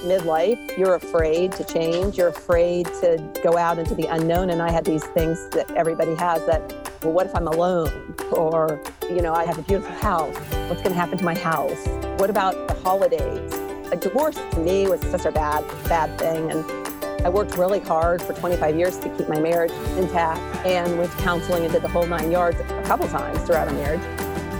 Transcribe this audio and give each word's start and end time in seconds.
at 0.00 0.06
midlife, 0.06 0.78
you're 0.78 0.94
afraid 0.94 1.52
to 1.52 1.64
change. 1.64 2.16
You're 2.16 2.28
afraid 2.28 2.86
to 2.86 3.22
go 3.42 3.56
out 3.56 3.78
into 3.78 3.94
the 3.94 4.06
unknown. 4.06 4.50
And 4.50 4.62
I 4.62 4.70
had 4.70 4.84
these 4.84 5.04
things 5.04 5.48
that 5.50 5.70
everybody 5.72 6.14
has 6.14 6.44
that, 6.46 6.60
well, 7.02 7.12
what 7.12 7.26
if 7.26 7.34
I'm 7.34 7.46
alone? 7.46 8.14
Or, 8.32 8.80
you 9.08 9.22
know, 9.22 9.34
I 9.34 9.44
have 9.44 9.58
a 9.58 9.62
beautiful 9.62 9.94
house. 9.96 10.36
What's 10.68 10.82
going 10.82 10.94
to 10.94 11.00
happen 11.00 11.18
to 11.18 11.24
my 11.24 11.34
house? 11.34 11.86
What 12.18 12.30
about 12.30 12.68
the 12.68 12.74
holidays? 12.74 13.52
A 13.92 13.96
divorce 13.96 14.36
to 14.52 14.60
me 14.60 14.88
was 14.88 15.00
such 15.02 15.24
a 15.24 15.32
bad, 15.32 15.66
bad 15.88 16.18
thing. 16.18 16.50
And 16.50 16.64
I 17.24 17.28
worked 17.28 17.56
really 17.56 17.80
hard 17.80 18.22
for 18.22 18.32
25 18.32 18.76
years 18.76 18.98
to 19.00 19.08
keep 19.16 19.28
my 19.28 19.40
marriage 19.40 19.72
intact 19.98 20.40
and 20.66 20.98
went 20.98 21.10
to 21.12 21.18
counseling 21.18 21.64
and 21.64 21.72
did 21.72 21.82
the 21.82 21.88
whole 21.88 22.06
nine 22.06 22.30
yards 22.30 22.58
a 22.60 22.82
couple 22.84 23.08
times 23.08 23.40
throughout 23.42 23.68
our 23.68 23.74
marriage. 23.74 24.00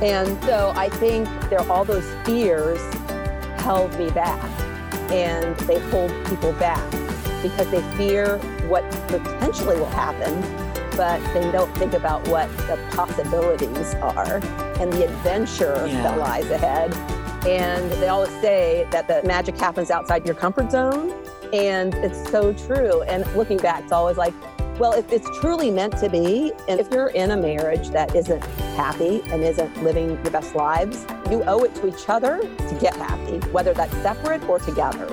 And 0.02 0.42
so 0.44 0.72
I 0.74 0.88
think 0.88 1.26
there 1.50 1.60
all 1.70 1.84
those 1.84 2.08
fears 2.24 2.80
held 3.60 3.96
me 3.98 4.10
back 4.10 4.59
and 5.12 5.56
they 5.60 5.78
hold 5.90 6.10
people 6.26 6.52
back 6.54 6.90
because 7.42 7.70
they 7.70 7.82
fear 7.96 8.38
what 8.68 8.88
potentially 9.08 9.76
will 9.76 9.86
happen, 9.86 10.40
but 10.96 11.20
they 11.32 11.50
don't 11.50 11.74
think 11.76 11.94
about 11.94 12.26
what 12.28 12.48
the 12.68 12.78
possibilities 12.92 13.94
are 13.94 14.36
and 14.78 14.92
the 14.92 15.04
adventure 15.04 15.86
yeah. 15.86 16.02
that 16.02 16.18
lies 16.18 16.50
ahead. 16.50 16.94
And 17.46 17.90
they 17.92 18.08
always 18.08 18.30
say 18.42 18.86
that 18.90 19.08
the 19.08 19.22
magic 19.26 19.56
happens 19.56 19.90
outside 19.90 20.26
your 20.26 20.34
comfort 20.34 20.70
zone. 20.70 21.14
And 21.52 21.94
it's 21.94 22.30
so 22.30 22.52
true. 22.52 23.02
And 23.02 23.26
looking 23.34 23.56
back, 23.56 23.84
it's 23.84 23.92
always 23.92 24.18
like, 24.18 24.34
well, 24.80 24.94
if 24.94 25.12
it's 25.12 25.28
truly 25.40 25.70
meant 25.70 25.94
to 25.98 26.08
be, 26.08 26.54
and 26.66 26.80
if 26.80 26.90
you're 26.90 27.08
in 27.08 27.32
a 27.32 27.36
marriage 27.36 27.90
that 27.90 28.16
isn't 28.16 28.42
happy 28.76 29.20
and 29.26 29.42
isn't 29.42 29.84
living 29.84 30.20
the 30.22 30.30
best 30.30 30.54
lives, 30.54 31.04
you 31.30 31.44
owe 31.44 31.62
it 31.64 31.74
to 31.74 31.86
each 31.86 32.08
other 32.08 32.38
to 32.40 32.78
get 32.80 32.96
happy, 32.96 33.40
whether 33.48 33.74
that's 33.74 33.92
separate 33.98 34.42
or 34.48 34.58
together. 34.58 35.06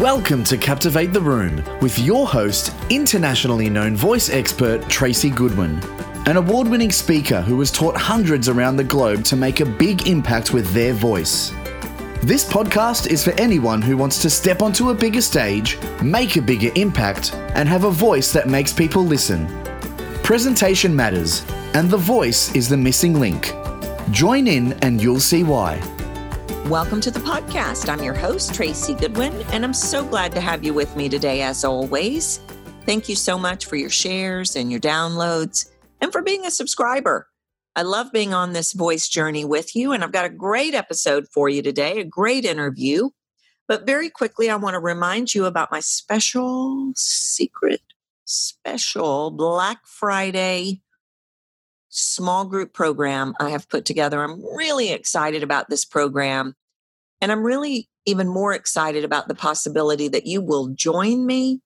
Welcome 0.00 0.42
to 0.44 0.58
Captivate 0.58 1.12
the 1.12 1.20
Room 1.20 1.62
with 1.80 1.96
your 2.00 2.26
host, 2.26 2.74
internationally 2.90 3.70
known 3.70 3.94
voice 3.94 4.28
expert 4.28 4.88
Tracy 4.88 5.30
Goodwin, 5.30 5.78
an 6.26 6.36
award 6.36 6.66
winning 6.66 6.90
speaker 6.90 7.40
who 7.42 7.60
has 7.60 7.70
taught 7.70 7.96
hundreds 7.96 8.48
around 8.48 8.74
the 8.74 8.82
globe 8.82 9.22
to 9.26 9.36
make 9.36 9.60
a 9.60 9.66
big 9.66 10.08
impact 10.08 10.52
with 10.52 10.68
their 10.72 10.94
voice. 10.94 11.52
This 12.22 12.44
podcast 12.44 13.06
is 13.06 13.24
for 13.24 13.30
anyone 13.40 13.80
who 13.80 13.96
wants 13.96 14.20
to 14.20 14.28
step 14.28 14.60
onto 14.60 14.90
a 14.90 14.94
bigger 14.94 15.22
stage, 15.22 15.78
make 16.02 16.36
a 16.36 16.42
bigger 16.42 16.70
impact, 16.74 17.34
and 17.54 17.66
have 17.66 17.84
a 17.84 17.90
voice 17.90 18.30
that 18.34 18.46
makes 18.46 18.74
people 18.74 19.02
listen. 19.02 19.46
Presentation 20.22 20.94
matters, 20.94 21.46
and 21.72 21.88
the 21.88 21.96
voice 21.96 22.54
is 22.54 22.68
the 22.68 22.76
missing 22.76 23.18
link. 23.18 23.54
Join 24.10 24.48
in 24.48 24.74
and 24.82 25.00
you'll 25.00 25.18
see 25.18 25.44
why. 25.44 25.80
Welcome 26.66 27.00
to 27.00 27.10
the 27.10 27.20
podcast. 27.20 27.88
I'm 27.88 28.02
your 28.02 28.12
host, 28.12 28.54
Tracy 28.54 28.92
Goodwin, 28.92 29.32
and 29.52 29.64
I'm 29.64 29.72
so 29.72 30.04
glad 30.04 30.32
to 30.32 30.42
have 30.42 30.62
you 30.62 30.74
with 30.74 30.94
me 30.96 31.08
today, 31.08 31.40
as 31.40 31.64
always. 31.64 32.40
Thank 32.84 33.08
you 33.08 33.16
so 33.16 33.38
much 33.38 33.64
for 33.64 33.76
your 33.76 33.88
shares 33.88 34.56
and 34.56 34.70
your 34.70 34.80
downloads 34.80 35.70
and 36.02 36.12
for 36.12 36.20
being 36.20 36.44
a 36.44 36.50
subscriber. 36.50 37.29
I 37.76 37.82
love 37.82 38.12
being 38.12 38.34
on 38.34 38.52
this 38.52 38.72
voice 38.72 39.08
journey 39.08 39.44
with 39.44 39.76
you, 39.76 39.92
and 39.92 40.02
I've 40.02 40.12
got 40.12 40.24
a 40.24 40.30
great 40.30 40.74
episode 40.74 41.26
for 41.32 41.48
you 41.48 41.62
today, 41.62 42.00
a 42.00 42.04
great 42.04 42.44
interview. 42.44 43.10
But 43.68 43.86
very 43.86 44.10
quickly, 44.10 44.50
I 44.50 44.56
want 44.56 44.74
to 44.74 44.80
remind 44.80 45.34
you 45.34 45.44
about 45.44 45.70
my 45.70 45.80
special, 45.80 46.92
secret, 46.96 47.82
special 48.24 49.30
Black 49.30 49.86
Friday 49.86 50.82
small 51.90 52.46
group 52.46 52.72
program 52.72 53.34
I 53.38 53.50
have 53.50 53.68
put 53.68 53.84
together. 53.84 54.22
I'm 54.22 54.42
really 54.56 54.92
excited 54.92 55.42
about 55.42 55.68
this 55.68 55.84
program. 55.84 56.54
And 57.20 57.30
I'm 57.30 57.42
really 57.42 57.88
even 58.06 58.28
more 58.28 58.54
excited 58.54 59.04
about 59.04 59.28
the 59.28 59.34
possibility 59.34 60.08
that 60.08 60.26
you 60.26 60.40
will 60.40 60.68
join 60.68 61.26
me 61.26 61.60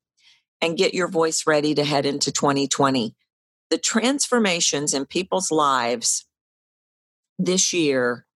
and 0.61 0.77
get 0.77 0.95
your 0.95 1.09
voice 1.09 1.47
ready 1.47 1.75
to 1.75 1.85
head 1.85 2.07
into 2.07 2.33
2020 2.33 3.15
the 3.71 3.79
transformations 3.79 4.95
in 4.95 5.07
people's 5.07 5.51
lives 5.51 6.27
this 7.39 7.73
year 7.73 8.27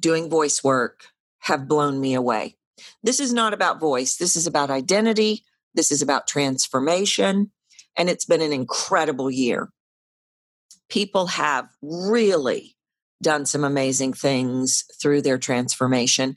doing 0.00 0.28
voice 0.28 0.62
work 0.62 1.06
have 1.40 1.68
blown 1.68 2.00
me 2.00 2.14
away. 2.14 2.56
This 3.02 3.20
is 3.20 3.32
not 3.32 3.54
about 3.54 3.80
voice. 3.80 4.16
This 4.16 4.36
is 4.36 4.46
about 4.46 4.70
identity. 4.70 5.44
This 5.74 5.90
is 5.90 6.02
about 6.02 6.26
transformation. 6.26 7.50
And 7.96 8.08
it's 8.08 8.24
been 8.24 8.42
an 8.42 8.52
incredible 8.52 9.30
year. 9.30 9.70
People 10.88 11.26
have 11.26 11.68
really 11.82 12.76
done 13.22 13.46
some 13.46 13.64
amazing 13.64 14.12
things 14.12 14.84
through 15.00 15.22
their 15.22 15.38
transformation. 15.38 16.36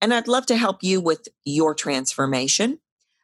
And 0.00 0.12
I'd 0.12 0.28
love 0.28 0.46
to 0.46 0.56
help 0.56 0.82
you 0.82 1.00
with 1.00 1.28
your 1.44 1.74
transformation. 1.74 2.78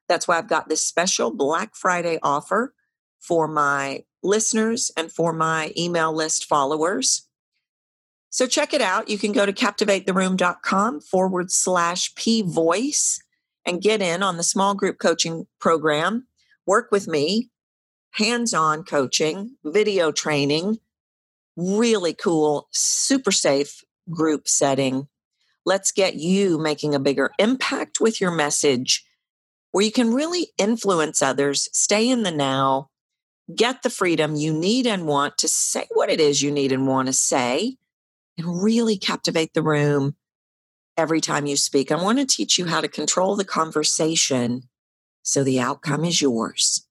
That's 0.09 0.27
why 0.27 0.39
I've 0.39 0.49
got 0.49 0.69
this 0.69 0.85
special 0.85 1.31
Black 1.31 1.75
Friday 1.75 2.19
offer 2.23 2.73
for 3.21 3.47
my 3.47 4.05
listeners 4.23 4.91
and 4.97 5.11
for 5.13 5.33
my 5.33 5.73
email 5.77 6.13
list 6.13 6.45
followers. 6.45 7.29
So 8.31 8.47
check 8.47 8.75
it 8.75 8.83
out. 8.83 9.09
You 9.09 9.19
can 9.19 9.33
go 9.33 9.47
to 9.47 9.53
captivatetheroom.com 9.53 11.01
forward 11.01 11.51
slash 11.51 12.15
P 12.15 12.43
voice 12.43 13.21
and 13.65 13.83
get 13.83 14.03
in 14.03 14.23
on 14.23 14.37
the 14.37 14.43
small 14.43 14.75
group 14.75 14.99
coaching 14.99 15.47
program. 15.61 16.27
Work 16.67 16.91
with 16.91 17.09
me, 17.09 17.51
hands 18.13 18.53
on 18.53 18.85
coaching, 18.85 19.57
video 19.65 20.13
training, 20.13 20.79
really 21.57 22.15
cool, 22.15 22.69
super 22.71 23.33
safe 23.33 23.83
group 24.11 24.49
setting. 24.49 25.09
Let's 25.65 25.93
get 25.93 26.15
you 26.15 26.59
making 26.59 26.95
a 26.95 27.01
bigger 27.01 27.31
impact 27.39 28.01
with 28.01 28.21
your 28.21 28.31
message 28.31 29.05
where 29.73 29.85
you 29.85 29.93
can 29.93 30.15
really 30.15 30.49
influence 30.57 31.21
others, 31.21 31.69
stay 31.73 32.09
in 32.09 32.23
the 32.23 32.31
now, 32.31 32.89
get 33.55 33.83
the 33.83 33.91
freedom 33.91 34.35
you 34.35 34.53
need 34.53 34.87
and 34.87 35.07
want 35.07 35.39
to 35.39 35.49
say 35.49 35.87
what 35.93 36.11
it 36.11 36.21
is 36.21 36.43
you 36.43 36.51
need 36.51 36.73
and 36.73 36.87
want 36.87 37.07
to 37.07 37.13
say 37.13 37.77
and 38.37 38.63
really 38.63 38.97
captivate 38.97 39.55
the 39.55 39.63
room 39.63 40.17
every 40.97 41.21
time 41.21 41.47
you 41.47 41.57
speak. 41.57 41.91
I 41.91 42.03
want 42.03 42.19
to 42.19 42.27
teach 42.27 42.59
you 42.59 42.67
how 42.67 42.81
to 42.81 42.89
control 42.89 43.37
the 43.37 43.45
conversation 43.45 44.63
so 45.23 45.45
the 45.45 45.61
outcome 45.61 46.05
is 46.05 46.21
yours. 46.21 46.87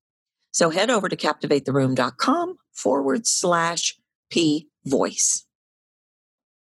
So 0.52 0.70
head 0.70 0.90
over 0.90 1.10
to 1.10 1.16
captivatetheroom.com 1.16 2.58
forward 2.74 3.28
slash 3.28 3.98
P 4.30 4.70
voice. 4.86 5.46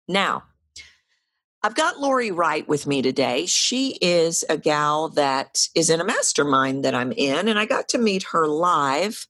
Now, 0.08 0.44
I've 1.64 1.76
got 1.76 2.00
Laurie 2.00 2.32
Wright 2.32 2.68
with 2.68 2.88
me 2.88 3.02
today. 3.02 3.46
She 3.46 3.98
is 4.02 4.44
a 4.50 4.58
gal 4.58 5.10
that 5.10 5.68
is 5.76 5.90
in 5.90 6.02
a 6.02 6.04
mastermind 6.06 6.84
that 6.84 6.96
I'm 6.96 7.12
in, 7.12 7.48
and 7.48 7.60
I 7.60 7.66
got 7.66 7.88
to 7.90 7.98
meet 7.98 8.24
her 8.32 8.48
live 8.48 9.28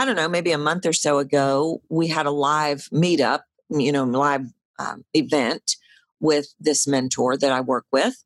I 0.00 0.06
don't 0.06 0.16
know, 0.16 0.30
maybe 0.30 0.52
a 0.52 0.56
month 0.56 0.86
or 0.86 0.94
so 0.94 1.18
ago, 1.18 1.82
we 1.90 2.08
had 2.08 2.24
a 2.24 2.30
live 2.30 2.88
meetup, 2.90 3.40
you 3.68 3.92
know, 3.92 4.04
live 4.04 4.46
um, 4.78 5.04
event 5.12 5.76
with 6.20 6.54
this 6.58 6.86
mentor 6.86 7.36
that 7.36 7.52
I 7.52 7.60
work 7.60 7.84
with 7.92 8.24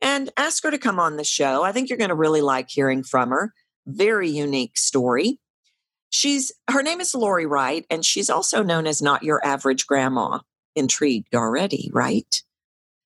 and 0.00 0.30
ask 0.38 0.62
her 0.62 0.70
to 0.70 0.78
come 0.78 0.98
on 0.98 1.18
the 1.18 1.22
show. 1.22 1.64
I 1.64 1.72
think 1.72 1.90
you're 1.90 1.98
going 1.98 2.08
to 2.08 2.14
really 2.14 2.40
like 2.40 2.70
hearing 2.70 3.02
from 3.02 3.28
her. 3.28 3.52
Very 3.84 4.30
unique 4.30 4.78
story. 4.78 5.38
She's 6.08 6.50
her 6.70 6.82
name 6.82 7.02
is 7.02 7.14
Laurie 7.14 7.44
Wright, 7.44 7.84
and 7.90 8.06
she's 8.06 8.30
also 8.30 8.62
known 8.62 8.86
as 8.86 9.02
not 9.02 9.22
your 9.22 9.44
average 9.44 9.86
grandma. 9.86 10.38
Intrigued 10.74 11.34
already, 11.34 11.90
right? 11.92 12.42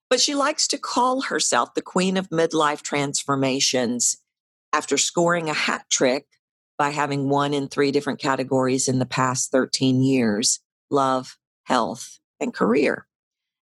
But 0.08 0.20
she 0.20 0.36
likes 0.36 0.68
to 0.68 0.78
call 0.78 1.22
herself 1.22 1.74
the 1.74 1.82
queen 1.82 2.16
of 2.16 2.28
midlife 2.28 2.82
transformations 2.82 4.18
after 4.72 4.96
scoring 4.96 5.50
a 5.50 5.54
hat 5.54 5.86
trick 5.90 6.26
by 6.78 6.90
having 6.90 7.28
won 7.28 7.54
in 7.54 7.68
three 7.68 7.90
different 7.90 8.20
categories 8.20 8.88
in 8.88 8.98
the 8.98 9.06
past 9.06 9.50
13 9.50 10.02
years 10.02 10.60
love, 10.90 11.36
health, 11.64 12.18
and 12.38 12.54
career. 12.54 13.06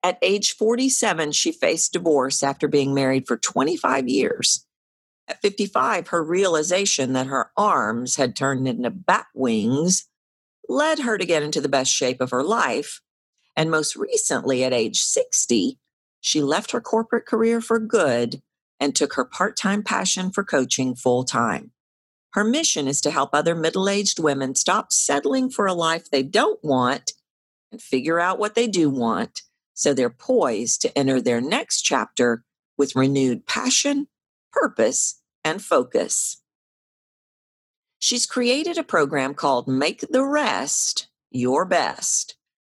At 0.02 0.18
age 0.22 0.54
47, 0.56 1.32
she 1.32 1.52
faced 1.52 1.92
divorce 1.92 2.42
after 2.42 2.66
being 2.66 2.94
married 2.94 3.26
for 3.26 3.36
25 3.36 4.08
years. 4.08 4.66
At 5.28 5.42
55, 5.42 6.08
her 6.08 6.24
realization 6.24 7.12
that 7.12 7.26
her 7.26 7.50
arms 7.56 8.16
had 8.16 8.34
turned 8.34 8.66
into 8.66 8.90
bat 8.90 9.26
wings 9.34 10.08
led 10.68 11.00
her 11.00 11.18
to 11.18 11.26
get 11.26 11.42
into 11.42 11.60
the 11.60 11.68
best 11.68 11.92
shape 11.92 12.20
of 12.20 12.30
her 12.30 12.42
life. 12.42 13.00
And 13.56 13.70
most 13.70 13.96
recently, 13.96 14.64
at 14.64 14.72
age 14.72 15.00
60, 15.00 15.78
she 16.20 16.42
left 16.42 16.70
her 16.70 16.80
corporate 16.80 17.26
career 17.26 17.60
for 17.60 17.78
good 17.78 18.40
and 18.78 18.94
took 18.94 19.14
her 19.14 19.24
part 19.24 19.56
time 19.56 19.82
passion 19.82 20.30
for 20.30 20.42
coaching 20.44 20.94
full 20.94 21.24
time. 21.24 21.72
Her 22.32 22.44
mission 22.44 22.86
is 22.86 23.00
to 23.02 23.10
help 23.10 23.30
other 23.32 23.54
middle 23.54 23.88
aged 23.88 24.18
women 24.18 24.54
stop 24.54 24.92
settling 24.92 25.50
for 25.50 25.66
a 25.66 25.74
life 25.74 26.10
they 26.10 26.22
don't 26.22 26.62
want 26.62 27.12
and 27.72 27.82
figure 27.82 28.20
out 28.20 28.38
what 28.38 28.54
they 28.54 28.66
do 28.66 28.88
want 28.88 29.42
so 29.74 29.94
they're 29.94 30.10
poised 30.10 30.82
to 30.82 30.98
enter 30.98 31.20
their 31.20 31.40
next 31.40 31.82
chapter 31.82 32.44
with 32.76 32.94
renewed 32.94 33.46
passion, 33.46 34.08
purpose, 34.52 35.20
and 35.44 35.62
focus. 35.62 36.42
She's 37.98 38.26
created 38.26 38.78
a 38.78 38.84
program 38.84 39.34
called 39.34 39.68
Make 39.68 40.04
the 40.10 40.24
Rest 40.24 41.08
Your 41.30 41.64
Best, 41.64 42.36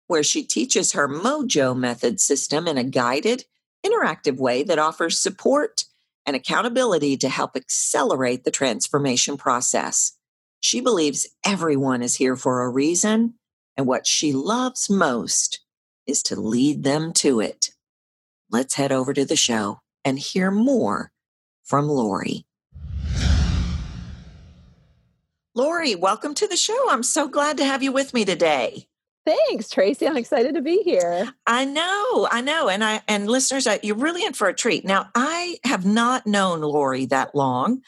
where 0.06 0.22
she 0.22 0.42
teaches 0.42 0.92
her 0.92 1.08
MOJOO 1.08 1.76
method 1.76 2.20
system 2.20 2.66
in 2.66 2.78
a 2.78 2.84
guided, 2.84 3.44
interactive 3.84 4.36
way 4.36 4.62
that 4.62 4.78
offers 4.78 5.18
support 5.18 5.84
and 6.30 6.36
accountability 6.36 7.16
to 7.16 7.28
help 7.28 7.56
accelerate 7.56 8.44
the 8.44 8.52
transformation 8.52 9.36
process. 9.36 10.12
She 10.60 10.80
believes 10.80 11.26
everyone 11.44 12.02
is 12.02 12.14
here 12.14 12.36
for 12.36 12.62
a 12.62 12.68
reason, 12.68 13.34
and 13.76 13.84
what 13.84 14.06
she 14.06 14.32
loves 14.32 14.88
most 14.88 15.58
is 16.06 16.22
to 16.22 16.40
lead 16.40 16.84
them 16.84 17.12
to 17.14 17.40
it. 17.40 17.70
Let's 18.48 18.76
head 18.76 18.92
over 18.92 19.12
to 19.12 19.24
the 19.24 19.34
show 19.34 19.80
and 20.04 20.20
hear 20.20 20.52
more 20.52 21.10
from 21.64 21.88
Laurie. 21.88 22.46
Laurie, 25.56 25.96
welcome 25.96 26.34
to 26.34 26.46
the 26.46 26.56
show. 26.56 26.90
I'm 26.90 27.02
so 27.02 27.26
glad 27.26 27.56
to 27.56 27.64
have 27.64 27.82
you 27.82 27.90
with 27.90 28.14
me 28.14 28.24
today. 28.24 28.86
Thanks, 29.26 29.68
Tracy. 29.68 30.08
I'm 30.08 30.16
excited 30.16 30.54
to 30.54 30.62
be 30.62 30.82
here. 30.82 31.32
I 31.46 31.64
know, 31.64 32.28
I 32.30 32.40
know, 32.40 32.68
and 32.68 32.82
I 32.82 33.02
and 33.06 33.28
listeners, 33.28 33.68
you're 33.82 33.96
really 33.96 34.24
in 34.24 34.32
for 34.32 34.48
a 34.48 34.54
treat. 34.54 34.84
Now, 34.84 35.10
I 35.14 35.58
have 35.64 35.84
not 35.84 36.26
known 36.26 36.62
Laurie 36.62 37.06
that 37.06 37.34
long. 37.34 37.82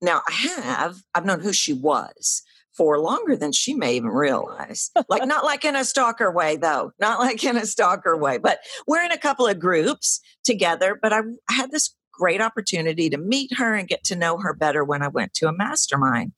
Now, 0.00 0.22
I 0.28 0.32
have. 0.32 0.96
I've 1.14 1.24
known 1.24 1.40
who 1.40 1.52
she 1.52 1.72
was 1.72 2.42
for 2.76 3.00
longer 3.00 3.36
than 3.36 3.52
she 3.52 3.74
may 3.74 3.96
even 3.96 4.10
realize. 4.10 4.90
like 5.08 5.26
not 5.26 5.44
like 5.44 5.64
in 5.64 5.74
a 5.74 5.84
stalker 5.84 6.30
way, 6.30 6.56
though. 6.56 6.92
Not 7.00 7.18
like 7.18 7.42
in 7.42 7.56
a 7.56 7.66
stalker 7.66 8.16
way. 8.16 8.38
But 8.38 8.58
we're 8.86 9.02
in 9.02 9.12
a 9.12 9.18
couple 9.18 9.46
of 9.46 9.58
groups 9.58 10.20
together. 10.44 10.98
But 11.00 11.12
I, 11.12 11.20
I 11.48 11.52
had 11.54 11.70
this 11.70 11.94
great 12.12 12.40
opportunity 12.40 13.10
to 13.10 13.18
meet 13.18 13.56
her 13.56 13.74
and 13.74 13.88
get 13.88 14.04
to 14.04 14.16
know 14.16 14.38
her 14.38 14.54
better 14.54 14.84
when 14.84 15.02
I 15.02 15.08
went 15.08 15.34
to 15.34 15.48
a 15.48 15.56
mastermind. 15.56 16.32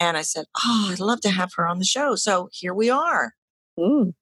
And 0.00 0.16
I 0.16 0.22
said, 0.22 0.46
Oh, 0.64 0.88
I'd 0.90 1.00
love 1.00 1.20
to 1.22 1.30
have 1.30 1.52
her 1.56 1.66
on 1.66 1.78
the 1.78 1.84
show. 1.84 2.16
So 2.16 2.48
here 2.52 2.74
we 2.74 2.90
are. 2.90 3.34
Mm. 3.78 4.14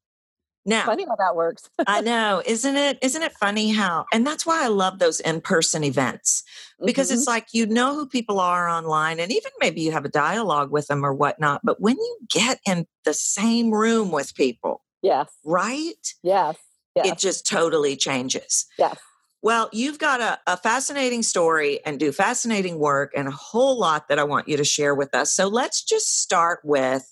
Now, 0.64 0.86
funny 0.86 1.04
how 1.04 1.16
that 1.16 1.34
works. 1.34 1.68
I 1.86 2.00
know, 2.02 2.42
isn't 2.46 2.76
it? 2.76 2.98
Isn't 3.02 3.22
it 3.22 3.32
funny 3.32 3.72
how? 3.72 4.06
And 4.12 4.26
that's 4.26 4.46
why 4.46 4.64
I 4.64 4.68
love 4.68 4.98
those 4.98 5.18
in-person 5.20 5.82
events 5.82 6.44
because 6.84 7.08
mm-hmm. 7.08 7.18
it's 7.18 7.26
like 7.26 7.48
you 7.52 7.66
know 7.66 7.94
who 7.94 8.06
people 8.06 8.38
are 8.38 8.68
online, 8.68 9.18
and 9.18 9.32
even 9.32 9.50
maybe 9.60 9.80
you 9.80 9.92
have 9.92 10.04
a 10.04 10.10
dialogue 10.10 10.70
with 10.70 10.86
them 10.86 11.04
or 11.04 11.12
whatnot. 11.12 11.62
But 11.64 11.80
when 11.80 11.96
you 11.96 12.18
get 12.30 12.60
in 12.66 12.86
the 13.04 13.14
same 13.14 13.72
room 13.72 14.12
with 14.12 14.34
people, 14.34 14.82
yes, 15.02 15.28
right, 15.44 16.14
yes, 16.22 16.56
yes. 16.94 17.06
it 17.06 17.18
just 17.18 17.46
totally 17.46 17.96
changes. 17.96 18.66
Yes. 18.78 18.98
Well, 19.44 19.68
you've 19.72 19.98
got 19.98 20.20
a, 20.20 20.38
a, 20.46 20.56
fascinating 20.56 21.24
story 21.24 21.84
and 21.84 21.98
do 21.98 22.12
fascinating 22.12 22.78
work 22.78 23.10
and 23.16 23.26
a 23.26 23.32
whole 23.32 23.76
lot 23.76 24.06
that 24.06 24.20
I 24.20 24.22
want 24.22 24.46
you 24.46 24.56
to 24.56 24.62
share 24.62 24.94
with 24.94 25.16
us. 25.16 25.32
So 25.32 25.48
let's 25.48 25.82
just 25.82 26.20
start 26.20 26.60
with 26.62 27.11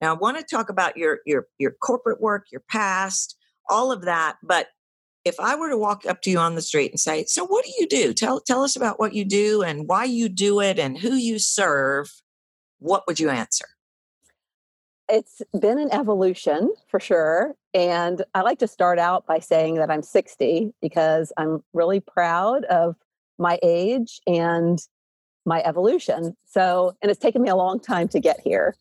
now, 0.00 0.14
I 0.14 0.18
want 0.18 0.38
to 0.38 0.44
talk 0.44 0.68
about 0.68 0.96
your 0.96 1.20
your 1.26 1.46
your 1.58 1.72
corporate 1.72 2.20
work, 2.20 2.46
your 2.50 2.62
past, 2.68 3.36
all 3.68 3.90
of 3.90 4.02
that. 4.02 4.36
But 4.42 4.68
if 5.24 5.38
I 5.40 5.56
were 5.56 5.68
to 5.68 5.78
walk 5.78 6.06
up 6.06 6.22
to 6.22 6.30
you 6.30 6.38
on 6.38 6.54
the 6.54 6.62
street 6.62 6.92
and 6.92 7.00
say, 7.00 7.24
"So, 7.24 7.44
what 7.44 7.64
do 7.64 7.72
you 7.78 7.86
do? 7.86 8.12
Tell 8.12 8.40
tell 8.40 8.62
us 8.62 8.76
about 8.76 9.00
what 9.00 9.14
you 9.14 9.24
do 9.24 9.62
and 9.62 9.88
why 9.88 10.04
you 10.04 10.28
do 10.28 10.60
it 10.60 10.78
and 10.78 10.98
who 10.98 11.14
you 11.14 11.38
serve," 11.38 12.22
what 12.78 13.06
would 13.06 13.18
you 13.18 13.28
answer? 13.28 13.66
It's 15.08 15.40
been 15.58 15.78
an 15.78 15.92
evolution 15.92 16.72
for 16.86 17.00
sure. 17.00 17.54
And 17.74 18.22
I 18.34 18.42
like 18.42 18.58
to 18.58 18.68
start 18.68 18.98
out 18.98 19.26
by 19.26 19.38
saying 19.38 19.76
that 19.76 19.90
I'm 19.90 20.02
60 20.02 20.74
because 20.82 21.32
I'm 21.38 21.64
really 21.72 22.00
proud 22.00 22.64
of 22.66 22.94
my 23.38 23.58
age 23.62 24.20
and 24.26 24.78
my 25.46 25.62
evolution. 25.62 26.36
So, 26.44 26.94
and 27.00 27.10
it's 27.10 27.20
taken 27.20 27.40
me 27.40 27.48
a 27.48 27.56
long 27.56 27.80
time 27.80 28.08
to 28.08 28.20
get 28.20 28.40
here. 28.40 28.76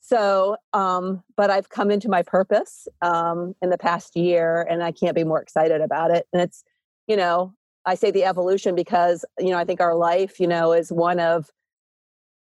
So, 0.00 0.56
um, 0.72 1.22
but 1.36 1.50
I've 1.50 1.68
come 1.68 1.90
into 1.90 2.08
my 2.08 2.22
purpose 2.22 2.88
um, 3.02 3.54
in 3.62 3.70
the 3.70 3.78
past 3.78 4.16
year, 4.16 4.66
and 4.68 4.82
I 4.82 4.92
can't 4.92 5.14
be 5.14 5.24
more 5.24 5.40
excited 5.40 5.80
about 5.80 6.10
it. 6.10 6.26
And 6.32 6.42
it's, 6.42 6.64
you 7.06 7.16
know, 7.16 7.54
I 7.86 7.94
say 7.94 8.10
the 8.10 8.24
evolution 8.24 8.74
because, 8.74 9.24
you 9.38 9.50
know, 9.50 9.58
I 9.58 9.64
think 9.64 9.80
our 9.80 9.94
life, 9.94 10.40
you 10.40 10.46
know, 10.46 10.72
is 10.72 10.90
one 10.90 11.20
of 11.20 11.50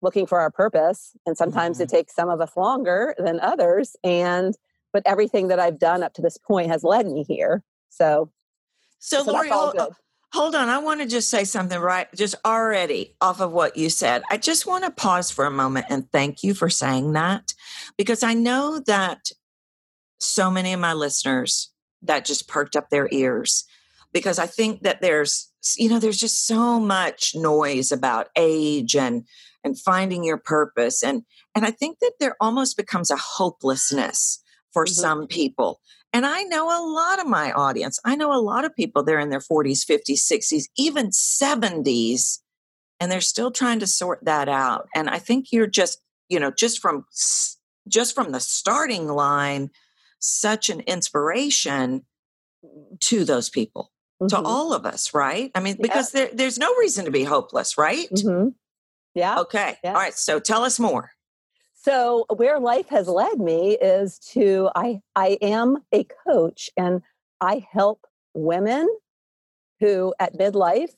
looking 0.02 0.28
for 0.28 0.40
our 0.40 0.52
purpose. 0.52 1.14
And 1.26 1.38
sometimes 1.38 1.78
mm-hmm. 1.78 1.84
it 1.84 1.90
takes 1.90 2.14
some 2.14 2.30
of 2.30 2.42
us 2.42 2.56
longer 2.56 3.16
than 3.18 3.40
others. 3.40 3.96
And, 4.04 4.56
but 4.94 5.04
everything 5.06 5.48
that 5.48 5.60
I've 5.60 5.80
done 5.80 6.04
up 6.04 6.14
to 6.16 6.22
this 6.22 6.38
point 6.38 6.70
has 6.70 6.84
led 6.84 7.08
me 7.08 7.24
here. 7.24 7.64
So, 7.90 8.32
so, 9.00 9.24
so 9.24 9.32
Laurie, 9.32 9.50
Hold 10.34 10.56
on. 10.56 10.68
I 10.68 10.80
want 10.80 11.02
to 11.02 11.08
just 11.08 11.30
say 11.30 11.46
something 11.46 11.80
right, 11.80 12.08
just 12.14 12.36
already 12.44 13.16
off 13.22 13.40
of 13.40 13.52
what 13.52 13.78
you 13.78 13.90
said. 13.90 14.24
I 14.30 14.38
just 14.38 14.68
want 14.68 14.84
to 14.84 14.92
pause 14.92 15.32
for 15.32 15.46
a 15.46 15.52
moment 15.52 15.86
and 15.90 16.12
thank 16.12 16.44
you 16.44 16.54
for 16.54 16.70
saying 16.70 17.14
that 17.14 17.54
because 17.98 18.24
I 18.24 18.34
know 18.34 18.82
that 18.88 19.32
so 20.20 20.52
many 20.52 20.74
of 20.74 20.80
my 20.80 20.94
listeners 20.94 21.72
that 22.02 22.26
just 22.26 22.48
perked 22.48 22.76
up 22.76 22.90
their 22.90 23.08
ears 23.12 23.66
because 24.12 24.38
I 24.38 24.48
think 24.48 24.84
that 24.84 25.02
there's, 25.02 25.52
you 25.78 25.90
know, 25.90 26.00
there's 26.00 26.20
just 26.20 26.46
so 26.46 26.80
much 26.80 27.34
noise 27.34 27.92
about 27.92 28.28
age 28.36 28.96
and, 28.96 29.26
and 29.64 29.80
finding 29.80 30.24
your 30.24 30.38
purpose. 30.38 31.04
And, 31.04 31.24
and 31.56 31.66
I 31.66 31.72
think 31.72 32.00
that 32.00 32.14
there 32.20 32.36
almost 32.42 32.76
becomes 32.76 33.12
a 33.12 33.18
hopelessness 33.18 34.44
for 34.74 34.86
mm-hmm. 34.86 34.94
some 34.94 35.28
people 35.28 35.80
and 36.18 36.26
I 36.26 36.42
know 36.46 36.66
a 36.66 36.82
lot 36.84 37.20
of 37.20 37.28
my 37.28 37.52
audience. 37.52 38.00
I 38.04 38.16
know 38.16 38.34
a 38.34 38.42
lot 38.42 38.66
of 38.66 38.76
people, 38.76 39.04
they're 39.04 39.20
in 39.20 39.30
their 39.30 39.40
40s, 39.40 39.86
50s, 39.86 40.16
60s, 40.16 40.64
even 40.76 41.12
70s, 41.12 42.40
and 43.00 43.12
they're 43.12 43.22
still 43.22 43.52
trying 43.52 43.82
to 43.82 43.86
sort 43.86 44.26
that 44.26 44.50
out. 44.50 44.88
And 44.96 45.12
I 45.12 45.20
think 45.20 45.52
you're 45.52 45.68
just, 45.68 46.02
you 46.28 46.40
know, 46.40 46.50
just 46.50 46.82
from 46.82 47.06
just 47.88 48.16
from 48.16 48.32
the 48.32 48.40
starting 48.40 49.08
line, 49.08 49.70
such 50.18 50.72
an 50.72 50.80
inspiration 50.88 52.04
to 53.02 53.24
those 53.24 53.52
people, 53.52 53.92
mm-hmm. 54.20 54.30
to 54.30 54.42
all 54.42 54.74
of 54.74 54.88
us, 54.88 55.14
right? 55.14 55.52
I 55.54 55.60
mean, 55.60 55.78
because 55.80 56.16
yeah. 56.16 56.22
there, 56.22 56.30
there's 56.34 56.58
no 56.58 56.74
reason 56.78 57.06
to 57.06 57.12
be 57.12 57.26
hopeless, 57.26 57.78
right? 57.78 58.10
Mm-hmm. 58.10 58.48
Yeah. 59.14 59.42
Okay. 59.42 59.76
Yeah. 59.84 59.92
All 59.92 59.98
right. 59.98 60.16
So 60.16 60.40
tell 60.40 60.64
us 60.64 60.80
more. 60.80 61.12
So 61.88 62.26
where 62.36 62.60
life 62.60 62.90
has 62.90 63.08
led 63.08 63.40
me 63.40 63.78
is 63.78 64.20
to 64.34 64.70
I 64.76 65.00
I 65.16 65.38
am 65.42 65.78
a 65.94 66.06
coach 66.28 66.70
and 66.76 67.02
I 67.40 67.66
help 67.72 68.06
women 68.34 68.90
who 69.80 70.14
at 70.20 70.38
midlife 70.38 70.92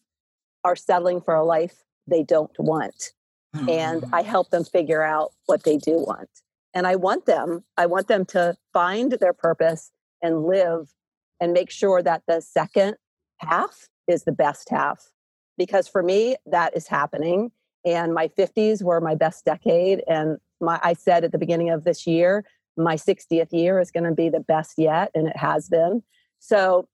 are 0.63 0.75
settling 0.75 1.21
for 1.21 1.35
a 1.35 1.45
life 1.45 1.83
they 2.07 2.23
don't 2.23 2.57
want. 2.57 3.13
Mm-hmm. 3.55 3.69
And 3.69 4.05
I 4.11 4.23
help 4.23 4.49
them 4.49 4.63
figure 4.63 5.03
out 5.03 5.31
what 5.45 5.63
they 5.63 5.77
do 5.77 5.91
want. 5.91 6.29
And 6.73 6.87
I 6.87 6.95
want 6.95 7.27
them 7.27 7.65
I 7.77 7.85
want 7.85 8.07
them 8.07 8.25
to 8.25 8.57
find 8.73 9.11
their 9.11 9.33
purpose 9.33 9.91
and 10.23 10.43
live 10.43 10.91
and 11.39 11.53
make 11.53 11.69
sure 11.69 12.01
that 12.01 12.23
the 12.27 12.41
second 12.41 12.95
half 13.37 13.89
is 14.07 14.23
the 14.23 14.31
best 14.31 14.71
half. 14.71 15.11
Because 15.55 15.87
for 15.87 16.01
me 16.01 16.37
that 16.47 16.75
is 16.75 16.87
happening 16.87 17.51
and 17.85 18.11
my 18.11 18.27
50s 18.27 18.81
were 18.81 18.99
my 18.99 19.13
best 19.13 19.45
decade 19.45 20.01
and 20.07 20.39
my 20.61 20.79
I 20.83 20.93
said 20.93 21.23
at 21.23 21.31
the 21.31 21.37
beginning 21.37 21.69
of 21.69 21.83
this 21.83 22.05
year, 22.07 22.45
my 22.77 22.95
60th 22.95 23.51
year 23.51 23.79
is 23.79 23.91
going 23.91 24.05
to 24.05 24.13
be 24.13 24.29
the 24.29 24.39
best 24.39 24.73
yet 24.77 25.11
and 25.13 25.27
it 25.27 25.37
has 25.37 25.69
been. 25.69 26.03
So 26.39 26.87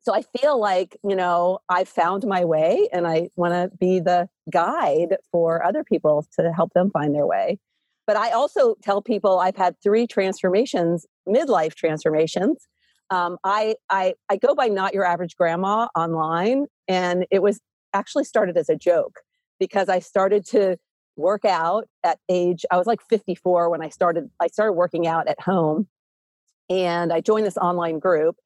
so 0.00 0.14
I 0.14 0.22
feel 0.38 0.58
like, 0.58 0.96
you 1.04 1.16
know, 1.16 1.58
I 1.68 1.84
found 1.84 2.24
my 2.26 2.44
way 2.44 2.88
and 2.92 3.06
I 3.06 3.28
want 3.36 3.52
to 3.52 3.76
be 3.76 4.00
the 4.00 4.28
guide 4.50 5.16
for 5.30 5.62
other 5.62 5.84
people 5.84 6.26
to 6.38 6.52
help 6.52 6.72
them 6.72 6.90
find 6.90 7.14
their 7.14 7.26
way. 7.26 7.58
But 8.06 8.16
I 8.16 8.30
also 8.30 8.74
tell 8.82 9.02
people 9.02 9.38
I've 9.38 9.56
had 9.56 9.74
three 9.82 10.06
transformations, 10.06 11.04
midlife 11.28 11.74
transformations. 11.74 12.66
Um, 13.10 13.36
I, 13.44 13.74
I 13.90 14.14
I 14.30 14.36
go 14.36 14.54
by 14.54 14.68
not 14.68 14.94
your 14.94 15.04
average 15.04 15.36
grandma 15.36 15.88
online, 15.94 16.66
and 16.86 17.26
it 17.30 17.42
was 17.42 17.60
actually 17.92 18.24
started 18.24 18.56
as 18.56 18.70
a 18.70 18.76
joke 18.76 19.20
because 19.60 19.90
I 19.90 19.98
started 19.98 20.46
to 20.46 20.78
work 21.18 21.44
out 21.44 21.88
at 22.04 22.18
age 22.28 22.64
I 22.70 22.76
was 22.76 22.86
like 22.86 23.02
54 23.02 23.70
when 23.70 23.82
I 23.82 23.88
started 23.88 24.30
I 24.40 24.46
started 24.46 24.72
working 24.72 25.06
out 25.06 25.28
at 25.28 25.40
home 25.40 25.88
and 26.70 27.12
I 27.12 27.20
joined 27.20 27.44
this 27.44 27.56
online 27.56 27.98
group 27.98 28.36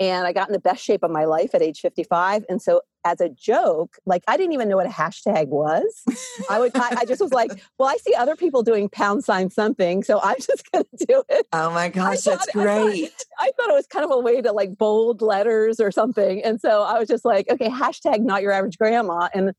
and 0.00 0.26
I 0.26 0.32
got 0.32 0.48
in 0.48 0.52
the 0.52 0.60
best 0.60 0.84
shape 0.84 1.02
of 1.02 1.10
my 1.10 1.24
life 1.24 1.54
at 1.54 1.62
age 1.62 1.80
55 1.80 2.44
and 2.48 2.62
so 2.62 2.82
as 3.04 3.20
a 3.20 3.30
joke 3.30 3.96
like 4.04 4.22
I 4.28 4.36
didn't 4.36 4.52
even 4.52 4.68
know 4.68 4.76
what 4.76 4.86
a 4.86 4.90
hashtag 4.90 5.48
was. 5.48 6.04
I 6.50 6.60
would 6.60 6.76
I, 6.76 6.98
I 6.98 7.04
just 7.06 7.22
was 7.22 7.32
like 7.32 7.50
well 7.78 7.88
I 7.88 7.96
see 7.96 8.14
other 8.14 8.36
people 8.36 8.62
doing 8.62 8.88
pound 8.90 9.24
sign 9.24 9.50
something 9.50 10.04
so 10.04 10.20
I'm 10.22 10.36
just 10.36 10.70
going 10.70 10.84
to 10.98 11.06
do 11.06 11.22
it. 11.30 11.46
Oh 11.52 11.70
my 11.70 11.88
gosh 11.88 12.20
thought, 12.20 12.40
that's 12.40 12.52
great 12.52 12.66
I 12.68 13.06
thought, 13.06 13.24
I 13.38 13.50
thought 13.56 13.70
it 13.70 13.74
was 13.74 13.86
kind 13.86 14.04
of 14.04 14.10
a 14.10 14.18
way 14.18 14.42
to 14.42 14.52
like 14.52 14.76
bold 14.76 15.22
letters 15.22 15.80
or 15.80 15.90
something 15.90 16.44
and 16.44 16.60
so 16.60 16.82
I 16.82 16.98
was 16.98 17.08
just 17.08 17.24
like 17.24 17.50
okay 17.50 17.70
hashtag 17.70 18.20
not 18.20 18.42
your 18.42 18.52
average 18.52 18.76
grandma 18.76 19.28
and 19.32 19.54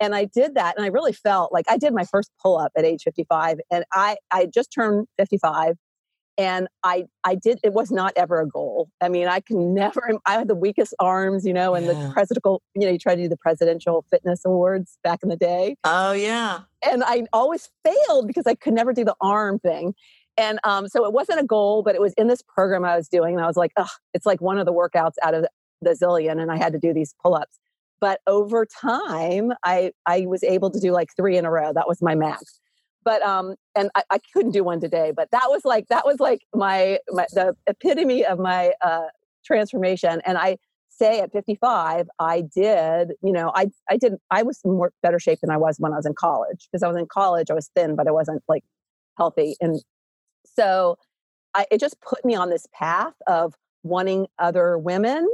and 0.00 0.14
I 0.14 0.24
did 0.24 0.54
that 0.54 0.76
and 0.76 0.84
I 0.84 0.88
really 0.88 1.12
felt 1.12 1.52
like 1.52 1.66
I 1.68 1.78
did 1.78 1.94
my 1.94 2.04
first 2.04 2.30
pull 2.42 2.58
up 2.58 2.72
at 2.76 2.84
age 2.84 3.02
55 3.02 3.60
and 3.70 3.84
I 3.92 4.16
I 4.30 4.46
just 4.46 4.72
turned 4.72 5.06
55 5.18 5.76
and 6.36 6.68
I 6.82 7.04
I 7.22 7.34
did 7.36 7.60
it 7.62 7.72
was 7.72 7.90
not 7.90 8.12
ever 8.16 8.40
a 8.40 8.46
goal. 8.46 8.88
I 9.00 9.08
mean, 9.08 9.28
I 9.28 9.40
can 9.40 9.74
never 9.74 10.18
I 10.26 10.34
had 10.34 10.48
the 10.48 10.54
weakest 10.54 10.94
arms, 10.98 11.44
you 11.46 11.52
know, 11.52 11.74
and 11.74 11.86
yeah. 11.86 11.92
the 11.92 12.12
presidential, 12.12 12.62
you 12.74 12.86
know, 12.86 12.92
you 12.92 12.98
try 12.98 13.14
to 13.14 13.22
do 13.22 13.28
the 13.28 13.36
presidential 13.36 14.04
fitness 14.10 14.42
awards 14.44 14.98
back 15.04 15.20
in 15.22 15.28
the 15.28 15.36
day. 15.36 15.76
Oh 15.84 16.12
yeah. 16.12 16.60
And 16.82 17.02
I 17.04 17.24
always 17.32 17.70
failed 17.84 18.26
because 18.26 18.46
I 18.46 18.54
could 18.54 18.74
never 18.74 18.92
do 18.92 19.04
the 19.04 19.16
arm 19.20 19.58
thing. 19.58 19.94
and 20.36 20.58
um, 20.64 20.88
so 20.88 21.04
it 21.04 21.12
wasn't 21.12 21.40
a 21.40 21.44
goal, 21.44 21.82
but 21.82 21.94
it 21.94 22.00
was 22.00 22.12
in 22.14 22.26
this 22.26 22.42
program 22.42 22.84
I 22.84 22.96
was 22.96 23.08
doing. 23.08 23.34
And 23.34 23.44
I 23.44 23.46
was 23.46 23.56
like, 23.56 23.72
oh, 23.76 23.90
it's 24.12 24.26
like 24.26 24.40
one 24.40 24.58
of 24.58 24.66
the 24.66 24.72
workouts 24.72 25.14
out 25.22 25.34
of 25.34 25.46
the 25.80 25.90
zillion. 25.90 26.40
And 26.40 26.50
I 26.50 26.56
had 26.56 26.72
to 26.72 26.78
do 26.78 26.92
these 26.92 27.14
pull 27.22 27.34
ups. 27.34 27.58
But 28.04 28.20
over 28.26 28.66
time, 28.66 29.52
I, 29.62 29.92
I 30.04 30.26
was 30.26 30.44
able 30.44 30.70
to 30.70 30.78
do 30.78 30.92
like 30.92 31.08
three 31.16 31.38
in 31.38 31.46
a 31.46 31.50
row. 31.50 31.72
That 31.72 31.88
was 31.88 32.02
my 32.02 32.14
max. 32.14 32.60
But 33.02 33.22
um, 33.22 33.54
and 33.74 33.88
I, 33.94 34.02
I 34.10 34.18
couldn't 34.34 34.50
do 34.50 34.62
one 34.62 34.78
today. 34.78 35.10
But 35.16 35.30
that 35.30 35.44
was 35.46 35.64
like 35.64 35.88
that 35.88 36.04
was 36.04 36.20
like 36.20 36.42
my, 36.54 36.98
my 37.08 37.24
the 37.32 37.56
epitome 37.66 38.22
of 38.22 38.38
my 38.38 38.72
uh, 38.82 39.06
transformation. 39.42 40.20
And 40.26 40.36
I 40.36 40.58
say 40.90 41.20
at 41.20 41.32
55, 41.32 42.06
I 42.18 42.42
did, 42.42 43.12
you 43.22 43.32
know, 43.32 43.50
I 43.54 43.70
I 43.88 43.96
did 43.96 44.16
I 44.30 44.42
was 44.42 44.60
more 44.66 44.92
better 45.02 45.18
shape 45.18 45.38
than 45.40 45.48
I 45.48 45.56
was 45.56 45.76
when 45.78 45.94
I 45.94 45.96
was 45.96 46.04
in 46.04 46.12
college 46.12 46.68
because 46.70 46.82
I 46.82 46.88
was 46.88 46.98
in 46.98 47.06
college. 47.06 47.50
I 47.50 47.54
was 47.54 47.70
thin, 47.74 47.96
but 47.96 48.06
I 48.06 48.10
wasn't 48.10 48.42
like 48.48 48.64
healthy. 49.16 49.56
And 49.62 49.80
so 50.44 50.98
I, 51.54 51.64
it 51.70 51.80
just 51.80 51.98
put 52.02 52.22
me 52.22 52.34
on 52.34 52.50
this 52.50 52.66
path 52.74 53.14
of 53.26 53.54
wanting 53.82 54.26
other 54.38 54.76
women 54.76 55.26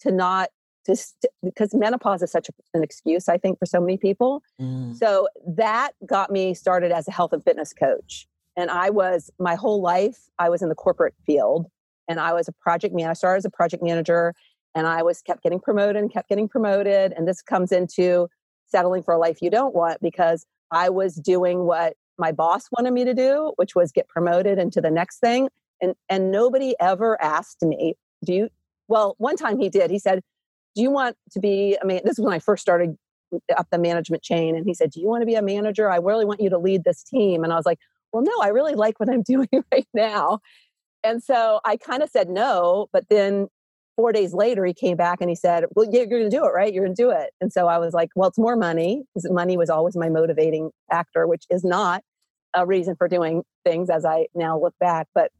to 0.00 0.10
not 0.10 0.48
just 0.88 1.26
because 1.42 1.74
menopause 1.74 2.22
is 2.22 2.32
such 2.32 2.48
an 2.72 2.82
excuse, 2.82 3.28
I 3.28 3.36
think, 3.36 3.58
for 3.58 3.66
so 3.66 3.80
many 3.80 3.98
people. 3.98 4.42
Mm. 4.60 4.96
So 4.96 5.28
that 5.46 5.92
got 6.06 6.30
me 6.30 6.54
started 6.54 6.92
as 6.92 7.06
a 7.06 7.10
health 7.10 7.32
and 7.32 7.44
fitness 7.44 7.72
coach. 7.72 8.26
And 8.56 8.70
I 8.70 8.90
was 8.90 9.30
my 9.38 9.54
whole 9.54 9.80
life, 9.82 10.18
I 10.38 10.48
was 10.48 10.62
in 10.62 10.68
the 10.68 10.74
corporate 10.74 11.14
field 11.26 11.66
and 12.08 12.18
I 12.18 12.32
was 12.32 12.48
a 12.48 12.52
project 12.52 12.94
man. 12.94 13.10
I 13.10 13.12
started 13.12 13.38
as 13.38 13.44
a 13.44 13.50
project 13.50 13.82
manager 13.82 14.34
and 14.74 14.86
I 14.86 15.02
was 15.02 15.20
kept 15.20 15.42
getting 15.42 15.60
promoted 15.60 15.96
and 15.96 16.12
kept 16.12 16.28
getting 16.28 16.48
promoted. 16.48 17.12
And 17.12 17.28
this 17.28 17.42
comes 17.42 17.70
into 17.70 18.28
settling 18.66 19.02
for 19.02 19.14
a 19.14 19.18
life 19.18 19.42
you 19.42 19.50
don't 19.50 19.74
want 19.74 20.00
because 20.00 20.46
I 20.70 20.88
was 20.88 21.14
doing 21.16 21.64
what 21.64 21.94
my 22.18 22.32
boss 22.32 22.68
wanted 22.72 22.92
me 22.92 23.04
to 23.04 23.14
do, 23.14 23.52
which 23.56 23.74
was 23.74 23.92
get 23.92 24.08
promoted 24.08 24.58
into 24.58 24.80
the 24.80 24.90
next 24.90 25.18
thing. 25.18 25.48
And 25.80 25.94
and 26.08 26.32
nobody 26.32 26.74
ever 26.80 27.20
asked 27.22 27.62
me, 27.62 27.94
do 28.24 28.32
you 28.32 28.48
well, 28.88 29.14
one 29.18 29.36
time 29.36 29.58
he 29.58 29.68
did. 29.68 29.90
He 29.90 29.98
said, 29.98 30.22
Do 30.78 30.82
you 30.82 30.90
want 30.90 31.16
to 31.32 31.40
be 31.40 31.76
I 31.80 31.84
mean, 31.84 32.00
this 32.04 32.18
is 32.18 32.24
when 32.24 32.32
I 32.32 32.38
first 32.38 32.62
started 32.62 32.96
up 33.56 33.66
the 33.70 33.78
management 33.78 34.22
chain. 34.22 34.56
And 34.56 34.64
he 34.64 34.72
said, 34.72 34.90
Do 34.90 35.00
you 35.00 35.08
want 35.08 35.22
to 35.22 35.26
be 35.26 35.34
a 35.34 35.42
manager? 35.42 35.90
I 35.90 35.96
really 35.96 36.24
want 36.24 36.40
you 36.40 36.50
to 36.50 36.58
lead 36.58 36.84
this 36.84 37.02
team. 37.02 37.44
And 37.44 37.52
I 37.52 37.56
was 37.56 37.66
like, 37.66 37.78
Well, 38.12 38.22
no, 38.22 38.32
I 38.40 38.48
really 38.48 38.74
like 38.74 38.98
what 38.98 39.10
I'm 39.10 39.22
doing 39.34 39.48
right 39.72 39.88
now. 39.92 40.40
And 41.04 41.22
so 41.22 41.60
I 41.64 41.76
kind 41.76 42.02
of 42.02 42.10
said 42.10 42.28
no, 42.28 42.88
but 42.92 43.04
then 43.08 43.48
four 43.96 44.12
days 44.12 44.32
later 44.32 44.64
he 44.64 44.72
came 44.72 44.96
back 44.96 45.20
and 45.20 45.28
he 45.28 45.34
said 45.34 45.64
well 45.74 45.84
you're 45.90 46.06
going 46.06 46.22
to 46.22 46.30
do 46.30 46.44
it 46.44 46.50
right 46.50 46.72
you're 46.72 46.84
going 46.84 46.94
to 46.94 47.02
do 47.02 47.10
it 47.10 47.30
and 47.40 47.52
so 47.52 47.66
i 47.66 47.78
was 47.78 47.92
like 47.92 48.08
well 48.14 48.28
it's 48.28 48.38
more 48.38 48.54
money 48.54 49.02
because 49.12 49.28
money 49.28 49.56
was 49.56 49.68
always 49.68 49.96
my 49.96 50.08
motivating 50.08 50.70
factor 50.88 51.26
which 51.26 51.44
is 51.50 51.64
not 51.64 52.00
a 52.54 52.66
reason 52.66 52.96
for 52.96 53.08
doing 53.08 53.42
things 53.64 53.90
as 53.90 54.04
I 54.04 54.26
now 54.34 54.58
look 54.58 54.74
back. 54.78 55.08
But 55.14 55.30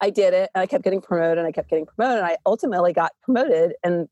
I 0.00 0.10
did 0.10 0.34
it 0.34 0.50
and 0.54 0.62
I 0.62 0.66
kept 0.66 0.84
getting 0.84 1.00
promoted 1.00 1.38
and 1.38 1.46
I 1.46 1.52
kept 1.52 1.70
getting 1.70 1.86
promoted. 1.86 2.18
And 2.18 2.26
I 2.26 2.36
ultimately 2.46 2.92
got 2.92 3.12
promoted 3.22 3.74
and 3.82 4.08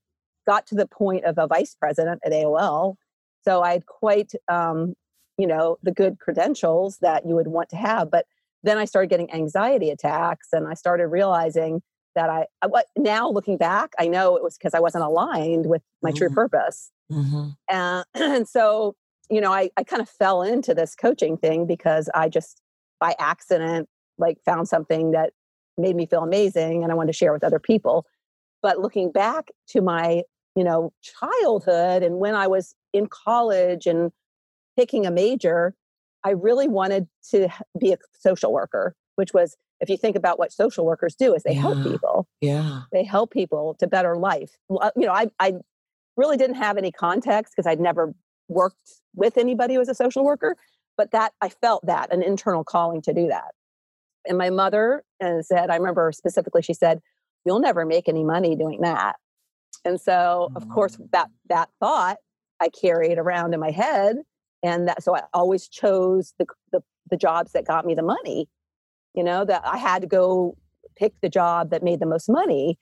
got 0.46 0.66
to 0.68 0.74
the 0.74 0.86
point 0.86 1.24
of 1.24 1.38
a 1.38 1.46
vice 1.46 1.74
president 1.74 2.20
at 2.24 2.32
AOL. 2.32 2.96
So 3.44 3.62
I 3.62 3.72
had 3.72 3.86
quite, 3.86 4.32
um, 4.48 4.94
you 5.38 5.46
know, 5.46 5.78
the 5.82 5.92
good 5.92 6.18
credentials 6.18 6.98
that 6.98 7.26
you 7.26 7.34
would 7.34 7.48
want 7.48 7.68
to 7.70 7.76
have. 7.76 8.10
But 8.10 8.26
then 8.62 8.78
I 8.78 8.84
started 8.84 9.08
getting 9.08 9.32
anxiety 9.32 9.90
attacks 9.90 10.48
and 10.52 10.68
I 10.68 10.74
started 10.74 11.08
realizing 11.08 11.82
that 12.14 12.28
I, 12.28 12.46
I 12.60 12.68
now 12.96 13.30
looking 13.30 13.56
back, 13.56 13.92
I 13.98 14.06
know 14.06 14.36
it 14.36 14.42
was 14.42 14.58
because 14.58 14.74
I 14.74 14.80
wasn't 14.80 15.04
aligned 15.04 15.66
with 15.66 15.82
my 16.02 16.10
mm-hmm. 16.10 16.18
true 16.18 16.30
purpose. 16.30 16.90
Mm-hmm. 17.10 17.48
Uh, 17.68 18.04
and 18.14 18.46
so 18.46 18.94
you 19.32 19.40
know, 19.40 19.50
I, 19.50 19.70
I 19.78 19.82
kind 19.82 20.02
of 20.02 20.10
fell 20.10 20.42
into 20.42 20.74
this 20.74 20.94
coaching 20.94 21.38
thing 21.38 21.66
because 21.66 22.10
I 22.14 22.28
just 22.28 22.60
by 23.00 23.14
accident 23.18 23.88
like 24.18 24.38
found 24.44 24.68
something 24.68 25.12
that 25.12 25.32
made 25.78 25.96
me 25.96 26.04
feel 26.04 26.22
amazing 26.22 26.82
and 26.82 26.92
I 26.92 26.94
wanted 26.94 27.12
to 27.12 27.16
share 27.16 27.32
with 27.32 27.42
other 27.42 27.58
people. 27.58 28.04
But 28.60 28.78
looking 28.78 29.10
back 29.10 29.50
to 29.68 29.80
my, 29.80 30.22
you 30.54 30.64
know, 30.64 30.92
childhood 31.02 32.02
and 32.02 32.18
when 32.18 32.34
I 32.34 32.46
was 32.46 32.74
in 32.92 33.06
college 33.06 33.86
and 33.86 34.12
picking 34.76 35.06
a 35.06 35.10
major, 35.10 35.74
I 36.24 36.30
really 36.30 36.68
wanted 36.68 37.08
to 37.30 37.48
be 37.78 37.92
a 37.92 37.98
social 38.18 38.52
worker, 38.52 38.94
which 39.16 39.32
was 39.32 39.56
if 39.80 39.88
you 39.88 39.96
think 39.96 40.14
about 40.16 40.38
what 40.38 40.52
social 40.52 40.86
workers 40.86 41.14
do 41.16 41.34
is 41.34 41.42
they 41.42 41.54
yeah. 41.54 41.60
help 41.60 41.82
people. 41.82 42.28
Yeah. 42.40 42.82
They 42.92 43.02
help 43.02 43.32
people 43.32 43.74
to 43.80 43.86
better 43.86 44.16
life. 44.16 44.56
You 44.70 45.06
know, 45.06 45.12
I 45.12 45.30
I 45.40 45.54
really 46.16 46.36
didn't 46.36 46.56
have 46.56 46.76
any 46.76 46.92
context 46.92 47.54
because 47.54 47.66
I'd 47.66 47.80
never 47.80 48.14
worked 48.48 49.00
with 49.14 49.36
anybody 49.36 49.74
who 49.74 49.80
was 49.80 49.88
a 49.88 49.94
social 49.94 50.24
worker, 50.24 50.56
but 50.96 51.10
that 51.10 51.32
I 51.40 51.48
felt 51.48 51.86
that 51.86 52.12
an 52.12 52.22
internal 52.22 52.64
calling 52.64 53.02
to 53.02 53.12
do 53.12 53.28
that. 53.28 53.52
And 54.26 54.38
my 54.38 54.50
mother 54.50 55.02
uh, 55.22 55.42
said, 55.42 55.70
I 55.70 55.76
remember 55.76 56.12
specifically, 56.12 56.62
she 56.62 56.74
said, 56.74 57.00
You'll 57.44 57.58
never 57.58 57.84
make 57.84 58.08
any 58.08 58.22
money 58.22 58.54
doing 58.54 58.82
that. 58.82 59.16
And 59.84 60.00
so, 60.00 60.50
of 60.54 60.68
course, 60.68 60.96
mm. 60.96 61.10
that 61.12 61.30
that 61.48 61.70
thought 61.80 62.18
I 62.60 62.68
carried 62.68 63.18
around 63.18 63.54
in 63.54 63.60
my 63.60 63.70
head. 63.70 64.16
And 64.62 64.86
that 64.88 65.02
so 65.02 65.16
I 65.16 65.22
always 65.34 65.68
chose 65.68 66.34
the, 66.38 66.46
the, 66.70 66.80
the 67.10 67.16
jobs 67.16 67.52
that 67.52 67.66
got 67.66 67.84
me 67.84 67.94
the 67.94 68.02
money. 68.02 68.48
You 69.14 69.24
know, 69.24 69.44
that 69.44 69.62
I 69.64 69.76
had 69.76 70.02
to 70.02 70.08
go 70.08 70.56
pick 70.96 71.12
the 71.20 71.28
job 71.28 71.70
that 71.70 71.82
made 71.82 72.00
the 72.00 72.06
most 72.06 72.28
money. 72.28 72.78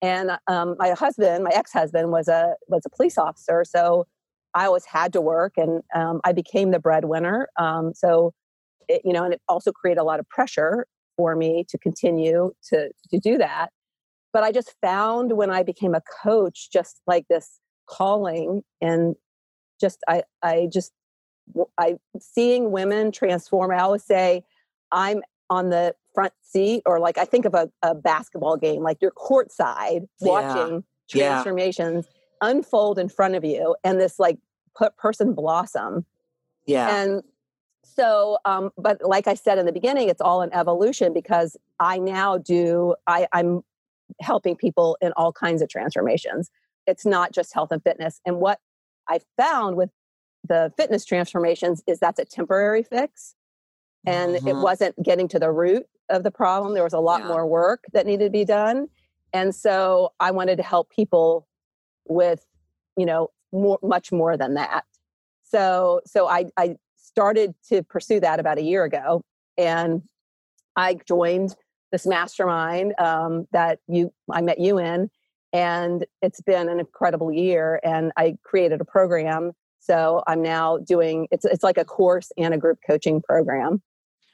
And 0.00 0.32
um, 0.46 0.76
my 0.78 0.90
husband, 0.90 1.44
my 1.44 1.50
ex-husband, 1.50 2.10
was 2.10 2.28
a 2.28 2.54
was 2.68 2.82
a 2.86 2.90
police 2.90 3.18
officer. 3.18 3.64
So 3.64 4.06
I 4.54 4.66
always 4.66 4.84
had 4.84 5.12
to 5.14 5.20
work 5.20 5.54
and 5.56 5.82
um, 5.94 6.20
I 6.24 6.32
became 6.32 6.70
the 6.70 6.78
breadwinner. 6.78 7.48
Um, 7.58 7.92
so, 7.94 8.32
it, 8.88 9.02
you 9.04 9.12
know, 9.12 9.24
and 9.24 9.34
it 9.34 9.42
also 9.48 9.72
created 9.72 10.00
a 10.00 10.04
lot 10.04 10.20
of 10.20 10.28
pressure 10.28 10.86
for 11.16 11.34
me 11.34 11.64
to 11.68 11.78
continue 11.78 12.52
to, 12.70 12.90
to 13.10 13.18
do 13.18 13.36
that. 13.38 13.70
But 14.34 14.44
I 14.44 14.52
just 14.52 14.74
found 14.82 15.32
when 15.32 15.50
I 15.50 15.62
became 15.62 15.94
a 15.94 16.02
coach, 16.22 16.68
just 16.70 17.00
like 17.06 17.26
this 17.28 17.58
calling 17.86 18.62
and 18.82 19.16
just, 19.80 20.00
I, 20.06 20.24
I 20.42 20.68
just, 20.70 20.92
I 21.78 21.94
seeing 22.20 22.70
women 22.70 23.12
transform. 23.12 23.70
I 23.70 23.78
always 23.78 24.04
say, 24.04 24.44
I'm 24.92 25.22
on 25.48 25.70
the 25.70 25.94
front 26.14 26.34
seat, 26.42 26.82
or 26.84 27.00
like 27.00 27.16
I 27.16 27.24
think 27.24 27.46
of 27.46 27.54
a, 27.54 27.70
a 27.82 27.94
basketball 27.94 28.58
game, 28.58 28.82
like 28.82 28.98
you're 29.00 29.12
courtside 29.12 30.06
watching 30.20 30.84
yeah. 31.14 31.28
transformations. 31.28 32.04
Yeah 32.04 32.10
unfold 32.44 32.98
in 32.98 33.08
front 33.08 33.34
of 33.34 33.44
you 33.44 33.74
and 33.84 33.98
this 33.98 34.18
like 34.18 34.38
put 34.76 34.96
person 34.96 35.34
blossom. 35.34 36.04
Yeah. 36.66 37.02
And 37.02 37.22
so, 37.82 38.38
um, 38.44 38.70
but 38.76 38.98
like 39.02 39.26
I 39.26 39.34
said 39.34 39.58
in 39.58 39.66
the 39.66 39.72
beginning, 39.72 40.08
it's 40.08 40.20
all 40.20 40.42
an 40.42 40.50
evolution 40.52 41.12
because 41.12 41.56
I 41.80 41.98
now 41.98 42.38
do, 42.38 42.94
I, 43.06 43.26
I'm 43.32 43.62
helping 44.20 44.56
people 44.56 44.96
in 45.00 45.12
all 45.16 45.32
kinds 45.32 45.62
of 45.62 45.68
transformations. 45.68 46.50
It's 46.86 47.06
not 47.06 47.32
just 47.32 47.54
health 47.54 47.72
and 47.72 47.82
fitness. 47.82 48.20
And 48.26 48.38
what 48.38 48.60
I 49.08 49.20
found 49.36 49.76
with 49.76 49.90
the 50.46 50.72
fitness 50.76 51.04
transformations 51.04 51.82
is 51.86 51.98
that's 51.98 52.18
a 52.18 52.24
temporary 52.24 52.82
fix. 52.82 53.34
And 54.06 54.34
mm-hmm. 54.34 54.48
it 54.48 54.56
wasn't 54.56 55.02
getting 55.02 55.28
to 55.28 55.38
the 55.38 55.50
root 55.50 55.86
of 56.10 56.22
the 56.22 56.30
problem. 56.30 56.74
There 56.74 56.84
was 56.84 56.92
a 56.92 57.00
lot 57.00 57.22
yeah. 57.22 57.28
more 57.28 57.46
work 57.46 57.84
that 57.92 58.06
needed 58.06 58.24
to 58.24 58.30
be 58.30 58.44
done. 58.44 58.88
And 59.32 59.54
so 59.54 60.12
I 60.20 60.30
wanted 60.30 60.56
to 60.56 60.62
help 60.62 60.90
people 60.90 61.46
with 62.06 62.44
you 62.96 63.06
know 63.06 63.30
more 63.52 63.78
much 63.82 64.12
more 64.12 64.36
than 64.36 64.54
that 64.54 64.84
so 65.42 66.00
so 66.06 66.28
i 66.28 66.44
i 66.56 66.76
started 66.96 67.54
to 67.68 67.82
pursue 67.82 68.20
that 68.20 68.40
about 68.40 68.58
a 68.58 68.62
year 68.62 68.84
ago 68.84 69.22
and 69.56 70.02
i 70.76 70.94
joined 71.06 71.54
this 71.94 72.06
mastermind 72.06 72.92
um, 72.98 73.46
that 73.52 73.78
you 73.86 74.12
i 74.32 74.40
met 74.40 74.58
you 74.58 74.80
in 74.80 75.08
and 75.52 76.04
it's 76.22 76.40
been 76.40 76.68
an 76.68 76.80
incredible 76.80 77.30
year 77.30 77.78
and 77.84 78.10
i 78.16 78.36
created 78.42 78.80
a 78.80 78.84
program 78.84 79.52
so 79.78 80.20
i'm 80.26 80.42
now 80.42 80.76
doing 80.78 81.28
it's 81.30 81.44
it's 81.44 81.62
like 81.62 81.78
a 81.78 81.84
course 81.84 82.32
and 82.36 82.52
a 82.52 82.58
group 82.58 82.78
coaching 82.84 83.22
program 83.22 83.80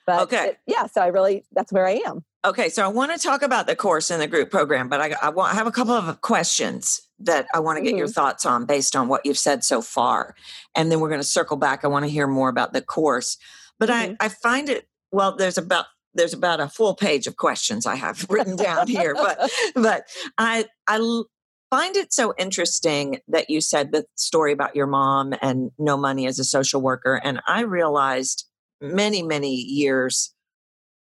but 0.07 0.23
okay 0.23 0.49
it, 0.49 0.59
yeah 0.67 0.87
so 0.87 1.03
i 1.03 1.09
really 1.09 1.45
that's 1.53 1.71
where 1.71 1.87
i 1.87 2.01
am 2.07 2.25
Okay, 2.43 2.71
so 2.71 2.83
I 2.83 2.89
want 2.89 3.13
to 3.13 3.19
talk 3.19 3.43
about 3.43 3.67
the 3.67 3.77
course 3.77 4.11
and 4.11 4.19
the 4.19 4.27
group 4.27 4.51
program, 4.51 4.89
but 4.89 4.99
I, 4.99 5.15
I 5.21 5.29
want 5.29 5.53
I 5.53 5.57
have 5.59 5.67
a 5.67 5.71
couple 5.71 5.93
of 5.93 6.23
questions 6.23 7.03
that 7.19 7.47
I 7.53 7.61
want 7.61 7.77
to 7.77 7.83
get 7.83 7.91
mm-hmm. 7.91 7.99
your 7.99 8.09
thoughts 8.09 8.47
on 8.47 8.65
based 8.65 8.97
on 8.97 9.09
what 9.09 9.27
you've 9.27 9.37
said 9.37 9.63
so 9.63 9.83
far, 9.83 10.35
and 10.75 10.91
then 10.91 11.01
we're 11.01 11.11
going 11.11 11.21
to 11.21 11.27
circle 11.27 11.59
back. 11.59 11.85
I 11.85 11.89
want 11.89 12.07
to 12.07 12.11
hear 12.11 12.27
more 12.27 12.49
about 12.49 12.73
the 12.73 12.81
course, 12.81 13.37
but 13.79 13.91
mm-hmm. 13.91 14.15
I 14.19 14.25
I 14.25 14.29
find 14.31 14.71
it 14.71 14.89
well. 15.13 15.37
There's 15.37 15.59
about 15.59 15.85
there's 16.15 16.35
about 16.35 16.61
a 16.61 16.69
full 16.69 16.95
page 16.95 17.27
of 17.27 17.37
questions 17.37 17.87
I 17.87 17.97
have 17.97 18.27
written 18.31 18.57
down 18.57 18.89
here, 18.89 19.15
but 19.15 19.51
but 19.75 20.05
I 20.39 20.67
I 20.87 21.23
find 21.71 21.97
it 21.97 22.13
so 22.13 22.35
interesting 22.39 23.21
that 23.29 23.51
you 23.51 23.61
said 23.61 23.93
the 23.93 24.05
story 24.17 24.53
about 24.53 24.75
your 24.75 24.87
mom 24.87 25.35
and 25.41 25.71
no 25.79 25.97
money 25.97 26.27
as 26.27 26.39
a 26.39 26.45
social 26.45 26.81
worker, 26.81 27.21
and 27.23 27.41
I 27.47 27.63
realized 27.63 28.47
many 28.81 29.23
many 29.23 29.55
years 29.55 30.35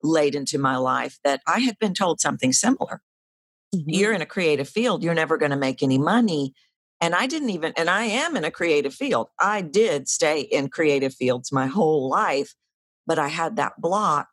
late 0.02 0.34
into 0.34 0.58
my 0.58 0.76
life 0.76 1.18
that 1.25 1.40
I 1.46 1.61
had 1.61 1.78
been 1.78 1.94
told 1.94 2.20
something 2.20 2.52
similar. 2.52 3.00
Mm-hmm. 3.75 3.88
You're 3.88 4.12
in 4.12 4.23
a 4.23 4.26
creative 4.26 4.68
field, 4.68 5.02
you're 5.02 5.14
never 5.14 5.38
going 5.38 5.50
to 5.50 5.56
make 5.56 5.82
any 5.82 5.99
money. 5.99 6.54
And 7.00 7.14
I 7.14 7.26
didn't 7.26 7.50
even, 7.50 7.73
and 7.76 7.90
I 7.90 8.04
am 8.04 8.37
in 8.37 8.44
a 8.44 8.50
creative 8.50 8.94
field. 8.94 9.28
I 9.40 9.62
did 9.62 10.08
stay 10.08 10.40
in 10.40 10.68
creative 10.68 11.14
fields 11.14 11.52
my 11.52 11.66
whole 11.66 12.08
life, 12.08 12.54
but 13.06 13.18
I 13.18 13.28
had 13.28 13.56
that 13.56 13.73
block 13.78 14.28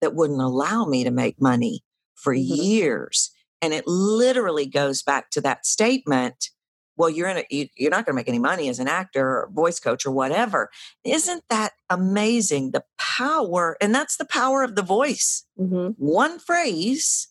that 0.00 0.14
wouldn't 0.14 0.40
allow 0.40 0.84
me 0.84 1.04
to 1.04 1.10
make 1.10 1.40
money 1.40 1.82
for 2.14 2.34
Mhm. 2.34 2.62
years. 2.64 3.30
And 3.60 3.72
it 3.74 3.86
literally 3.86 4.66
goes 4.66 5.02
back 5.02 5.30
to 5.30 5.40
that 5.42 5.66
statement. 5.66 6.50
Well, 6.96 7.10
you're 7.10 7.28
in 7.28 7.38
a, 7.38 7.44
you, 7.50 7.68
you're 7.76 7.90
not 7.90 8.04
going 8.06 8.14
to 8.14 8.16
make 8.16 8.28
any 8.28 8.38
money 8.40 8.68
as 8.68 8.80
an 8.80 8.88
actor 8.88 9.24
or 9.24 9.50
voice 9.52 9.78
coach 9.78 10.04
or 10.04 10.10
whatever. 10.10 10.70
Isn't 11.04 11.44
that 11.48 11.72
amazing? 11.88 12.72
The 12.72 12.84
power, 12.98 13.76
and 13.80 13.94
that's 13.94 14.16
the 14.16 14.24
power 14.24 14.62
of 14.64 14.74
the 14.74 14.82
voice. 14.82 15.44
Mhm. 15.58 15.94
One 15.96 16.38
phrase 16.40 17.28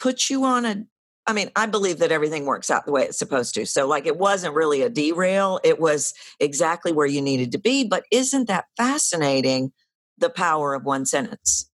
puts 0.00 0.28
you 0.30 0.44
on 0.44 0.64
a 0.64 0.84
I 1.28 1.32
mean, 1.32 1.50
I 1.56 1.66
believe 1.66 1.98
that 1.98 2.12
everything 2.12 2.44
works 2.46 2.70
out 2.70 2.86
the 2.86 2.92
way 2.92 3.02
it's 3.02 3.18
supposed 3.18 3.52
to. 3.54 3.66
So, 3.66 3.84
like, 3.88 4.06
it 4.06 4.16
wasn't 4.16 4.54
really 4.54 4.82
a 4.82 4.88
derail. 4.88 5.58
It 5.64 5.80
was 5.80 6.14
exactly 6.38 6.92
where 6.92 7.04
you 7.04 7.20
needed 7.20 7.50
to 7.50 7.58
be. 7.58 7.82
But 7.82 8.04
isn't 8.12 8.46
that 8.46 8.66
fascinating? 8.76 9.72
The 10.18 10.30
power 10.30 10.72
of 10.72 10.84
one 10.84 11.04
sentence. 11.04 11.68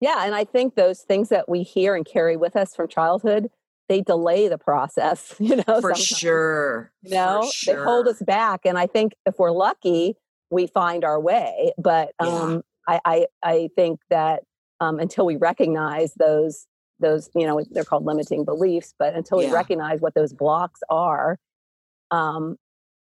Yeah, 0.00 0.24
and 0.24 0.34
I 0.34 0.44
think 0.44 0.74
those 0.74 1.02
things 1.02 1.28
that 1.28 1.48
we 1.48 1.62
hear 1.62 1.94
and 1.94 2.04
carry 2.06 2.36
with 2.36 2.56
us 2.56 2.74
from 2.74 2.88
childhood, 2.88 3.50
they 3.88 4.00
delay 4.00 4.48
the 4.48 4.58
process, 4.58 5.34
you 5.40 5.56
know. 5.56 5.80
For 5.80 5.94
sometimes, 5.94 6.06
sure. 6.06 6.92
You 7.02 7.10
know, 7.10 7.50
For 7.64 7.74
they 7.74 7.78
hold 7.78 8.08
us 8.08 8.20
back. 8.22 8.60
And 8.64 8.78
I 8.78 8.86
think 8.86 9.14
if 9.26 9.38
we're 9.38 9.50
lucky, 9.52 10.16
we 10.50 10.66
find 10.66 11.04
our 11.04 11.20
way. 11.20 11.72
But 11.78 12.12
Yeah. 12.20 12.26
um, 12.26 12.62
I, 12.88 13.00
I 13.04 13.26
I 13.42 13.68
think 13.76 14.00
that 14.10 14.42
um, 14.80 14.98
until 14.98 15.26
we 15.26 15.36
recognize 15.36 16.14
those 16.14 16.66
those, 16.98 17.30
you 17.34 17.46
know, 17.46 17.62
they're 17.70 17.84
called 17.84 18.04
limiting 18.04 18.44
beliefs, 18.44 18.94
but 18.98 19.14
until 19.14 19.38
we 19.38 19.50
recognize 19.50 20.00
what 20.02 20.14
those 20.14 20.34
blocks 20.34 20.80
are, 20.90 21.38
um, 22.10 22.56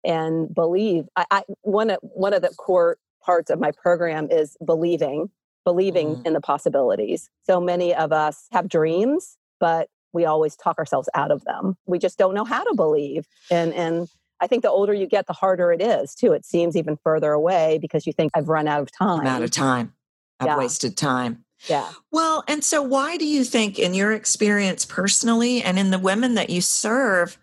and 0.05 0.53
believe, 0.53 1.05
I, 1.17 1.25
I 1.31 1.43
one 1.63 1.91
of 1.91 1.99
one 2.03 2.33
of 2.35 2.43
the 2.43 2.49
core 2.51 2.99
parts 3.23 3.51
of 3.51 3.59
my 3.61 3.71
program 3.71 4.29
is 4.31 4.57
believing, 4.65 5.31
believing 5.65 6.17
Mhm. 6.17 6.27
in 6.27 6.33
the 6.35 6.41
possibilities. 6.41 7.31
So 7.47 7.61
many 7.61 7.95
of 7.95 8.13
us 8.13 8.47
have 8.53 8.69
dreams, 8.69 9.37
but 9.61 9.89
we 10.13 10.25
always 10.25 10.55
talk 10.57 10.79
ourselves 10.79 11.09
out 11.15 11.31
of 11.31 11.45
them. 11.45 11.77
We 11.87 11.99
just 11.99 12.19
don't 12.19 12.35
know 12.35 12.45
how 12.45 12.63
to 12.65 12.75
believe, 12.75 13.27
and 13.51 13.73
and 13.75 14.09
I 14.41 14.47
think 14.47 14.63
the 14.63 14.71
older 14.71 14.93
you 14.93 15.07
get, 15.07 15.27
the 15.27 15.33
harder 15.33 15.73
it 15.73 15.81
is 15.81 16.15
too. 16.15 16.33
It 16.33 16.45
seems 16.45 16.77
even 16.77 16.97
further 17.03 17.33
away 17.33 17.79
because 17.81 18.07
you 18.07 18.13
think 18.13 18.33
I've 18.35 18.49
run 18.49 18.69
out 18.69 18.83
of 18.83 18.91
time. 18.93 19.21
I'm 19.21 19.27
out 19.27 19.43
of 19.43 19.51
time. 19.51 19.95
I've 20.41 20.49
Yeah. 20.49 20.59
wasted 20.59 20.97
time. 20.97 21.45
Yeah. 21.69 21.89
Well, 22.11 22.45
and 22.47 22.63
so 22.63 22.83
why 22.83 23.17
do 23.17 23.25
you 23.25 23.43
think, 23.45 23.79
in 23.79 23.95
your 23.95 24.13
experience 24.13 24.85
personally 24.85 25.63
and 25.63 25.79
in 25.79 25.91
the 25.91 25.99
women 25.99 26.35
that 26.35 26.51
you 26.51 26.61
serve, 26.61 27.39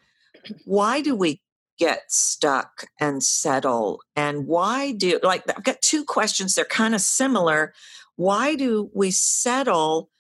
why 0.66 1.02
do 1.02 1.16
we 1.16 1.42
get 1.80 2.04
stuck 2.12 2.86
and 3.00 3.24
settle? 3.24 4.02
And 4.16 4.46
why 4.46 4.92
do, 4.92 5.20
like, 5.24 5.44
I've 5.50 5.64
got 5.64 5.82
two 5.82 6.04
questions. 6.04 6.54
They're 6.54 6.66
kind 6.66 6.94
of 6.94 7.02
similar. 7.02 7.74
Why 8.22 8.54
do 8.54 8.92
we 8.94 9.10
settle? 9.10 10.12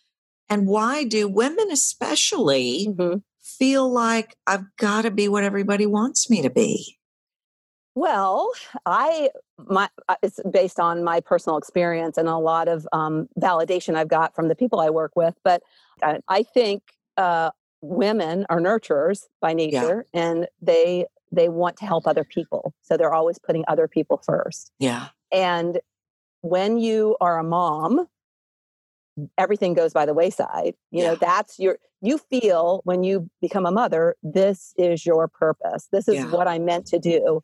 And 0.49 0.67
why 0.67 1.03
do 1.03 1.27
women, 1.27 1.69
especially, 1.69 2.87
Mhm. 2.87 3.21
feel 3.39 3.87
like 3.87 4.35
I've 4.47 4.75
got 4.77 5.03
to 5.03 5.11
be 5.11 5.27
what 5.27 5.43
everybody 5.43 5.85
wants 5.85 6.27
me 6.27 6.41
to 6.41 6.49
be? 6.49 6.97
Well, 7.93 8.49
I 8.87 9.29
my 9.57 9.87
uh, 10.09 10.15
it's 10.23 10.39
based 10.49 10.79
on 10.79 11.03
my 11.03 11.19
personal 11.19 11.57
experience 11.57 12.17
and 12.17 12.27
a 12.27 12.37
lot 12.37 12.67
of 12.67 12.87
um, 12.91 13.29
validation 13.39 13.95
I've 13.95 14.07
got 14.07 14.33
from 14.33 14.47
the 14.47 14.55
people 14.55 14.79
I 14.79 14.89
work 14.89 15.11
with. 15.15 15.35
But 15.43 15.61
I, 16.01 16.21
I 16.27 16.41
think 16.41 16.81
uh, 17.17 17.51
women 17.81 18.47
are 18.49 18.59
nurturers 18.59 19.27
by 19.41 19.53
nature, 19.53 20.07
and 20.11 20.47
they 20.59 21.05
they 21.31 21.49
want 21.49 21.77
to 21.77 21.85
help 21.85 22.07
other 22.07 22.23
people, 22.23 22.73
so 22.81 22.97
they're 22.97 23.13
always 23.13 23.37
putting 23.37 23.63
other 23.67 23.87
people 23.87 24.17
first. 24.25 24.71
Yeah. 24.79 25.09
And 25.31 25.79
when 26.41 26.77
you 26.77 27.15
are 27.21 27.39
a 27.39 27.43
mom, 27.43 28.07
everything 29.37 29.73
goes 29.73 29.93
by 29.93 30.05
the 30.05 30.13
wayside. 30.13 30.75
You 30.91 31.03
know, 31.03 31.15
that's 31.15 31.59
your, 31.59 31.77
you 32.01 32.17
feel 32.17 32.81
when 32.83 33.03
you 33.03 33.29
become 33.41 33.65
a 33.65 33.71
mother, 33.71 34.15
this 34.23 34.73
is 34.77 35.05
your 35.05 35.27
purpose. 35.27 35.87
This 35.91 36.07
is 36.07 36.15
Yeah. 36.15 36.31
what 36.31 36.47
I'm 36.47 36.65
meant 36.65 36.87
to 36.87 36.99
do. 36.99 37.41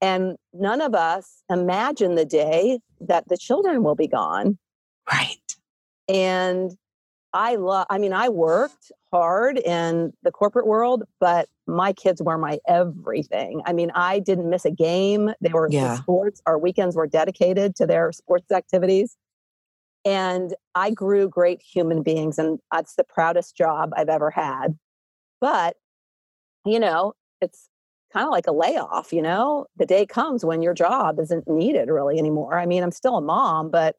And 0.00 0.36
none 0.52 0.80
of 0.80 0.94
us 0.94 1.42
imagine 1.50 2.14
the 2.14 2.24
day 2.24 2.80
that 3.00 3.28
the 3.28 3.36
children 3.36 3.82
will 3.82 3.94
be 3.94 4.08
gone. 4.08 4.58
Right. 5.10 5.56
And 6.08 6.72
I 7.34 7.56
love, 7.56 7.86
I 7.88 7.98
mean, 7.98 8.12
I 8.12 8.28
worked 8.28 8.92
hard 9.10 9.58
in 9.58 10.12
the 10.22 10.30
corporate 10.30 10.66
world, 10.66 11.04
but 11.18 11.48
my 11.66 11.92
kids 11.92 12.22
were 12.22 12.36
my 12.36 12.58
everything. 12.68 13.62
I 13.64 13.72
mean, 13.72 13.90
I 13.94 14.18
didn't 14.18 14.50
miss 14.50 14.64
a 14.66 14.70
game. 14.70 15.32
They 15.40 15.52
were 15.52 15.70
Yeah. 15.70 15.94
sports. 15.94 16.42
Our 16.46 16.58
weekends 16.58 16.94
were 16.96 17.06
dedicated 17.06 17.74
to 17.76 17.86
their 17.86 18.12
sports 18.12 18.50
activities. 18.52 19.16
And 20.04 20.54
I 20.74 20.90
grew 20.90 21.28
great 21.28 21.62
human 21.62 22.02
beings, 22.02 22.38
and 22.38 22.58
that's 22.72 22.96
the 22.96 23.04
proudest 23.04 23.56
job 23.56 23.92
I've 23.96 24.08
ever 24.08 24.30
had. 24.30 24.78
But, 25.40 25.76
you 26.66 26.80
know, 26.80 27.14
it's 27.40 27.68
kind 28.12 28.26
of 28.26 28.32
like 28.32 28.46
a 28.46 28.52
layoff, 28.52 29.12
you 29.12 29.22
know? 29.22 29.66
The 29.76 29.86
day 29.86 30.06
comes 30.06 30.44
when 30.44 30.62
your 30.62 30.74
job 30.74 31.18
isn't 31.20 31.48
needed 31.48 31.88
really 31.88 32.18
anymore. 32.18 32.58
I 32.58 32.66
mean, 32.66 32.82
I'm 32.82 32.92
still 32.92 33.16
a 33.16 33.22
mom, 33.22 33.70
but 33.70 33.96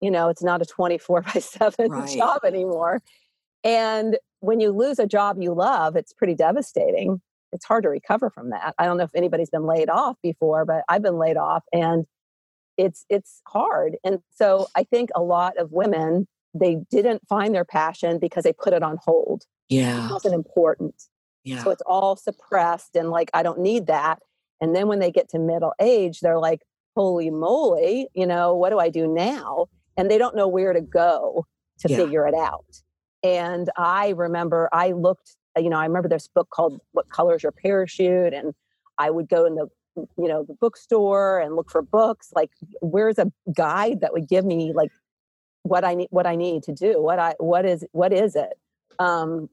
you 0.00 0.10
know, 0.10 0.28
it's 0.28 0.42
not 0.42 0.62
a 0.62 0.66
24 0.66 1.22
by 1.34 1.40
7 1.40 1.90
Right. 1.90 2.16
job 2.18 2.40
anymore. 2.44 3.02
And 3.64 4.18
when 4.40 4.60
you 4.60 4.70
lose 4.70 4.98
a 4.98 5.06
job 5.06 5.38
you 5.40 5.54
love, 5.54 5.96
it's 5.96 6.12
pretty 6.12 6.34
devastating. 6.34 7.20
It's 7.52 7.64
hard 7.64 7.84
to 7.84 7.88
recover 7.88 8.30
from 8.30 8.50
that. 8.50 8.74
I 8.78 8.84
don't 8.84 8.96
know 8.98 9.04
if 9.04 9.14
anybody's 9.14 9.50
been 9.50 9.66
laid 9.66 9.88
off 9.88 10.16
before, 10.22 10.64
but 10.64 10.84
I've 10.88 11.02
been 11.02 11.18
laid 11.18 11.36
off 11.36 11.64
and 11.72 12.04
it's 12.76 13.06
it's 13.08 13.40
hard. 13.48 13.96
And 14.04 14.18
so 14.34 14.66
I 14.74 14.84
think 14.84 15.10
a 15.14 15.22
lot 15.22 15.56
of 15.56 15.72
women 15.72 16.28
they 16.58 16.76
didn't 16.90 17.26
find 17.28 17.54
their 17.54 17.64
passion 17.66 18.18
because 18.18 18.44
they 18.44 18.52
put 18.52 18.72
it 18.72 18.82
on 18.82 18.98
hold. 19.02 19.42
It 19.68 19.74
Yeah. 19.76 20.08
wasn't 20.10 20.34
important. 20.34 20.94
Yeah. 21.44 21.62
So 21.62 21.70
it's 21.70 21.82
all 21.86 22.16
suppressed 22.16 22.96
and 22.96 23.10
like, 23.10 23.30
I 23.34 23.42
don't 23.42 23.60
need 23.60 23.86
that. 23.88 24.20
And 24.60 24.74
then 24.74 24.88
when 24.88 24.98
they 24.98 25.10
get 25.10 25.28
to 25.30 25.38
middle 25.38 25.74
age, 25.80 26.20
they're 26.20 26.38
like, 26.38 26.62
holy 26.96 27.28
moly, 27.30 28.08
you 28.14 28.26
know, 28.26 28.54
what 28.54 28.70
do 28.70 28.78
I 28.78 28.88
do 28.88 29.06
now? 29.06 29.66
And 29.96 30.10
they 30.10 30.18
don't 30.18 30.36
know 30.36 30.48
where 30.48 30.72
to 30.72 30.80
go 30.80 31.46
to 31.78 31.88
Yeah. 31.88 31.96
figure 31.98 32.26
it 32.26 32.34
out. 32.34 32.82
And 33.22 33.70
I 33.76 34.10
remember 34.10 34.68
I 34.72 34.92
looked, 34.92 35.36
uh, 35.56 35.60
you 35.60 35.70
know, 35.70 35.78
I 35.78 35.86
remember 35.86 36.08
this 36.08 36.28
book 36.28 36.50
called 36.50 36.80
What 36.92 37.08
Colors 37.08 37.42
Your 37.42 37.52
Parachute? 37.52 38.32
And 38.34 38.54
I 38.98 39.10
would 39.10 39.28
go 39.28 39.44
in 39.46 39.54
the, 39.54 39.68
you 39.96 40.28
know, 40.28 40.44
the 40.44 40.54
bookstore 40.54 41.40
and 41.40 41.56
look 41.56 41.70
for 41.70 41.82
books. 41.82 42.30
Like, 42.34 42.50
where's 42.80 43.18
a 43.18 43.32
guide 43.54 44.00
that 44.00 44.12
would 44.12 44.28
give 44.28 44.44
me 44.44 44.72
like 44.74 44.90
what 45.62 45.84
I 45.84 45.94
need, 45.94 46.08
what 46.10 46.26
I 46.26 46.36
need 46.36 46.62
to 46.64 46.72
do? 46.72 47.00
What 47.02 47.18
I, 47.18 47.34
what 47.38 47.64
is, 47.64 47.84
what 47.92 48.12
is 48.12 48.36
it? 48.36 48.58
Um, 48.98 49.48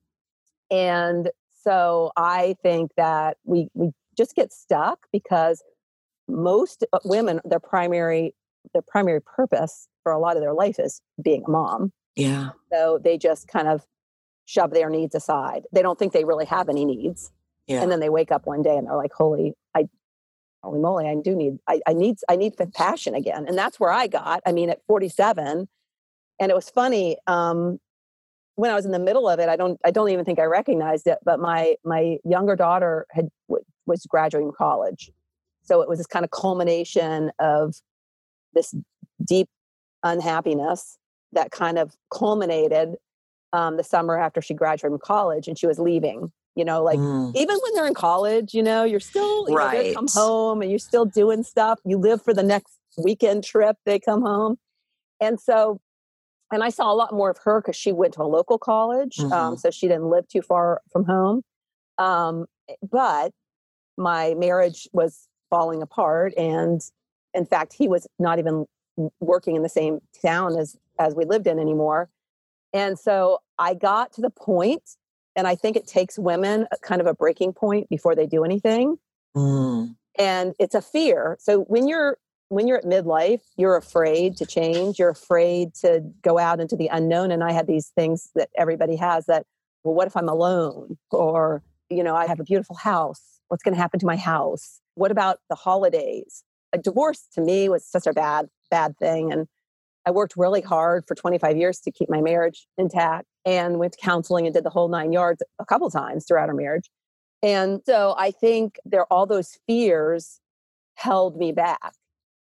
and 0.69 1.29
so 1.63 2.11
I 2.17 2.55
think 2.61 2.91
that 2.97 3.37
we 3.45 3.69
we 3.73 3.91
just 4.17 4.35
get 4.35 4.51
stuck 4.51 5.07
because 5.11 5.63
most 6.27 6.85
uh, 6.93 6.99
women 7.05 7.39
their 7.45 7.59
primary 7.59 8.33
their 8.73 8.81
primary 8.81 9.21
purpose 9.21 9.87
for 10.03 10.11
a 10.11 10.19
lot 10.19 10.35
of 10.35 10.41
their 10.41 10.53
life 10.53 10.79
is 10.79 11.01
being 11.21 11.43
a 11.47 11.49
mom. 11.49 11.91
Yeah. 12.15 12.49
So 12.71 12.99
they 13.03 13.17
just 13.17 13.47
kind 13.47 13.67
of 13.67 13.85
shove 14.45 14.71
their 14.71 14.89
needs 14.89 15.15
aside. 15.15 15.63
They 15.71 15.81
don't 15.81 15.97
think 15.97 16.13
they 16.13 16.25
really 16.25 16.45
have 16.45 16.69
any 16.69 16.85
needs. 16.85 17.31
Yeah. 17.67 17.81
And 17.81 17.91
then 17.91 17.99
they 17.99 18.09
wake 18.09 18.31
up 18.31 18.45
one 18.45 18.61
day 18.61 18.75
and 18.75 18.87
they're 18.87 18.95
like, 18.95 19.13
holy, 19.13 19.53
I 19.73 19.85
holy 20.63 20.79
moly, 20.79 21.07
I 21.07 21.15
do 21.15 21.35
need 21.35 21.57
I, 21.67 21.81
I 21.87 21.93
need 21.93 22.17
I 22.29 22.35
need 22.35 22.53
passion 22.73 23.15
again. 23.15 23.45
And 23.47 23.57
that's 23.57 23.79
where 23.79 23.91
I 23.91 24.07
got. 24.07 24.41
I 24.45 24.51
mean, 24.51 24.69
at 24.69 24.79
47. 24.87 25.67
And 26.39 26.51
it 26.51 26.55
was 26.55 26.69
funny. 26.69 27.17
Um, 27.27 27.79
when 28.55 28.69
I 28.69 28.75
was 28.75 28.85
in 28.85 28.91
the 28.91 28.99
middle 28.99 29.27
of 29.27 29.39
it, 29.39 29.49
I 29.49 29.55
don't 29.55 29.79
I 29.85 29.91
don't 29.91 30.09
even 30.09 30.25
think 30.25 30.39
I 30.39 30.43
recognized 30.43 31.07
it, 31.07 31.19
but 31.23 31.39
my 31.39 31.75
my 31.83 32.17
younger 32.23 32.55
daughter 32.55 33.05
had 33.11 33.29
w- 33.47 33.65
was 33.85 34.05
graduating 34.05 34.51
college. 34.57 35.09
So 35.63 35.81
it 35.81 35.89
was 35.89 35.99
this 35.99 36.07
kind 36.07 36.25
of 36.25 36.31
culmination 36.31 37.31
of 37.39 37.75
this 38.53 38.73
deep 39.23 39.47
unhappiness 40.03 40.97
that 41.31 41.51
kind 41.51 41.77
of 41.77 41.95
culminated 42.13 42.95
um, 43.53 43.77
the 43.77 43.83
summer 43.83 44.17
after 44.17 44.41
she 44.41 44.53
graduated 44.53 44.91
from 44.93 44.99
college 44.99 45.47
and 45.47 45.57
she 45.57 45.67
was 45.67 45.79
leaving. 45.79 46.31
You 46.55 46.65
know, 46.65 46.83
like 46.83 46.99
Mm. 46.99 47.31
even 47.35 47.57
when 47.63 47.73
they're 47.73 47.87
in 47.87 47.95
college, 47.95 48.53
you 48.53 48.61
know, 48.61 48.83
you're 48.83 48.99
still 48.99 49.49
you 49.49 49.55
know, 49.55 49.69
they 49.71 49.93
come 49.95 50.07
home 50.13 50.61
and 50.61 50.69
you're 50.69 50.77
still 50.79 51.05
doing 51.05 51.41
stuff. 51.43 51.79
You 51.83 51.97
live 51.97 52.21
for 52.21 52.31
the 52.33 52.43
next 52.43 52.77
weekend 52.97 53.43
trip. 53.43 53.75
They 53.85 53.99
come 53.99 54.21
home, 54.21 54.57
and 55.19 55.39
so, 55.39 55.81
and 56.51 56.63
I 56.63 56.69
saw 56.69 56.91
a 56.91 56.93
lot 56.93 57.11
more 57.11 57.31
of 57.31 57.39
her 57.43 57.59
because 57.59 57.75
she 57.75 57.91
went 57.91 58.13
to 58.15 58.21
a 58.21 58.29
local 58.29 58.59
college, 58.59 59.17
um, 59.19 59.55
Mhm. 59.55 59.59
so 59.59 59.71
she 59.71 59.87
didn't 59.87 60.09
live 60.11 60.27
too 60.27 60.43
far 60.43 60.81
from 60.91 61.05
home. 61.05 61.41
Um, 61.97 62.45
but 62.91 63.31
my 63.97 64.35
marriage 64.35 64.87
was 64.93 65.27
falling 65.49 65.81
apart, 65.81 66.33
and 66.37 66.81
in 67.33 67.45
fact, 67.45 67.73
he 67.73 67.87
was 67.87 68.07
not 68.19 68.39
even 68.39 68.65
working 69.19 69.55
in 69.55 69.63
the 69.63 69.69
same 69.69 69.99
town 70.21 70.57
as 70.57 70.77
as 70.99 71.15
we 71.15 71.25
lived 71.25 71.47
in 71.47 71.59
anymore. 71.59 72.09
And 72.73 72.97
so 72.97 73.39
I 73.57 73.73
got 73.73 74.13
to 74.13 74.21
the 74.21 74.29
point, 74.29 74.83
and 75.35 75.47
I 75.47 75.55
think 75.55 75.75
it 75.75 75.87
takes 75.87 76.17
women 76.17 76.67
a 76.71 76.77
kind 76.77 77.01
of 77.01 77.07
a 77.07 77.13
breaking 77.13 77.53
point 77.53 77.89
before 77.89 78.15
they 78.15 78.27
do 78.27 78.43
anything. 78.43 78.97
Mm. 79.35 79.95
And 80.17 80.53
it's 80.59 80.75
a 80.75 80.81
fear. 80.81 81.37
So 81.39 81.61
when 81.61 81.87
you're 81.87 82.17
when 82.49 82.67
you're 82.67 82.77
at 82.77 82.83
midlife, 82.83 83.41
you're 83.57 83.75
afraid 83.75 84.37
to 84.37 84.45
change. 84.45 84.99
You're 84.99 85.09
afraid 85.09 85.73
to 85.75 86.01
go 86.21 86.37
out 86.37 86.59
into 86.59 86.75
the 86.75 86.87
unknown. 86.87 87.31
And 87.31 87.43
I 87.43 87.51
had 87.51 87.65
these 87.65 87.91
things 87.95 88.29
that 88.35 88.49
everybody 88.55 88.95
has 88.97 89.25
that, 89.25 89.45
well, 89.83 89.95
what 89.95 90.07
if 90.07 90.15
I'm 90.15 90.29
alone? 90.29 90.97
Or, 91.09 91.63
you 91.89 92.03
know, 92.03 92.15
I 92.15 92.27
have 92.27 92.39
a 92.39 92.43
beautiful 92.43 92.75
house. 92.75 93.39
What's 93.47 93.63
going 93.63 93.73
to 93.73 93.81
happen 93.81 93.99
to 94.01 94.05
my 94.05 94.15
house? 94.15 94.81
What 94.95 95.09
about 95.09 95.39
the 95.49 95.55
holidays? 95.55 96.43
A 96.73 96.77
divorce 96.77 97.27
to 97.33 97.41
me 97.41 97.69
was 97.69 97.85
such 97.85 98.07
a 98.07 98.13
bad, 98.13 98.49
bad 98.69 98.97
thing. 98.97 99.31
And 99.31 99.47
I 100.05 100.11
worked 100.11 100.33
really 100.35 100.61
hard 100.61 101.05
for 101.07 101.15
25 101.15 101.55
years 101.55 101.79
to 101.81 101.91
keep 101.91 102.09
my 102.09 102.21
marriage 102.21 102.67
intact 102.77 103.25
and 103.45 103.79
went 103.79 103.93
to 103.93 103.99
counseling 103.99 104.45
and 104.45 104.53
did 104.53 104.65
the 104.65 104.69
whole 104.69 104.89
nine 104.89 105.13
yards 105.13 105.41
a 105.59 105.65
couple 105.65 105.89
times 105.89 106.25
throughout 106.25 106.49
our 106.49 106.55
marriage. 106.55 106.89
And 107.41 107.81
so 107.85 108.15
I 108.17 108.31
think 108.31 108.79
there 108.85 109.05
all 109.11 109.25
those 109.25 109.59
fears 109.67 110.39
held 110.95 111.37
me 111.37 111.51
back 111.51 111.93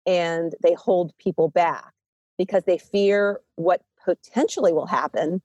and 0.05 0.53
they 0.63 0.73
hold 0.73 1.15
people 1.17 1.49
back 1.49 1.93
because 2.37 2.63
they 2.63 2.77
fear 2.77 3.41
what 3.55 3.81
potentially 4.03 4.73
will 4.73 4.87
happen, 4.87 5.41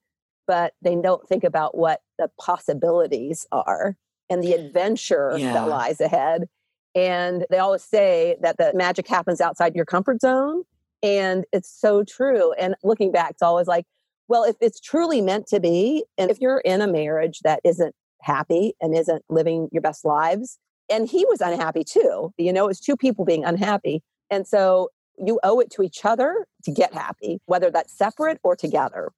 but 0.47 0.75
they 0.83 0.95
don't 0.95 1.27
think 1.29 1.45
about 1.45 1.77
what 1.77 2.01
the 2.19 2.31
possibilities 2.41 3.47
are 3.53 3.97
and 4.31 4.43
the 4.43 4.53
adventure 4.53 5.35
yeah. 5.37 5.53
that 5.53 5.69
lies 5.69 6.01
ahead. 6.01 6.49
And 6.95 7.47
they 7.51 7.59
always 7.59 7.83
say 7.83 8.37
that 8.41 8.59
the 8.59 8.73
magic 8.75 9.09
happens 9.09 9.41
outside 9.41 9.75
your 9.75 9.85
comfort 9.85 10.21
zone. 10.21 10.65
And 11.03 11.45
it's 11.53 11.69
so 11.69 12.05
true. 12.05 12.53
And 12.53 12.75
looking 12.85 13.11
back, 13.11 13.33
it's 13.33 13.43
always 13.43 13.67
like, 13.67 13.87
well, 14.29 14.45
if 14.45 14.57
it's 14.61 14.81
truly 14.81 15.21
meant 15.21 15.47
to 15.49 15.61
be, 15.61 16.05
and 16.17 16.31
if 16.31 16.41
you're 16.41 16.61
in 16.61 16.81
a 16.81 16.87
marriage 16.87 17.41
that 17.41 17.61
isn't 17.65 17.95
happy 18.21 18.75
and 18.81 18.97
isn't 18.97 19.25
living 19.29 19.69
your 19.73 19.83
best 19.83 20.05
lives, 20.05 20.59
and 20.91 21.09
he 21.09 21.25
was 21.27 21.41
unhappy 21.41 21.85
too, 21.85 22.33
you 22.37 22.53
know, 22.53 22.69
it's 22.69 22.81
two 22.81 22.97
people 22.97 23.25
being 23.25 23.45
unhappy. 23.45 24.03
And 24.31 24.47
so 24.47 24.91
you 25.19 25.41
owe 25.43 25.61
it 25.61 25.71
to 25.73 25.83
each 25.83 26.05
other 26.05 26.47
to 26.65 26.71
get 26.71 26.95
happy, 26.95 27.41
whether 27.47 27.71
that's 27.71 27.93
separate 27.93 28.39
or 28.43 28.57
together. 28.57 29.11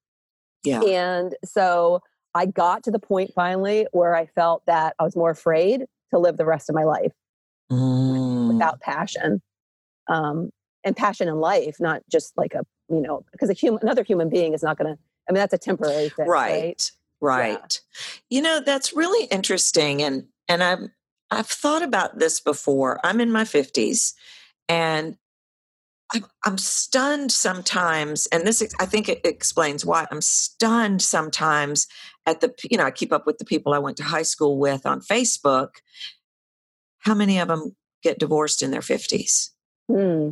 Yeah. 0.64 0.80
And 0.80 1.34
so 1.44 2.00
I 2.34 2.46
got 2.46 2.82
to 2.84 2.90
the 2.90 2.98
point 2.98 3.32
finally 3.34 3.87
where 3.92 4.16
I 4.16 4.26
felt 4.26 4.64
that 4.66 4.94
I 4.98 5.04
was 5.04 5.14
more 5.14 5.30
afraid 5.30 5.84
to 6.10 6.18
live 6.18 6.37
the 6.37 6.46
rest 6.46 6.68
of 6.68 6.74
my 6.74 6.84
life 6.84 7.12
mm. 7.70 8.53
without 8.53 8.81
passion. 8.81 9.42
Um, 10.09 10.50
and 10.85 10.94
passion 10.94 11.29
in 11.29 11.37
life, 11.37 11.77
not 11.81 12.03
just 12.11 12.37
like 12.37 12.55
a, 12.55 12.61
you 12.90 13.00
know, 13.00 13.24
because 13.33 13.48
a 13.48 13.55
human, 13.55 13.81
another 13.83 14.03
human 14.03 14.29
being 14.29 14.53
is 14.53 14.62
not 14.62 14.77
going 14.77 14.94
to, 14.94 15.00
I 15.29 15.33
mean, 15.33 15.40
that's 15.40 15.55
a 15.55 15.59
temporary 15.59 16.11
thing. 16.11 16.29
Right. 16.29 16.90
Right. 17.20 17.55
right. 17.55 17.81
Yeah. 18.31 18.37
You 18.37 18.42
know, 18.42 18.61
that's 18.61 18.92
really 18.92 19.27
interesting. 19.29 20.03
And, 20.03 20.27
and 20.46 20.62
I've, 20.62 20.90
I've 21.31 21.46
thought 21.46 21.83
about 21.83 22.18
this 22.18 22.38
before. 22.38 23.00
I'm 23.03 23.18
in 23.18 23.33
my 23.33 23.44
50s 23.44 24.12
and 24.68 25.16
I'm 26.44 26.59
stunned 26.59 27.33
sometimes, 27.33 28.27
and 28.27 28.46
this 28.46 28.62
I 28.79 28.87
think 28.87 29.09
it 29.09 29.20
explains 29.24 29.85
why 29.85 30.07
I'm 30.11 30.20
stunned 30.20 31.03
sometimes 31.03 31.88
at 32.27 32.40
the 32.40 32.55
you 32.70 32.77
know 32.77 32.85
I 32.85 32.90
keep 32.90 33.12
up 33.12 33.27
with 33.27 33.38
the 33.38 33.44
people 33.44 33.72
I 33.72 33.79
went 33.79 33.96
to 33.96 34.05
high 34.05 34.22
school 34.22 34.59
with 34.59 34.87
on 34.87 35.00
Facebook. 35.00 35.70
How 37.04 37.14
many 37.14 37.38
of 37.38 37.48
them 37.48 37.76
get 38.02 38.18
divorced 38.18 38.62
in 38.62 38.70
their 38.70 38.82
fifties? 38.82 39.52
Hmm. 39.88 40.30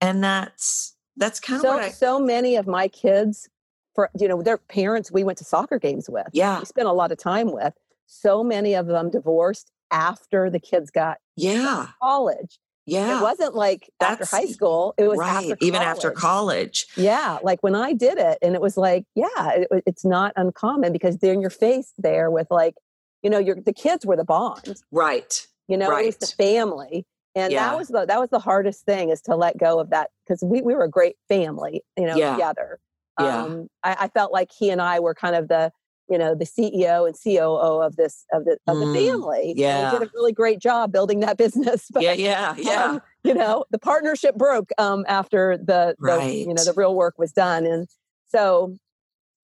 And 0.00 0.22
that's 0.22 0.96
that's 1.16 1.40
kind 1.40 1.60
so, 1.60 1.68
of 1.68 1.74
what 1.74 1.84
I, 1.84 1.90
so 1.90 2.18
many 2.18 2.56
of 2.56 2.66
my 2.66 2.88
kids, 2.88 3.48
for 3.94 4.10
you 4.18 4.28
know 4.28 4.42
their 4.42 4.58
parents, 4.58 5.10
we 5.10 5.24
went 5.24 5.38
to 5.38 5.44
soccer 5.44 5.78
games 5.78 6.08
with. 6.08 6.28
Yeah, 6.32 6.58
we 6.58 6.64
spent 6.64 6.88
a 6.88 6.92
lot 6.92 7.12
of 7.12 7.18
time 7.18 7.52
with. 7.52 7.74
So 8.06 8.44
many 8.44 8.74
of 8.74 8.86
them 8.86 9.10
divorced 9.10 9.70
after 9.90 10.50
the 10.50 10.58
kids 10.58 10.90
got 10.90 11.18
yeah 11.36 11.88
college 12.02 12.58
yeah. 12.86 13.18
It 13.18 13.22
wasn't 13.22 13.54
like 13.54 13.90
That's, 14.00 14.22
after 14.22 14.36
high 14.36 14.46
school. 14.46 14.94
It 14.98 15.06
was 15.06 15.18
right. 15.18 15.50
after 15.50 15.56
even 15.64 15.82
after 15.82 16.10
college. 16.10 16.86
Yeah. 16.96 17.38
Like 17.42 17.62
when 17.62 17.74
I 17.74 17.92
did 17.92 18.18
it, 18.18 18.38
and 18.42 18.54
it 18.54 18.60
was 18.60 18.76
like, 18.76 19.04
yeah, 19.14 19.50
it, 19.50 19.68
it's 19.86 20.04
not 20.04 20.32
uncommon 20.36 20.92
because 20.92 21.18
they're 21.18 21.32
in 21.32 21.40
your 21.40 21.50
face 21.50 21.92
there 21.98 22.30
with 22.30 22.48
like, 22.50 22.74
you 23.22 23.30
know, 23.30 23.38
your 23.38 23.56
the 23.56 23.72
kids 23.72 24.04
were 24.04 24.16
the 24.16 24.24
bond. 24.24 24.82
Right. 24.90 25.46
You 25.68 25.76
know, 25.76 25.90
right. 25.90 26.04
it 26.04 26.06
was 26.06 26.16
the 26.16 26.26
family. 26.26 27.06
And 27.34 27.52
yeah. 27.52 27.70
that 27.70 27.78
was 27.78 27.88
the 27.88 28.04
that 28.04 28.20
was 28.20 28.28
the 28.30 28.38
hardest 28.38 28.84
thing 28.84 29.08
is 29.08 29.22
to 29.22 29.36
let 29.36 29.56
go 29.56 29.80
of 29.80 29.90
that 29.90 30.10
because 30.26 30.42
we, 30.42 30.60
we 30.60 30.74
were 30.74 30.84
a 30.84 30.90
great 30.90 31.16
family, 31.28 31.82
you 31.96 32.06
know, 32.06 32.16
yeah. 32.16 32.32
together. 32.32 32.78
Yeah. 33.18 33.42
Um, 33.42 33.68
I, 33.82 33.96
I 34.00 34.08
felt 34.08 34.32
like 34.32 34.50
he 34.56 34.70
and 34.70 34.82
I 34.82 35.00
were 35.00 35.14
kind 35.14 35.34
of 35.34 35.48
the 35.48 35.72
you 36.08 36.18
know 36.18 36.34
the 36.34 36.44
CEO 36.44 37.06
and 37.06 37.16
COO 37.18 37.80
of 37.80 37.96
this 37.96 38.26
of 38.32 38.44
the 38.44 38.58
of 38.66 38.78
the 38.78 38.84
mm, 38.84 38.94
family. 38.94 39.54
Yeah, 39.56 39.92
we 39.92 39.98
did 39.98 40.08
a 40.08 40.10
really 40.14 40.32
great 40.32 40.58
job 40.58 40.92
building 40.92 41.20
that 41.20 41.38
business. 41.38 41.86
But, 41.90 42.02
yeah, 42.02 42.12
yeah, 42.12 42.54
yeah. 42.58 42.84
Um, 42.84 43.02
you 43.24 43.32
know, 43.32 43.64
the 43.70 43.78
partnership 43.78 44.36
broke 44.36 44.70
um, 44.76 45.04
after 45.08 45.56
the, 45.56 45.94
right. 45.98 46.28
the 46.28 46.34
you 46.34 46.54
know 46.54 46.64
the 46.64 46.74
real 46.74 46.94
work 46.94 47.14
was 47.18 47.32
done, 47.32 47.64
and 47.64 47.88
so 48.28 48.76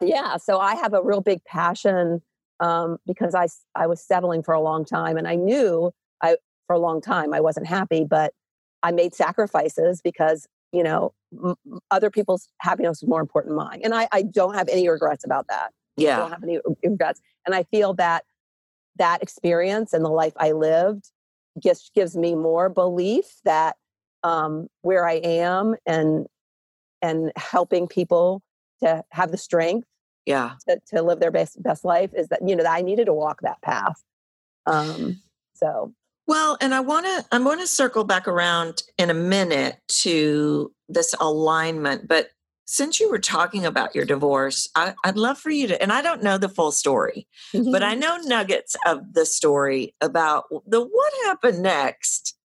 yeah, 0.02 0.36
so 0.36 0.58
I 0.60 0.74
have 0.74 0.92
a 0.92 1.02
real 1.02 1.20
big 1.20 1.42
passion 1.44 2.20
um, 2.60 2.98
because 3.06 3.34
I 3.34 3.48
I 3.74 3.86
was 3.86 4.04
settling 4.04 4.42
for 4.42 4.52
a 4.52 4.60
long 4.60 4.84
time, 4.84 5.16
and 5.16 5.26
I 5.26 5.36
knew 5.36 5.92
for 6.68 6.74
a 6.74 6.78
long 6.78 7.00
time 7.00 7.34
I 7.34 7.40
wasn't 7.40 7.66
happy, 7.66 8.04
but 8.04 8.32
I 8.84 8.92
made 8.92 9.14
sacrifices 9.14 10.00
because 10.00 10.46
you 10.72 10.84
know 10.84 11.12
m- 11.44 11.56
other 11.90 12.10
people's 12.10 12.48
happiness 12.60 13.00
was 13.02 13.08
more 13.08 13.20
important 13.20 13.50
than 13.50 13.56
mine, 13.56 13.80
and 13.82 13.92
I, 13.92 14.06
I 14.12 14.22
don't 14.22 14.54
have 14.54 14.68
any 14.68 14.88
regrets 14.88 15.24
about 15.24 15.48
that. 15.48 15.72
Yeah. 15.96 16.16
I 16.16 16.20
don't 16.20 16.30
have 16.30 16.44
any 16.44 16.60
regrets. 16.84 17.20
And 17.44 17.54
I 17.54 17.64
feel 17.64 17.94
that 17.94 18.24
that 18.98 19.22
experience 19.22 19.92
and 19.92 20.04
the 20.04 20.10
life 20.10 20.32
I 20.36 20.52
lived 20.52 21.10
just 21.58 21.92
gives 21.94 22.16
me 22.16 22.34
more 22.34 22.68
belief 22.68 23.24
that 23.44 23.76
um, 24.22 24.68
where 24.82 25.06
I 25.06 25.14
am 25.14 25.74
and 25.86 26.26
and 27.00 27.32
helping 27.36 27.86
people 27.86 28.42
to 28.82 29.04
have 29.10 29.30
the 29.30 29.36
strength 29.36 29.86
yeah 30.26 30.52
to, 30.68 30.80
to 30.88 31.02
live 31.02 31.20
their 31.20 31.30
best 31.30 31.60
best 31.62 31.84
life 31.84 32.10
is 32.16 32.28
that 32.28 32.40
you 32.46 32.56
know 32.56 32.62
that 32.62 32.72
I 32.72 32.82
needed 32.82 33.06
to 33.06 33.14
walk 33.14 33.40
that 33.42 33.60
path. 33.62 34.02
Um, 34.66 35.20
so 35.54 35.92
well, 36.28 36.58
and 36.60 36.74
I 36.74 36.80
want 36.80 37.06
to 37.06 37.24
I 37.32 37.38
want 37.38 37.60
to 37.60 37.66
circle 37.66 38.04
back 38.04 38.28
around 38.28 38.82
in 38.98 39.10
a 39.10 39.14
minute 39.14 39.76
to 40.02 40.70
this 40.88 41.14
alignment, 41.18 42.06
but 42.06 42.28
since 42.66 43.00
you 43.00 43.10
were 43.10 43.18
talking 43.18 43.64
about 43.64 43.94
your 43.94 44.04
divorce, 44.04 44.68
I, 44.74 44.94
would 45.06 45.16
love 45.16 45.38
for 45.38 45.48
you 45.48 45.66
to, 45.68 45.82
and 45.82 45.90
I 45.90 46.02
don't 46.02 46.22
know 46.22 46.36
the 46.36 46.50
full 46.50 46.70
story, 46.70 47.26
mm-hmm. 47.54 47.72
but 47.72 47.82
I 47.82 47.92
mm-hmm. 47.92 48.00
know 48.00 48.16
nuggets 48.18 48.76
of 48.84 49.14
the 49.14 49.24
story 49.24 49.94
about 50.02 50.44
the 50.66 50.82
what 50.82 51.12
happened 51.24 51.62
next 51.62 52.36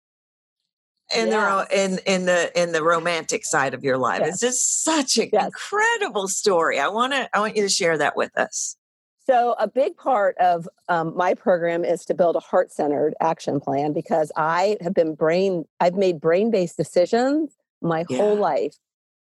in 1.14 1.28
yes. 1.28 1.68
the 1.70 1.84
in 1.84 2.00
in 2.06 2.26
the 2.26 2.62
in 2.62 2.72
the 2.72 2.84
romantic 2.84 3.44
side 3.46 3.74
of 3.74 3.84
your 3.84 3.98
life. 3.98 4.22
Yes. 4.22 4.30
It's 4.30 4.40
just 4.40 4.84
such 4.86 5.18
an 5.18 5.30
yes. 5.34 5.46
incredible 5.46 6.30
story. 6.30 6.80
I 6.80 6.88
want 6.88 7.12
to 7.12 7.30
I 7.34 7.42
want 7.42 7.58
you 7.58 7.64
to 7.64 7.70
share 7.70 7.98
that 7.98 8.16
with 8.16 8.32
us. 8.38 8.78
So, 9.26 9.56
a 9.58 9.68
big 9.68 9.96
part 9.96 10.38
of 10.38 10.68
um, 10.90 11.16
my 11.16 11.34
program 11.34 11.86
is 11.86 12.04
to 12.06 12.14
build 12.14 12.36
a 12.36 12.42
heart 12.42 12.72
centered 12.72 13.14
action 13.22 13.60
plan 13.60 13.94
because 13.94 14.32
I 14.36 14.78
have 14.82 14.94
been 14.94 15.16
brain, 15.16 15.66
I've 15.80 15.96
made 15.96 16.20
brain 16.20 16.52
based 16.52 16.76
decisions 16.78 17.56
my 17.82 18.06
yeah. 18.10 18.18
whole 18.18 18.36
life 18.36 18.76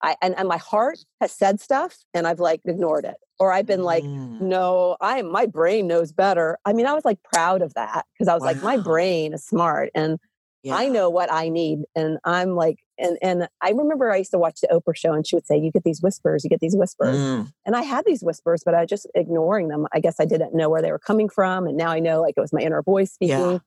I 0.02 0.16
and, 0.22 0.36
and 0.38 0.48
my 0.48 0.58
heart 0.58 0.98
has 1.20 1.32
said 1.32 1.60
stuff 1.60 1.96
and 2.14 2.26
I've 2.26 2.40
like 2.40 2.60
ignored 2.64 3.04
it. 3.04 3.16
Or 3.38 3.52
I've 3.52 3.66
been 3.66 3.82
like, 3.82 4.04
mm. 4.04 4.40
no, 4.40 4.96
I 5.00 5.22
my 5.22 5.46
brain 5.46 5.86
knows 5.86 6.12
better. 6.12 6.58
I 6.64 6.72
mean, 6.72 6.86
I 6.86 6.94
was 6.94 7.04
like 7.04 7.18
proud 7.22 7.62
of 7.62 7.74
that 7.74 8.06
because 8.14 8.28
I 8.28 8.34
was 8.34 8.42
wow. 8.42 8.48
like, 8.48 8.62
my 8.62 8.76
brain 8.76 9.34
is 9.34 9.44
smart 9.44 9.90
and 9.94 10.18
yeah. 10.66 10.76
I 10.76 10.88
know 10.88 11.10
what 11.10 11.32
I 11.32 11.48
need. 11.48 11.80
And 11.94 12.18
I'm 12.24 12.54
like, 12.54 12.78
and 12.98 13.18
and 13.22 13.48
I 13.62 13.70
remember 13.70 14.10
I 14.10 14.16
used 14.16 14.30
to 14.32 14.38
watch 14.38 14.60
the 14.60 14.68
Oprah 14.68 14.96
show 14.96 15.12
and 15.12 15.26
she 15.26 15.36
would 15.36 15.46
say, 15.46 15.56
You 15.56 15.70
get 15.70 15.84
these 15.84 16.00
whispers, 16.02 16.44
you 16.44 16.50
get 16.50 16.60
these 16.60 16.76
whispers. 16.76 17.16
Mm. 17.16 17.52
And 17.64 17.76
I 17.76 17.82
had 17.82 18.04
these 18.04 18.22
whispers, 18.22 18.62
but 18.64 18.74
I 18.74 18.80
was 18.80 18.90
just 18.90 19.06
ignoring 19.14 19.68
them. 19.68 19.86
I 19.92 20.00
guess 20.00 20.16
I 20.20 20.24
didn't 20.24 20.54
know 20.54 20.68
where 20.68 20.82
they 20.82 20.92
were 20.92 20.98
coming 20.98 21.28
from. 21.28 21.66
And 21.66 21.76
now 21.76 21.90
I 21.90 22.00
know 22.00 22.20
like 22.20 22.34
it 22.36 22.40
was 22.40 22.52
my 22.52 22.60
inner 22.60 22.82
voice 22.82 23.12
speaking. 23.12 23.38
Yeah. 23.38 23.58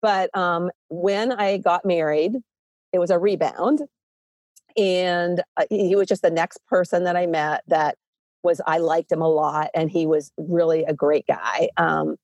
But 0.00 0.36
um, 0.36 0.70
when 0.88 1.32
I 1.32 1.58
got 1.58 1.84
married, 1.84 2.32
it 2.92 2.98
was 2.98 3.10
a 3.10 3.18
rebound 3.18 3.82
and 4.76 5.42
uh, 5.56 5.64
he 5.70 5.94
was 5.96 6.08
just 6.08 6.22
the 6.22 6.30
next 6.30 6.58
person 6.66 7.04
that 7.04 7.16
I 7.16 7.26
met 7.26 7.62
that 7.68 7.96
was 8.42 8.60
I 8.66 8.78
liked 8.78 9.12
him 9.12 9.22
a 9.22 9.28
lot, 9.28 9.70
and 9.74 9.90
he 9.90 10.06
was 10.06 10.32
really 10.36 10.84
a 10.84 10.92
great 10.92 11.26
guy. 11.26 11.68
Um, 11.76 12.16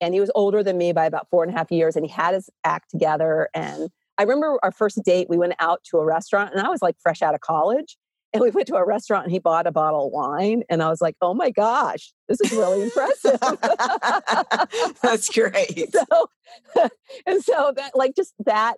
and 0.00 0.14
he 0.14 0.20
was 0.20 0.30
older 0.34 0.62
than 0.62 0.78
me 0.78 0.92
by 0.92 1.06
about 1.06 1.28
four 1.30 1.42
and 1.44 1.52
a 1.52 1.56
half 1.56 1.70
years, 1.70 1.96
and 1.96 2.04
he 2.04 2.12
had 2.12 2.34
his 2.34 2.50
act 2.64 2.90
together. 2.90 3.48
And 3.54 3.90
I 4.18 4.22
remember 4.22 4.58
our 4.62 4.72
first 4.72 5.02
date, 5.04 5.28
we 5.28 5.38
went 5.38 5.54
out 5.58 5.82
to 5.90 5.98
a 5.98 6.04
restaurant, 6.04 6.52
and 6.54 6.60
I 6.60 6.68
was 6.68 6.82
like 6.82 6.96
fresh 7.02 7.22
out 7.22 7.34
of 7.34 7.40
college. 7.40 7.96
And 8.32 8.42
we 8.42 8.50
went 8.50 8.68
to 8.68 8.76
a 8.76 8.84
restaurant 8.84 9.24
and 9.24 9.32
he 9.32 9.38
bought 9.38 9.66
a 9.66 9.72
bottle 9.72 10.08
of 10.08 10.12
wine. 10.12 10.62
And 10.68 10.82
I 10.82 10.90
was 10.90 11.00
like, 11.00 11.16
oh 11.22 11.32
my 11.32 11.50
gosh, 11.50 12.12
this 12.28 12.38
is 12.42 12.52
really 12.52 12.82
impressive. 12.82 13.38
That's 15.02 15.30
great. 15.32 15.94
So, 15.94 16.28
and 17.26 17.42
so 17.42 17.72
that, 17.76 17.92
like, 17.94 18.14
just 18.14 18.34
that 18.44 18.74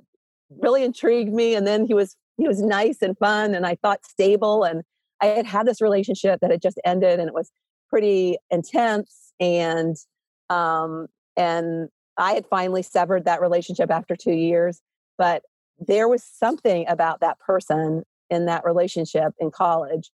really 0.51 0.85
intrigued 0.85 1.33
me. 1.33 1.57
And 1.57 1.67
then 1.67 1.87
he 1.87 1.95
was 1.95 2.15
he 2.37 2.47
was 2.47 2.63
nice 2.63 3.03
and 3.03 3.19
fun 3.19 3.55
and 3.55 3.67
I 3.67 3.75
thought 3.75 4.05
stable. 4.05 4.63
And 4.63 4.83
I 5.21 5.27
had 5.27 5.47
had 5.47 5.67
this 5.67 5.81
relationship 5.81 6.39
that 6.41 6.53
had 6.53 6.63
just 6.63 6.79
ended 6.85 7.19
and 7.19 7.27
it 7.27 7.35
was 7.35 7.51
pretty 7.91 8.37
intense. 8.51 9.33
And, 9.41 9.97
um, 10.51 11.07
and 11.37 11.89
I 12.17 12.33
had 12.33 12.47
finally 12.47 12.83
severed 12.83 13.25
that 13.27 13.41
relationship 13.41 13.91
after 13.91 14.17
two 14.17 14.33
years. 14.33 14.81
But 15.17 15.43
there 15.79 16.09
was 16.09 16.23
something 16.25 16.87
about 16.89 17.21
that 17.21 17.39
person 17.39 18.03
in 18.31 18.47
that 18.47 18.65
relationship 18.65 19.33
in 19.39 19.51
college 19.51 20.11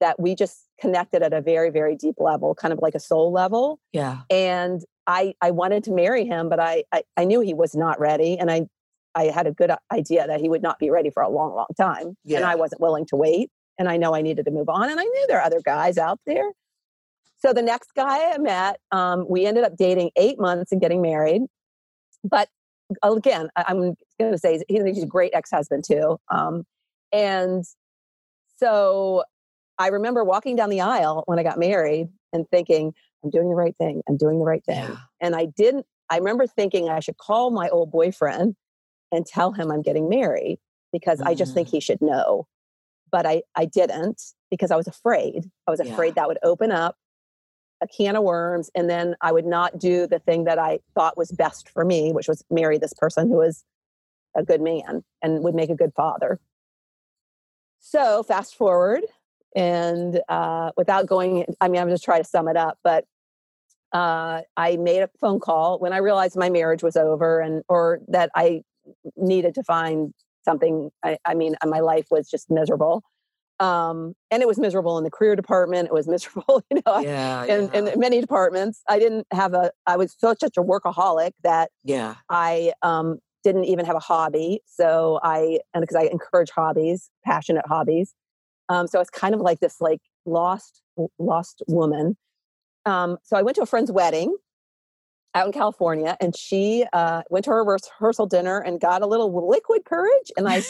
that 0.00 0.20
we 0.20 0.34
just 0.34 0.64
connected 0.80 1.22
at 1.22 1.32
a 1.32 1.40
very 1.40 1.70
very 1.70 1.96
deep 1.96 2.16
level 2.18 2.54
kind 2.54 2.72
of 2.72 2.80
like 2.82 2.94
a 2.94 3.00
soul 3.00 3.32
level 3.32 3.78
Yeah. 3.92 4.22
and 4.28 4.82
i 5.06 5.34
i 5.40 5.50
wanted 5.52 5.84
to 5.84 5.92
marry 5.92 6.26
him 6.26 6.48
but 6.48 6.58
i 6.58 6.82
i, 6.92 7.02
I 7.16 7.24
knew 7.24 7.40
he 7.40 7.54
was 7.54 7.74
not 7.76 7.98
ready 8.00 8.36
and 8.36 8.50
i 8.50 8.66
i 9.14 9.24
had 9.26 9.46
a 9.46 9.52
good 9.52 9.70
idea 9.92 10.26
that 10.26 10.40
he 10.40 10.48
would 10.48 10.62
not 10.62 10.78
be 10.80 10.90
ready 10.90 11.10
for 11.10 11.22
a 11.22 11.28
long 11.28 11.54
long 11.54 11.66
time 11.76 12.16
yeah. 12.24 12.38
and 12.38 12.46
i 12.46 12.54
wasn't 12.56 12.80
willing 12.80 13.06
to 13.06 13.16
wait 13.16 13.50
and 13.78 13.88
i 13.88 13.96
know 13.96 14.14
i 14.14 14.20
needed 14.20 14.44
to 14.46 14.50
move 14.50 14.68
on 14.68 14.90
and 14.90 14.98
i 14.98 15.04
knew 15.04 15.26
there 15.28 15.38
are 15.38 15.46
other 15.46 15.60
guys 15.64 15.96
out 15.96 16.18
there 16.26 16.50
so 17.44 17.52
the 17.52 17.62
next 17.62 17.90
guy 17.94 18.32
i 18.32 18.38
met 18.38 18.78
um, 18.92 19.26
we 19.28 19.44
ended 19.46 19.64
up 19.64 19.76
dating 19.76 20.10
eight 20.16 20.38
months 20.38 20.72
and 20.72 20.80
getting 20.80 21.02
married 21.02 21.42
but 22.22 22.48
again 23.02 23.48
I, 23.56 23.64
i'm 23.68 23.78
going 24.18 24.32
to 24.32 24.38
say 24.38 24.60
he's 24.68 25.02
a 25.02 25.06
great 25.06 25.32
ex-husband 25.34 25.84
too 25.86 26.18
um, 26.30 26.64
and 27.12 27.64
so 28.56 29.24
I 29.78 29.88
remember 29.88 30.22
walking 30.22 30.54
down 30.56 30.70
the 30.70 30.80
aisle 30.82 31.24
when 31.26 31.38
I 31.38 31.42
got 31.42 31.58
married 31.58 32.08
and 32.32 32.48
thinking, 32.48 32.94
I'm 33.24 33.30
doing 33.30 33.48
the 33.48 33.56
right 33.56 33.74
thing. 33.76 34.02
I'm 34.08 34.16
doing 34.16 34.38
the 34.38 34.44
right 34.44 34.64
thing. 34.64 34.76
Yeah. 34.76 34.96
And 35.20 35.34
I 35.34 35.46
didn't, 35.46 35.86
I 36.10 36.18
remember 36.18 36.46
thinking 36.46 36.88
I 36.88 37.00
should 37.00 37.16
call 37.16 37.50
my 37.50 37.68
old 37.70 37.90
boyfriend 37.90 38.54
and 39.10 39.26
tell 39.26 39.50
him 39.52 39.72
I'm 39.72 39.82
getting 39.82 40.08
married 40.08 40.58
because 40.92 41.20
I 41.20 41.34
just 41.34 41.54
think 41.54 41.68
he 41.68 41.80
should 41.80 42.00
know. 42.00 42.46
But 43.10 43.26
I, 43.26 43.42
I 43.56 43.64
didn't 43.64 44.22
because 44.50 44.70
I 44.70 44.76
was 44.76 44.86
afraid. 44.86 45.50
I 45.66 45.72
was 45.72 45.80
Yeah. 45.82 45.92
afraid 45.92 46.14
that 46.14 46.28
would 46.28 46.38
open 46.44 46.70
up 46.70 46.96
a 47.84 47.86
can 47.86 48.16
of 48.16 48.24
worms 48.24 48.70
and 48.74 48.88
then 48.90 49.14
I 49.20 49.30
would 49.30 49.46
not 49.46 49.78
do 49.78 50.06
the 50.06 50.18
thing 50.18 50.44
that 50.44 50.58
I 50.58 50.80
thought 50.94 51.16
was 51.16 51.30
best 51.30 51.68
for 51.68 51.84
me, 51.84 52.12
which 52.12 52.28
was 52.28 52.42
marry 52.50 52.78
this 52.78 52.94
person 52.94 53.28
who 53.28 53.36
was 53.36 53.64
a 54.34 54.42
good 54.42 54.60
man 54.60 55.04
and 55.22 55.44
would 55.44 55.54
make 55.54 55.70
a 55.70 55.74
good 55.74 55.92
father. 55.94 56.40
So 57.80 58.22
fast 58.22 58.56
forward, 58.56 59.02
and 59.54 60.20
uh, 60.28 60.72
without 60.76 61.06
going, 61.06 61.44
I 61.60 61.68
mean, 61.68 61.80
I'm 61.80 61.90
just 61.90 62.04
trying 62.04 62.22
to 62.22 62.28
sum 62.28 62.48
it 62.48 62.56
up, 62.56 62.78
but 62.82 63.04
uh, 63.92 64.40
I 64.56 64.76
made 64.78 65.02
a 65.02 65.10
phone 65.20 65.38
call 65.38 65.78
when 65.78 65.92
I 65.92 65.98
realized 65.98 66.36
my 66.36 66.50
marriage 66.50 66.82
was 66.82 66.96
over, 66.96 67.40
and 67.40 67.62
or 67.68 68.00
that 68.08 68.30
I 68.34 68.62
needed 69.16 69.54
to 69.56 69.62
find 69.62 70.12
something. 70.44 70.90
I, 71.02 71.18
I 71.24 71.34
mean, 71.34 71.54
my 71.64 71.80
life 71.80 72.06
was 72.10 72.28
just 72.28 72.50
miserable, 72.50 73.04
um, 73.60 74.14
and 74.30 74.42
it 74.42 74.46
was 74.46 74.58
miserable 74.58 74.98
in 74.98 75.04
the 75.04 75.10
career 75.10 75.36
department. 75.36 75.86
It 75.88 75.94
was 75.94 76.08
miserable, 76.14 76.62
you 76.70 76.80
know, 76.86 76.98
Yeah. 77.00 77.44
in, 77.44 77.70
yeah. 77.72 77.92
in 77.92 78.00
many 78.00 78.20
departments. 78.20 78.82
I 78.88 78.98
didn't 78.98 79.26
have 79.32 79.54
a. 79.54 79.70
I 79.86 79.96
was 79.96 80.14
such 80.18 80.40
such 80.40 80.56
a 80.56 80.62
workaholic 80.62 81.32
that 81.42 81.70
yeah. 81.84 82.16
I 82.28 82.72
um, 82.82 83.18
didn't 83.44 83.64
even 83.64 83.84
have 83.84 83.94
a 83.96 84.00
hobby. 84.00 84.62
So 84.66 85.20
I, 85.22 85.60
and 85.72 85.82
because 85.82 85.96
I 85.96 86.04
encourage 86.04 86.50
hobbies, 86.50 87.10
passionate 87.24 87.66
hobbies. 87.66 88.14
Um, 88.68 88.86
so 88.86 89.00
it's 89.00 89.10
kind 89.10 89.34
of 89.34 89.40
like 89.40 89.60
this 89.60 89.80
like 89.80 90.00
lost, 90.24 90.82
lost 91.18 91.62
woman. 91.68 92.16
Um, 92.86 93.18
so 93.22 93.36
I 93.36 93.42
went 93.42 93.56
to 93.56 93.62
a 93.62 93.66
friend's 93.66 93.92
wedding 93.92 94.34
out 95.34 95.46
in 95.46 95.52
California 95.52 96.16
and 96.20 96.34
she 96.36 96.84
uh, 96.92 97.22
went 97.28 97.44
to 97.44 97.50
her 97.50 97.64
rehearsal 97.64 98.26
dinner 98.26 98.58
and 98.58 98.80
got 98.80 99.02
a 99.02 99.06
little 99.06 99.48
liquid 99.48 99.84
courage. 99.84 100.32
And 100.36 100.48
I, 100.48 100.62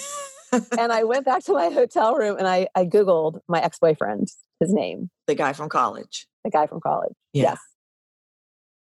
and 0.78 0.92
I 0.92 1.04
went 1.04 1.24
back 1.24 1.42
to 1.44 1.52
my 1.52 1.68
hotel 1.70 2.14
room 2.14 2.36
and 2.38 2.46
I, 2.46 2.68
I 2.74 2.84
Googled 2.84 3.40
my 3.48 3.60
ex-boyfriend, 3.60 4.28
his 4.60 4.72
name, 4.72 5.10
the 5.26 5.34
guy 5.34 5.52
from 5.52 5.68
college. 5.68 6.26
the 6.44 6.50
guy 6.50 6.66
from 6.66 6.80
college. 6.80 7.12
Yeah. 7.32 7.42
Yes. 7.42 7.58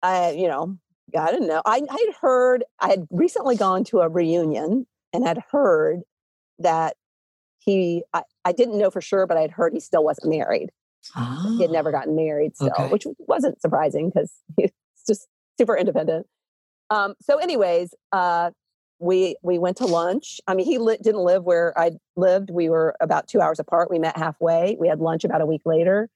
I, 0.03 0.31
you 0.31 0.47
know, 0.47 0.77
I 1.17 1.31
didn't 1.31 1.47
know. 1.47 1.61
I, 1.65 1.81
I 1.89 2.05
had 2.07 2.15
heard, 2.21 2.63
I 2.79 2.89
had 2.89 3.07
recently 3.11 3.55
gone 3.55 3.83
to 3.85 3.99
a 4.01 4.09
reunion 4.09 4.85
and 5.13 5.25
had 5.27 5.41
heard 5.51 6.01
that 6.59 6.95
he, 7.59 8.03
I, 8.13 8.23
I 8.45 8.51
didn't 8.51 8.77
know 8.77 8.91
for 8.91 9.01
sure, 9.01 9.25
but 9.27 9.37
I 9.37 9.41
had 9.41 9.51
heard 9.51 9.73
he 9.73 9.79
still 9.79 10.03
wasn't 10.03 10.29
married. 10.29 10.69
He 11.15 11.61
had 11.61 11.71
never 11.71 11.91
gotten 11.91 12.15
married 12.15 12.55
still, 12.55 12.71
Okay. 12.77 12.89
which 12.89 13.05
wasn't 13.19 13.61
surprising 13.61 14.09
because 14.09 14.31
he's 14.57 14.71
just 15.07 15.27
super 15.57 15.75
independent. 15.77 16.27
Um, 16.89 17.15
so, 17.21 17.37
anyways, 17.37 17.93
uh, 18.11 18.51
we 18.99 19.35
we 19.41 19.59
went 19.59 19.77
to 19.77 19.85
lunch. 19.85 20.41
I 20.47 20.53
mean, 20.53 20.65
he 20.65 20.77
li- 20.77 20.97
didn't 21.01 21.21
live 21.21 21.43
where 21.43 21.77
I 21.77 21.91
lived. 22.15 22.49
We 22.49 22.69
were 22.69 22.95
about 22.99 23.27
two 23.27 23.41
hours 23.41 23.59
apart. 23.59 23.91
We 23.91 23.99
met 23.99 24.17
halfway. 24.17 24.75
We 24.79 24.87
had 24.87 24.99
lunch 24.99 25.23
about 25.23 25.41
a 25.41 25.45
week 25.45 25.61
later, 25.65 26.09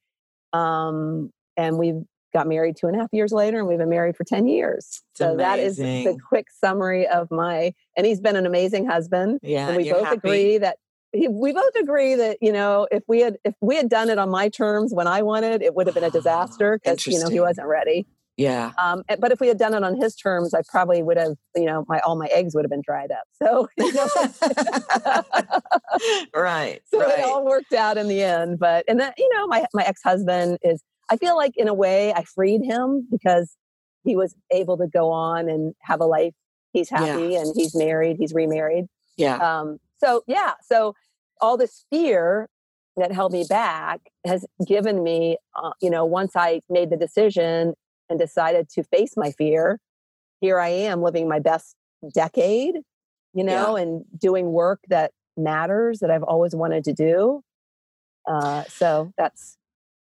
um, 0.53 1.31
and 1.57 1.77
we 1.77 2.01
got 2.33 2.47
married 2.47 2.77
two 2.77 2.87
and 2.87 2.95
a 2.95 2.99
half 2.99 3.09
years 3.11 3.31
later, 3.31 3.59
and 3.59 3.67
we've 3.67 3.77
been 3.77 3.89
married 3.89 4.15
for 4.15 4.23
ten 4.23 4.47
years. 4.47 5.01
It's 5.11 5.19
so 5.19 5.37
that 5.37 5.59
is 5.59 5.77
the 5.77 6.17
quick 6.27 6.47
summary 6.49 7.07
of 7.07 7.29
my. 7.29 7.73
And 7.95 8.05
he's 8.05 8.19
been 8.21 8.35
an 8.35 8.45
amazing 8.45 8.87
husband 8.87 9.39
Yeah. 9.43 9.67
and 9.67 9.77
we 9.77 9.91
both 9.91 10.05
happy? 10.05 10.17
agree 10.17 10.57
that 10.59 10.77
we 11.13 11.51
both 11.51 11.75
agree 11.75 12.15
that 12.15 12.37
you 12.41 12.53
know 12.53 12.87
if 12.89 13.03
we 13.07 13.19
had 13.19 13.37
if 13.43 13.53
we 13.61 13.75
had 13.75 13.89
done 13.89 14.09
it 14.09 14.17
on 14.17 14.29
my 14.29 14.49
terms 14.49 14.93
when 14.93 15.07
I 15.07 15.21
wanted, 15.21 15.61
it 15.61 15.75
would 15.75 15.87
have 15.87 15.93
been 15.93 16.05
a 16.05 16.09
disaster 16.09 16.79
because 16.81 17.05
you 17.05 17.19
know 17.19 17.29
he 17.29 17.39
wasn't 17.39 17.67
ready. 17.67 18.07
Yeah. 18.41 18.71
Um, 18.77 19.03
but 19.19 19.31
if 19.31 19.39
we 19.39 19.47
had 19.47 19.57
done 19.59 19.73
it 19.73 19.83
on 19.83 19.95
his 20.01 20.15
terms, 20.15 20.53
I 20.53 20.61
probably 20.69 21.03
would 21.03 21.17
have 21.17 21.35
you 21.55 21.65
know 21.65 21.85
my 21.87 21.99
all 21.99 22.15
my 22.15 22.27
eggs 22.27 22.55
would 22.55 22.63
have 22.65 22.69
been 22.71 22.81
dried 22.85 23.11
up. 23.11 23.23
So 23.41 23.67
you 23.77 23.93
know, 23.93 24.07
right. 26.33 26.81
so 26.91 26.99
right. 26.99 27.19
it 27.19 27.25
all 27.25 27.45
worked 27.45 27.73
out 27.73 27.97
in 27.97 28.07
the 28.07 28.21
end. 28.23 28.59
But 28.59 28.85
and 28.87 28.99
then 28.99 29.11
you 29.17 29.29
know 29.35 29.47
my 29.47 29.65
my 29.73 29.83
ex 29.83 30.01
husband 30.03 30.57
is 30.63 30.81
I 31.09 31.17
feel 31.17 31.35
like 31.35 31.53
in 31.57 31.67
a 31.67 31.73
way 31.73 32.13
I 32.13 32.23
freed 32.23 32.61
him 32.63 33.07
because 33.11 33.55
he 34.03 34.15
was 34.15 34.35
able 34.51 34.77
to 34.77 34.87
go 34.87 35.11
on 35.11 35.49
and 35.49 35.73
have 35.81 36.01
a 36.01 36.05
life. 36.05 36.33
He's 36.73 36.89
Yeah. 36.91 37.05
happy 37.05 37.35
and 37.35 37.53
he's 37.55 37.75
married. 37.75 38.17
He's 38.17 38.33
remarried. 38.33 38.85
yeah. 39.17 39.37
um, 39.37 39.79
so 39.99 40.23
yeah 40.25 40.53
so 40.63 40.95
all 41.41 41.57
this 41.57 41.85
fear 41.91 42.47
that 42.97 43.11
held 43.11 43.31
me 43.33 43.45
back 43.47 43.99
has 44.25 44.45
given 44.67 45.03
me 45.03 45.37
uh, 45.55 45.71
you 45.81 45.89
know 45.91 46.03
once 46.05 46.31
i 46.35 46.59
made 46.69 46.89
the 46.89 46.97
decision 46.97 47.73
and 48.11 48.19
decided 48.19 48.69
to 48.69 48.83
face 48.83 49.13
my 49.17 49.31
fear 49.31 49.79
here 50.41 50.59
i 50.59 50.67
am 50.67 51.01
living 51.01 51.27
my 51.27 51.39
best 51.39 51.75
decade 52.13 52.75
you 53.33 53.43
know 53.43 53.75
and 53.75 54.03
doing 54.19 54.51
work 54.51 54.79
that 54.89 55.11
matters 55.37 55.99
that 55.99 56.11
i've 56.11 56.23
always 56.23 56.53
wanted 56.55 56.83
to 56.83 56.93
do 56.93 57.41
uh, 58.29 58.63
so 58.65 59.11
that's 59.17 59.57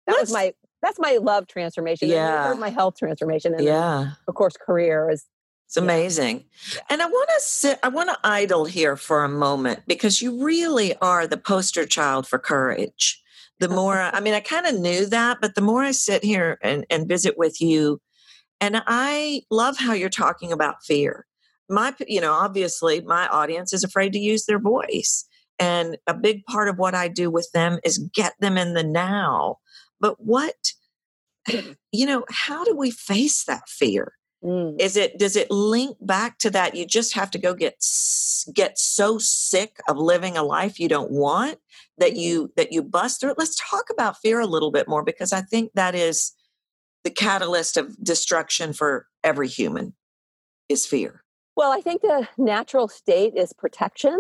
that 0.08 0.14
Let's- 0.14 0.22
was 0.30 0.34
my 0.34 0.54
that's 0.82 0.98
my 1.00 1.20
love 1.22 1.46
transformation 1.46 2.10
Yeah. 2.10 2.56
my 2.58 2.70
health 2.70 2.96
transformation 2.98 3.52
and 3.54 3.60
then, 3.60 3.68
yeah. 3.68 4.12
of 4.28 4.34
course 4.34 4.56
career 4.58 5.10
is 5.12 5.26
It's 5.68 5.78
amazing. 5.78 6.46
And 6.90 7.02
I 7.02 7.06
want 7.06 7.30
to 7.38 7.42
sit, 7.46 7.80
I 7.84 7.90
want 7.90 8.10
to 8.10 8.18
idle 8.24 8.66
here 8.66 8.96
for 8.98 9.24
a 9.24 9.30
moment 9.30 9.82
because 9.88 10.22
you 10.22 10.44
really 10.44 10.96
are 10.98 11.28
the 11.28 11.38
poster 11.38 11.86
child 11.86 12.28
for 12.28 12.40
courage. 12.40 13.22
The 13.62 13.70
more, 13.70 14.00
I 14.00 14.20
mean, 14.20 14.34
I 14.34 14.40
kind 14.40 14.66
of 14.66 14.80
knew 14.80 15.06
that, 15.06 15.38
but 15.40 15.54
the 15.54 15.62
more 15.62 15.84
I 15.84 15.92
sit 15.92 16.24
here 16.24 16.58
and, 16.64 16.84
and 16.90 17.08
visit 17.08 17.38
with 17.38 17.62
you, 17.62 18.02
and 18.60 18.82
I 18.88 19.44
love 19.52 19.78
how 19.78 19.94
you're 19.94 20.10
talking 20.10 20.52
about 20.52 20.84
fear. 20.84 21.28
My, 21.70 21.94
you 22.08 22.20
know, 22.20 22.34
obviously 22.34 23.02
my 23.02 23.28
audience 23.28 23.72
is 23.72 23.84
afraid 23.84 24.14
to 24.14 24.20
use 24.20 24.46
their 24.46 24.60
voice. 24.60 25.26
And 25.60 25.98
a 26.08 26.16
big 26.16 26.44
part 26.46 26.70
of 26.70 26.80
what 26.80 26.96
I 26.96 27.08
do 27.08 27.30
with 27.30 27.50
them 27.54 27.78
is 27.84 28.00
get 28.00 28.34
them 28.40 28.58
in 28.58 28.74
the 28.74 28.84
now. 28.84 29.58
But 30.00 30.16
what, 30.18 30.74
you 31.92 32.08
know, 32.08 32.26
how 32.32 32.64
do 32.64 32.76
we 32.76 32.90
face 32.90 33.46
that 33.46 33.70
fear? 33.70 34.14
Mm, 34.44 34.80
is 34.80 34.98
it 34.98 35.18
does 35.18 35.36
it 35.36 35.50
link 35.52 35.98
back 36.02 36.38
to 36.40 36.50
that 36.50 36.76
you 36.76 36.86
just 36.86 37.14
have 37.14 37.32
to 37.32 37.38
go 37.38 37.54
get 37.54 37.76
get 38.54 38.78
so 38.78 39.18
sick 39.18 39.80
of 39.88 39.98
living 39.98 40.38
a 40.38 40.44
life 40.44 40.80
you 40.80 40.88
don't 40.88 41.12
want 41.12 41.60
that 41.98 42.16
you 42.16 42.52
that 42.56 42.72
you 42.72 42.84
bust 42.84 43.20
through 43.20 43.32
it? 43.32 43.40
Let's 43.40 43.58
talk 43.70 43.90
about 43.90 44.18
fear 44.18 44.40
a 44.40 44.48
little 44.48 44.72
bit 44.72 44.88
more 44.88 45.04
because 45.04 45.34
i 45.34 45.42
think 45.42 45.72
that 45.74 45.96
is 45.96 46.34
the 47.04 47.12
catalyst 47.12 47.78
of 47.78 47.96
destruction 48.04 48.74
for 48.74 49.08
every 49.24 49.48
human 49.48 49.94
is 50.70 50.86
fear. 50.86 51.24
Well 51.56 51.72
i 51.72 51.82
think 51.82 52.02
the 52.02 52.28
natural 52.38 52.88
state 52.88 53.34
is 53.36 53.54
protection. 53.54 54.20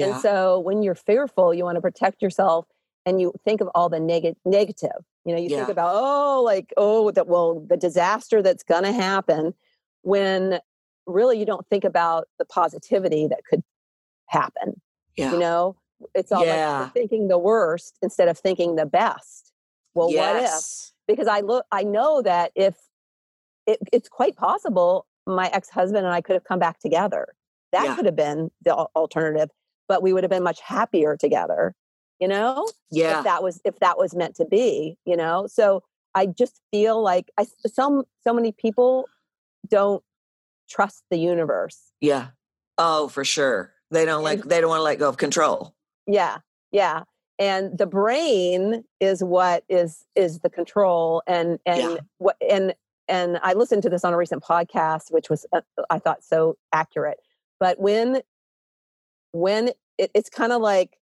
And 0.00 0.20
so 0.20 0.60
when 0.60 0.84
you're 0.84 0.94
fearful, 0.94 1.52
you 1.52 1.64
want 1.64 1.74
to 1.74 1.80
protect 1.80 2.22
yourself 2.22 2.66
and 3.08 3.20
you 3.20 3.32
think 3.44 3.60
of 3.60 3.68
all 3.74 3.88
the 3.88 3.98
neg- 4.00 4.36
negative. 4.44 4.90
You 5.24 5.34
know, 5.34 5.40
you 5.40 5.48
think 5.48 5.68
about, 5.68 5.92
oh, 5.94 6.42
like, 6.44 6.72
oh, 6.76 7.10
that 7.12 7.26
well, 7.26 7.60
the 7.68 7.76
disaster 7.76 8.42
that's 8.42 8.62
going 8.62 8.84
to 8.84 8.92
happen 8.92 9.54
when 10.02 10.60
really 11.06 11.38
you 11.38 11.46
don't 11.46 11.66
think 11.68 11.84
about 11.84 12.28
the 12.38 12.44
positivity 12.44 13.26
that 13.26 13.40
could 13.48 13.62
happen. 14.26 14.80
yeah 15.16 15.32
You 15.32 15.38
know, 15.38 15.76
it's 16.14 16.30
all 16.32 16.40
like 16.40 16.48
Yeah. 16.48 16.78
you're 16.80 16.90
thinking 16.90 17.28
the 17.28 17.38
worst 17.38 17.98
instead 18.02 18.28
of 18.28 18.38
thinking 18.38 18.76
the 18.76 18.86
best. 18.86 19.52
Well, 19.94 20.12
what 20.12 20.36
if? 20.42 20.92
because 21.06 21.26
I 21.26 21.40
look, 21.40 21.64
I 21.72 21.82
know 21.82 22.20
that 22.22 22.52
if 22.54 22.76
it, 23.66 23.78
it's 23.92 24.08
quite 24.08 24.36
possible, 24.36 25.06
my 25.26 25.48
ex 25.48 25.68
husband 25.70 26.04
and 26.06 26.14
I 26.14 26.20
could 26.20 26.34
have 26.34 26.44
come 26.44 26.58
back 26.58 26.78
together. 26.78 27.28
That 27.72 27.84
Yeah. 27.84 27.96
could 27.96 28.04
have 28.06 28.16
been 28.16 28.50
the 28.64 28.74
alternative, 28.74 29.48
but 29.88 30.02
we 30.02 30.12
would 30.12 30.24
have 30.24 30.30
been 30.30 30.42
much 30.42 30.60
happier 30.60 31.16
together. 31.16 31.74
You 32.20 32.28
know, 32.28 32.68
yeah 32.90 33.18
if 33.18 33.24
that 33.24 33.42
was 33.42 33.60
if 33.64 33.78
that 33.80 33.96
was 33.98 34.14
meant 34.14 34.34
to 34.36 34.44
be. 34.44 34.96
You 35.04 35.16
know, 35.16 35.46
so 35.46 35.82
I 36.14 36.26
just 36.26 36.60
feel 36.72 37.00
like 37.02 37.30
I 37.38 37.46
some 37.66 38.04
so 38.24 38.32
many 38.34 38.52
people 38.52 39.08
don't 39.68 40.02
trust 40.68 41.02
the 41.10 41.16
universe. 41.18 41.78
yeah 42.00 42.28
oh 42.76 43.08
for 43.08 43.24
sure 43.24 43.72
They 43.90 44.04
don't 44.04 44.22
like 44.22 44.42
they 44.44 44.60
don't 44.60 44.68
want 44.70 44.80
to 44.80 44.84
let 44.84 44.98
go 44.98 45.08
of 45.08 45.16
control. 45.16 45.74
Yeah. 46.06 46.38
Yeah. 46.72 47.04
And 47.38 47.76
the 47.78 47.86
brain 47.86 48.84
is 49.00 49.22
what 49.24 49.64
is 49.68 50.04
is 50.14 50.40
the 50.40 50.50
control 50.50 51.22
and 51.26 51.58
and 51.64 51.80
Yeah. 51.80 51.96
what 52.18 52.36
and 52.46 52.74
and 53.08 53.38
I 53.42 53.54
listened 53.54 53.82
to 53.84 53.88
this 53.90 54.04
on 54.04 54.12
a 54.12 54.16
recent 54.18 54.42
podcast 54.42 55.10
which 55.10 55.30
was 55.30 55.46
uh, 55.52 55.60
I 55.88 55.98
thought 55.98 56.22
so 56.22 56.56
accurate. 56.72 57.18
But 57.60 57.80
when 57.80 58.20
when 59.32 59.68
it, 59.98 60.10
it's 60.14 60.30
kind 60.30 60.52
of 60.52 60.60
like 60.62 60.98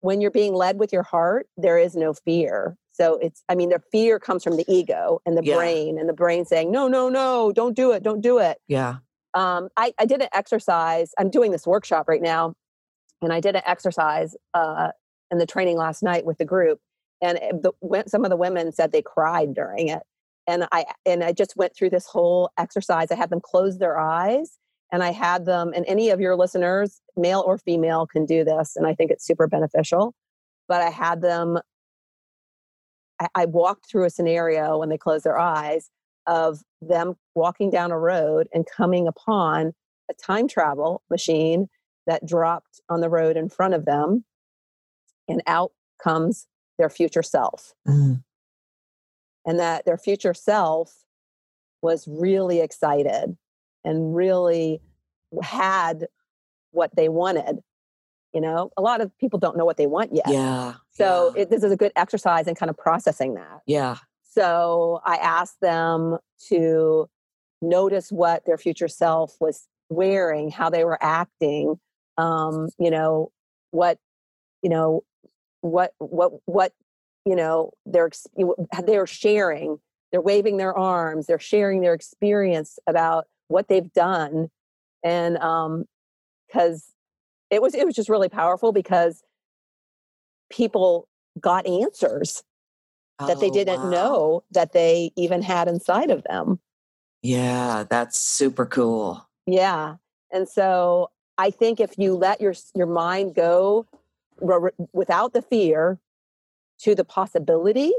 when 0.00 0.20
you're 0.20 0.30
being 0.30 0.54
led 0.54 0.78
with 0.78 0.92
your 0.92 1.02
heart, 1.02 1.46
there 1.56 1.78
is 1.78 1.94
no 1.94 2.12
fear. 2.12 2.76
So 2.92 3.16
it's, 3.18 3.42
I 3.48 3.54
mean, 3.54 3.70
the 3.70 3.80
fear 3.92 4.18
comes 4.18 4.42
from 4.44 4.56
the 4.56 4.64
ego 4.68 5.20
and 5.26 5.36
the 5.36 5.44
Yeah. 5.44 5.56
brain, 5.56 5.98
and 5.98 6.08
the 6.08 6.12
brain 6.14 6.44
saying, 6.44 6.70
no, 6.70 6.88
no, 6.88 7.08
no, 7.08 7.52
don't 7.52 7.74
do 7.76 7.92
it, 7.92 8.02
don't 8.02 8.20
do 8.20 8.38
it. 8.38 8.58
Yeah. 8.68 8.96
Um, 9.34 9.68
I, 9.76 9.92
I 9.98 10.06
did 10.06 10.20
an 10.22 10.28
exercise. 10.32 11.12
I'm 11.18 11.30
doing 11.30 11.50
this 11.52 11.66
workshop 11.66 12.08
right 12.08 12.20
now, 12.22 12.54
and 13.22 13.32
I 13.32 13.40
did 13.40 13.54
an 13.56 13.62
exercise 13.64 14.34
uh, 14.54 14.90
in 15.30 15.38
the 15.38 15.46
training 15.46 15.76
last 15.76 16.02
night 16.02 16.24
with 16.24 16.38
the 16.38 16.44
group. 16.44 16.80
And 17.22 17.38
it- 17.38 17.62
the, 17.62 17.72
some 18.06 18.24
of 18.24 18.30
the 18.30 18.36
women 18.36 18.72
said 18.72 18.92
they 18.92 19.02
cried 19.02 19.54
during 19.54 19.88
it. 19.88 20.02
And 20.46 20.66
I 20.72 20.86
and 21.06 21.22
I 21.22 21.32
just 21.32 21.54
went 21.54 21.76
through 21.76 21.90
this 21.90 22.06
whole 22.06 22.50
exercise. 22.58 23.12
I 23.12 23.14
had 23.14 23.30
them 23.30 23.40
close 23.42 23.78
their 23.78 23.98
eyes, 24.00 24.58
and 24.92 25.02
I 25.02 25.12
had 25.12 25.44
them. 25.44 25.72
And 25.74 25.84
any 25.86 26.10
of 26.10 26.20
your 26.20 26.36
listeners, 26.36 27.00
male 27.16 27.42
or 27.46 27.58
female, 27.58 28.06
can 28.06 28.26
do 28.26 28.44
this, 28.44 28.76
and 28.76 28.86
I 28.86 28.94
think 28.94 29.10
it's 29.10 29.26
super 29.26 29.46
beneficial. 29.46 30.14
But 30.68 30.82
I 30.82 30.90
had 30.90 31.20
them. 31.22 31.58
I, 33.20 33.28
I 33.34 33.44
walked 33.46 33.88
through 33.90 34.04
a 34.04 34.10
scenario 34.10 34.78
when 34.78 34.88
they 34.88 34.98
closed 34.98 35.24
their 35.24 35.38
eyes 35.38 35.90
of 36.26 36.60
them 36.80 37.16
walking 37.34 37.70
down 37.70 37.90
a 37.90 37.98
road 37.98 38.48
and 38.52 38.64
coming 38.66 39.08
upon 39.08 39.72
a 40.10 40.14
time 40.14 40.46
travel 40.48 41.02
machine 41.10 41.68
that 42.06 42.26
dropped 42.26 42.80
on 42.88 43.00
the 43.00 43.08
road 43.08 43.36
in 43.36 43.48
front 43.48 43.74
of 43.74 43.84
them 43.84 44.24
and 45.28 45.42
out 45.46 45.72
comes 46.02 46.46
their 46.78 46.90
future 46.90 47.22
self 47.22 47.72
Mm. 47.86 48.22
and 49.46 49.58
that 49.58 49.84
their 49.84 49.98
future 49.98 50.34
self 50.34 51.04
was 51.82 52.06
really 52.08 52.60
excited 52.60 53.36
and 53.84 54.14
really 54.14 54.80
had 55.42 56.06
what 56.72 56.94
they 56.96 57.08
wanted 57.08 57.60
you 58.34 58.40
know 58.40 58.70
a 58.76 58.82
lot 58.82 59.00
of 59.00 59.16
people 59.18 59.38
don't 59.38 59.56
know 59.56 59.64
what 59.64 59.76
they 59.76 59.86
want 59.86 60.14
yet 60.14 60.26
Yeah. 60.28 60.74
so 60.90 61.32
yeah. 61.34 61.42
it, 61.42 61.50
this 61.50 61.62
is 61.62 61.72
a 61.72 61.76
good 61.76 61.92
exercise 61.96 62.46
in 62.46 62.54
kind 62.54 62.70
of 62.70 62.76
processing 62.76 63.34
that 63.34 63.60
yeah. 63.66 63.96
so 64.22 65.00
I 65.04 65.16
asked 65.16 65.60
them 65.60 66.18
to 66.48 67.08
notice 67.62 68.10
what 68.10 68.44
their 68.46 68.58
future 68.58 68.88
self 68.88 69.36
was 69.40 69.66
wearing, 69.88 70.50
how 70.50 70.70
they 70.70 70.84
were 70.84 70.98
acting, 71.02 71.78
um, 72.16 72.68
you 72.78 72.90
know, 72.90 73.30
what, 73.70 73.98
you 74.62 74.70
know, 74.70 75.02
what, 75.60 75.92
what, 75.98 76.32
what, 76.46 76.72
you 77.26 77.36
know, 77.36 77.72
they're, 77.86 78.10
they're 78.84 79.06
sharing, 79.06 79.78
they're 80.10 80.20
waving 80.20 80.56
their 80.56 80.76
arms, 80.76 81.26
they're 81.26 81.38
sharing 81.38 81.80
their 81.80 81.94
experience 81.94 82.78
about 82.86 83.26
what 83.50 83.68
they've 83.68 83.92
done. 83.92 84.48
And, 85.02 85.36
um, 85.38 85.84
cause 86.52 86.92
it 87.50 87.60
was, 87.60 87.74
it 87.74 87.84
was 87.84 87.94
just 87.94 88.08
really 88.08 88.28
powerful 88.28 88.72
because 88.72 89.22
people 90.50 91.08
got 91.40 91.66
answers 91.66 92.42
that 93.26 93.40
they 93.40 93.48
Oh, 93.48 93.52
didn't 93.52 93.82
wow. 93.82 93.90
know 93.90 94.44
that 94.52 94.72
they 94.72 95.12
even 95.16 95.42
had 95.42 95.68
inside 95.68 96.10
of 96.10 96.24
them. 96.24 96.60
Yeah, 97.22 97.84
that's 97.88 98.18
super 98.18 98.66
cool. 98.66 99.28
Yeah. 99.46 99.96
And 100.32 100.48
so 100.48 101.10
I 101.36 101.50
think 101.50 101.80
if 101.80 101.98
you 101.98 102.14
let 102.14 102.40
your 102.40 102.54
your 102.74 102.86
mind 102.86 103.34
go 103.34 103.86
r- 104.46 104.72
without 104.92 105.32
the 105.32 105.42
fear 105.42 105.98
to 106.80 106.94
the 106.94 107.04
possibility, 107.04 107.92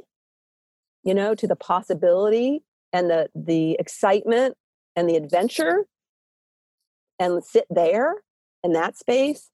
you 1.04 1.14
know, 1.14 1.36
to 1.36 1.48
the 1.48 1.56
possibility 1.56 2.64
and 2.94 3.10
the 3.10 3.30
the 3.36 3.74
excitement 3.80 4.56
and 4.96 5.10
the 5.10 5.16
adventure 5.16 5.86
and 7.20 7.44
sit 7.44 7.66
there 7.70 8.16
in 8.64 8.74
that 8.74 8.98
space, 8.98 9.50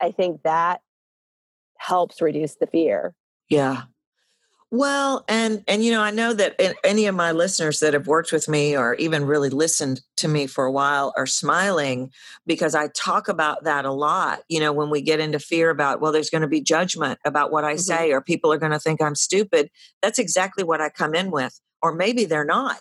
I 0.00 0.10
think 0.10 0.42
that 0.42 0.80
helps 1.78 2.20
reduce 2.22 2.56
the 2.56 2.66
fear. 2.66 3.14
Yeah. 3.48 3.82
Well, 4.70 5.22
and 5.28 5.62
and 5.68 5.84
you 5.84 5.90
know, 5.92 6.00
I 6.00 6.10
know 6.10 6.32
that 6.32 6.58
any 6.82 7.04
of 7.04 7.14
my 7.14 7.32
listeners 7.32 7.80
that 7.80 7.92
have 7.92 8.06
worked 8.06 8.32
with 8.32 8.48
me 8.48 8.74
or 8.74 8.94
even 8.94 9.26
really 9.26 9.50
listened 9.50 10.00
to 10.16 10.28
me 10.28 10.46
for 10.46 10.64
a 10.64 10.72
while 10.72 11.12
are 11.14 11.26
smiling 11.26 12.10
because 12.46 12.74
I 12.74 12.88
talk 12.88 13.28
about 13.28 13.64
that 13.64 13.84
a 13.84 13.92
lot. 13.92 14.40
You 14.48 14.60
know, 14.60 14.72
when 14.72 14.88
we 14.88 15.02
get 15.02 15.20
into 15.20 15.38
fear 15.38 15.68
about, 15.68 16.00
well, 16.00 16.10
there's 16.10 16.30
going 16.30 16.40
to 16.40 16.48
be 16.48 16.62
judgment 16.62 17.18
about 17.26 17.52
what 17.52 17.64
I 17.64 17.74
Mhm. 17.74 17.80
say 17.80 18.12
or 18.12 18.22
people 18.22 18.50
are 18.50 18.56
going 18.58 18.72
to 18.72 18.78
think 18.78 19.02
I'm 19.02 19.14
stupid. 19.14 19.68
That's 20.00 20.18
exactly 20.18 20.64
what 20.64 20.80
I 20.80 20.88
come 20.88 21.14
in 21.14 21.30
with. 21.30 21.60
Or 21.82 21.92
maybe 21.92 22.24
they're 22.24 22.44
not. 22.46 22.80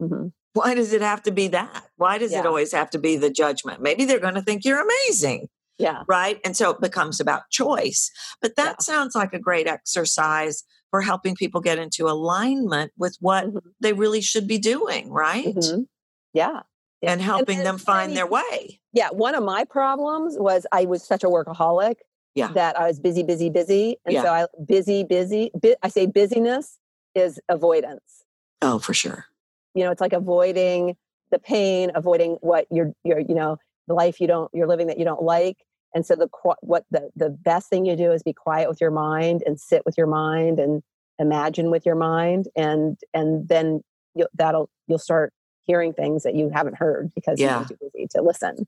Mhm. 0.00 0.32
Why 0.58 0.74
does 0.74 0.92
it 0.92 1.00
have 1.02 1.22
to 1.24 1.30
be 1.30 1.48
that? 1.48 1.84
Why 1.96 2.18
does 2.18 2.32
it 2.32 2.44
always 2.46 2.72
have 2.72 2.90
to 2.90 2.98
be 2.98 3.16
the 3.16 3.30
judgment? 3.30 3.80
Maybe 3.80 4.04
they're 4.04 4.18
going 4.20 4.34
to 4.34 4.42
think 4.42 4.64
you're 4.64 4.82
amazing 4.82 5.48
Yeah. 5.78 6.02
right? 6.08 6.40
And 6.44 6.56
so 6.56 6.70
it 6.70 6.80
becomes 6.80 7.20
about 7.20 7.42
choice. 7.50 8.10
But 8.42 8.56
that 8.56 8.76
Yeah. 8.80 8.82
sounds 8.92 9.14
like 9.14 9.32
a 9.32 9.38
great 9.38 9.66
exercise 9.68 10.64
for 10.90 11.00
helping 11.02 11.34
people 11.36 11.60
get 11.60 11.78
into 11.78 12.06
alignment 12.08 12.92
with 12.98 13.16
what 13.20 13.44
Mhm. 13.46 13.60
they 13.80 13.92
really 13.92 14.20
should 14.20 14.46
be 14.48 14.58
doing, 14.58 15.10
right? 15.10 15.54
Mhm. 15.54 15.86
Yeah. 16.32 16.62
Yeah. 17.02 17.12
And 17.12 17.20
helping 17.22 17.58
there's 17.58 17.66
them 17.68 17.78
find 17.78 18.16
their 18.16 18.26
way. 18.26 18.80
yeah 18.92 19.10
one 19.10 19.34
of 19.36 19.44
my 19.44 19.62
problems 19.64 20.36
was 20.38 20.66
i 20.72 20.84
was 20.86 21.04
such 21.04 21.22
a 21.22 21.28
workaholic 21.28 21.96
Yeah. 22.34 22.48
that 22.54 22.76
i 22.80 22.86
was 22.88 22.98
busy 22.98 23.22
busy 23.22 23.48
busy 23.50 23.98
and 24.04 24.14
Yeah. 24.14 24.22
so 24.24 24.28
i 24.32 24.46
busy 24.66 25.04
busy 25.04 25.50
bu- 25.54 25.76
i 25.82 25.88
say 25.88 26.06
busyness 26.06 26.78
is 27.14 27.38
avoidance 27.48 28.24
Oh, 28.60 28.80
for 28.80 28.92
sure. 28.94 29.26
You 29.74 29.84
know 29.84 29.90
it's 29.90 30.00
like 30.00 30.12
avoiding 30.12 30.96
the 31.30 31.38
pain 31.38 31.90
avoiding 31.94 32.38
what 32.40 32.66
you're 32.70 32.92
you're 33.04 33.20
you 33.20 33.34
know 33.34 33.56
the 33.86 33.94
life 33.94 34.20
you 34.20 34.26
don't 34.26 34.50
you're 34.54 34.66
living 34.66 34.86
that 34.86 34.98
you 34.98 35.04
don't 35.04 35.22
like 35.22 35.58
and 35.94 36.04
so 36.06 36.14
the 36.14 36.28
what 36.60 36.84
the 36.90 37.10
the 37.16 37.30
best 37.30 37.68
thing 37.68 37.84
you 37.84 37.96
do 37.96 38.12
is 38.12 38.22
be 38.22 38.32
quiet 38.32 38.68
with 38.68 38.80
your 38.80 38.90
mind 38.90 39.42
and 39.46 39.58
sit 39.60 39.84
with 39.86 39.96
your 39.96 40.06
mind 40.06 40.58
and 40.58 40.82
imagine 41.18 41.70
with 41.70 41.84
your 41.86 41.94
mind 41.96 42.46
and 42.56 42.98
and 43.14 43.48
then 43.48 43.82
you'll 44.14 44.28
that'll 44.34 44.70
you'll 44.86 44.98
start 44.98 45.32
hearing 45.64 45.92
things 45.92 46.22
that 46.22 46.34
you 46.34 46.48
haven't 46.50 46.76
heard 46.76 47.10
because 47.14 47.40
Yeah. 47.40 47.58
you're 47.58 47.66
too 47.66 47.76
busy 47.92 48.06
to 48.10 48.22
listen 48.22 48.66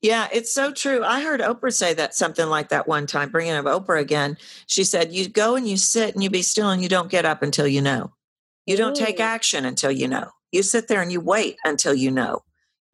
Yeah, 0.00 0.28
it's 0.32 0.52
so 0.52 0.72
true. 0.72 1.04
I 1.04 1.22
heard 1.22 1.40
Oprah 1.40 1.72
say 1.72 1.94
that 1.94 2.14
something 2.14 2.48
like 2.48 2.68
that 2.70 2.88
one 2.88 3.06
time, 3.06 3.30
bringing 3.30 3.52
up 3.52 3.66
Oprah 3.66 4.00
again. 4.00 4.36
She 4.66 4.84
said, 4.84 5.12
You 5.12 5.28
go 5.28 5.54
and 5.54 5.68
you 5.68 5.76
sit 5.76 6.14
and 6.14 6.22
you 6.24 6.30
be 6.30 6.42
still 6.42 6.70
and 6.70 6.82
you 6.82 6.88
don't 6.88 7.10
get 7.10 7.24
up 7.24 7.42
until 7.42 7.66
you 7.66 7.80
know. 7.80 8.12
You 8.66 8.76
don't 8.76 8.94
take 8.96 9.18
Mm. 9.18 9.24
action 9.24 9.64
until 9.64 9.90
you 9.90 10.08
know. 10.08 10.30
You 10.52 10.62
sit 10.62 10.88
there 10.88 11.02
and 11.02 11.10
you 11.12 11.20
wait 11.20 11.56
until 11.64 11.94
you 11.94 12.10
know. 12.10 12.42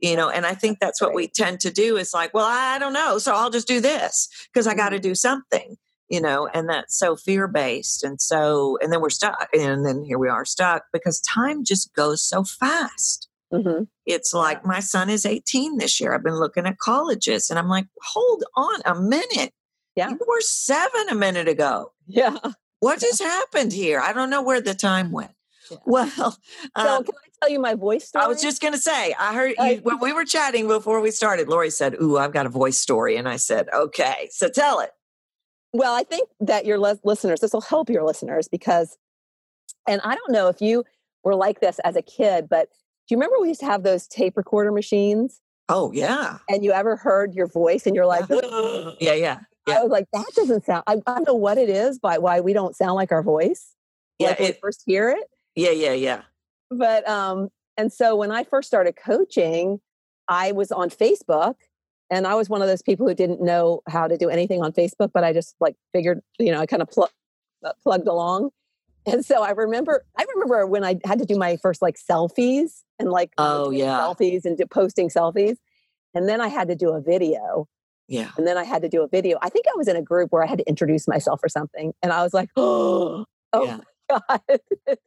You 0.00 0.14
know, 0.16 0.28
and 0.30 0.46
I 0.46 0.54
think 0.54 0.78
that's 0.80 1.00
what 1.00 1.12
we 1.14 1.26
tend 1.26 1.58
to 1.60 1.72
do 1.72 1.96
is 1.96 2.14
like, 2.14 2.32
well, 2.32 2.46
I 2.48 2.78
don't 2.78 2.92
know. 2.92 3.18
So 3.18 3.34
I'll 3.34 3.50
just 3.50 3.66
do 3.66 3.80
this 3.80 4.28
because 4.52 4.68
I 4.68 4.74
got 4.74 4.90
to 4.90 5.00
do 5.00 5.16
something, 5.16 5.76
you 6.08 6.20
know, 6.20 6.46
and 6.54 6.68
that's 6.68 6.96
so 6.96 7.16
fear 7.16 7.48
based. 7.48 8.04
And 8.04 8.20
so, 8.20 8.78
and 8.80 8.92
then 8.92 9.00
we're 9.00 9.10
stuck. 9.10 9.48
And 9.52 9.84
then 9.84 10.04
here 10.04 10.18
we 10.18 10.28
are 10.28 10.44
stuck 10.44 10.84
because 10.92 11.20
time 11.20 11.64
just 11.64 11.92
goes 11.94 12.22
so 12.22 12.44
fast. 12.44 13.28
hmm 13.50 13.82
It's 14.06 14.32
like 14.32 14.64
my 14.64 14.78
son 14.78 15.10
is 15.10 15.26
18 15.26 15.78
this 15.78 15.98
year. 16.00 16.14
I've 16.14 16.22
been 16.22 16.38
looking 16.38 16.64
at 16.66 16.78
colleges 16.78 17.50
and 17.50 17.58
I'm 17.58 17.68
like, 17.68 17.86
hold 18.00 18.44
on 18.54 18.80
a 18.84 18.94
minute. 18.94 19.52
Yeah. 19.96 20.10
You 20.10 20.18
were 20.28 20.40
seven 20.42 21.08
a 21.10 21.16
minute 21.16 21.48
ago. 21.48 21.90
yeah 22.06 22.36
What 22.78 23.00
just 23.00 23.20
happened 23.20 23.72
here? 23.72 23.98
I 23.98 24.12
don't 24.12 24.30
know 24.30 24.42
where 24.42 24.60
the 24.60 24.74
time 24.74 25.10
went. 25.10 25.32
Yeah. 25.70 25.76
Well, 25.86 26.10
So 26.78 26.96
um, 26.96 27.04
can 27.04 27.14
I 27.14 27.28
tell 27.42 27.50
you 27.50 27.60
my 27.60 27.74
voice 27.74 28.08
story? 28.08 28.24
I 28.24 28.28
was 28.28 28.40
just 28.42 28.60
going 28.62 28.74
to 28.74 28.80
say, 28.80 29.14
I 29.18 29.34
heard 29.34 29.54
I- 29.58 29.70
you, 29.72 29.80
when 29.82 29.98
we 30.00 30.12
were 30.12 30.24
chatting 30.24 30.66
before 30.68 31.00
we 31.00 31.10
started, 31.10 31.48
Laurie 31.48 31.70
said, 31.70 31.96
Ooh, 32.00 32.18
I've 32.18 32.32
got 32.32 32.46
a 32.46 32.50
voice 32.50 32.78
story. 32.78 33.16
And 33.16 33.28
I 33.28 33.36
said, 33.36 33.68
Okay, 33.72 34.28
so 34.32 34.48
tell 34.48 34.80
it. 34.80 34.90
well, 35.72 35.94
I 35.94 36.02
think 36.04 36.28
that 36.40 36.64
your 36.66 36.78
lis- 36.78 37.00
listeners, 37.04 37.40
this 37.40 37.52
will 37.52 37.60
help 37.60 37.90
your 37.90 38.04
listeners 38.04 38.48
because, 38.48 38.96
and 39.86 40.00
I 40.04 40.14
don't 40.14 40.30
know 40.32 40.48
if 40.48 40.60
you 40.60 40.84
were 41.24 41.34
like 41.34 41.60
this 41.60 41.78
as 41.80 41.96
a 41.96 42.02
kid, 42.02 42.48
but 42.48 42.68
do 43.08 43.14
you 43.14 43.16
remember 43.16 43.36
we 43.40 43.48
used 43.48 43.60
to 43.60 43.66
have 43.66 43.82
those 43.82 44.06
tape 44.06 44.36
recorder 44.36 44.70
machines 44.72 45.40
Oh, 45.70 45.92
yeah. 45.92 46.38
and 46.48 46.64
you 46.64 46.72
ever 46.72 46.96
heard 46.96 47.34
your 47.34 47.46
voice 47.46 47.86
and 47.86 47.94
you're 47.94 48.06
like, 48.06 48.24
yeah, 48.28 49.12
yeah. 49.14 49.38
I 49.68 49.82
was 49.82 49.90
like, 49.90 50.06
that 50.14 50.24
doesn't 50.34 50.64
sound, 50.64 50.84
I, 50.86 50.94
I 51.06 51.14
don't 51.16 51.26
know 51.26 51.34
what 51.34 51.58
it 51.58 51.68
is, 51.68 51.98
but 51.98 52.22
why 52.22 52.40
we 52.40 52.54
don't 52.54 52.74
sound 52.74 52.94
like 52.94 53.12
our 53.12 53.22
voice. 53.22 53.74
Yeah, 54.18 54.28
like 54.28 54.38
when 54.40 54.48
it- 54.48 54.54
we 54.56 54.60
first 54.60 54.82
hear 54.86 55.10
it. 55.10 55.24
Yeah, 55.58 55.70
yeah, 55.72 55.92
yeah. 55.92 56.22
But, 56.70 57.08
um, 57.08 57.48
and 57.76 57.92
so 57.92 58.14
when 58.14 58.30
I 58.30 58.44
first 58.44 58.68
started 58.68 58.94
coaching, 58.96 59.80
I 60.28 60.52
was 60.52 60.70
on 60.70 60.88
Facebook 60.90 61.54
and 62.10 62.26
I 62.26 62.34
was 62.36 62.48
one 62.48 62.62
of 62.62 62.68
those 62.68 62.82
people 62.82 63.08
who 63.08 63.14
didn't 63.14 63.40
know 63.42 63.80
how 63.88 64.06
to 64.06 64.16
do 64.16 64.28
anything 64.28 64.62
on 64.62 64.72
Facebook, 64.72 65.10
but 65.12 65.24
I 65.24 65.32
just 65.32 65.56
like 65.60 65.74
figured, 65.92 66.20
you 66.38 66.52
know, 66.52 66.60
I 66.60 66.66
kind 66.66 66.80
of 66.82 66.88
pl- 66.88 67.08
uh, 67.64 67.72
plugged 67.82 68.06
along. 68.06 68.50
And 69.04 69.24
so 69.24 69.42
I 69.42 69.50
remember, 69.50 70.04
I 70.16 70.26
remember 70.34 70.66
when 70.66 70.84
I 70.84 71.00
had 71.04 71.18
to 71.18 71.24
do 71.26 71.36
my 71.36 71.56
first 71.56 71.82
like 71.82 71.96
selfies 71.96 72.82
and 73.00 73.10
like 73.10 73.32
Oh, 73.38 73.70
yeah. 73.70 73.98
selfies 73.98 74.44
and 74.44 74.56
do, 74.56 74.64
posting 74.66 75.08
selfies. 75.08 75.56
And 76.14 76.28
then 76.28 76.40
I 76.40 76.48
had 76.48 76.68
to 76.68 76.76
do 76.76 76.90
a 76.90 77.00
video. 77.00 77.66
Yeah. 78.06 78.30
And 78.36 78.46
then 78.46 78.56
I 78.56 78.64
had 78.64 78.82
to 78.82 78.88
do 78.88 79.02
a 79.02 79.08
video. 79.08 79.38
I 79.42 79.48
think 79.48 79.66
I 79.66 79.76
was 79.76 79.88
in 79.88 79.96
a 79.96 80.02
group 80.02 80.30
where 80.30 80.42
I 80.44 80.46
had 80.46 80.58
to 80.58 80.68
introduce 80.68 81.08
myself 81.08 81.40
or 81.42 81.48
something. 81.48 81.92
And 82.02 82.12
I 82.12 82.22
was 82.22 82.32
like, 82.32 82.50
oh, 82.56 83.24
oh 83.52 83.64
Yeah. 83.64 83.80
my 84.10 84.40
God. 84.88 84.98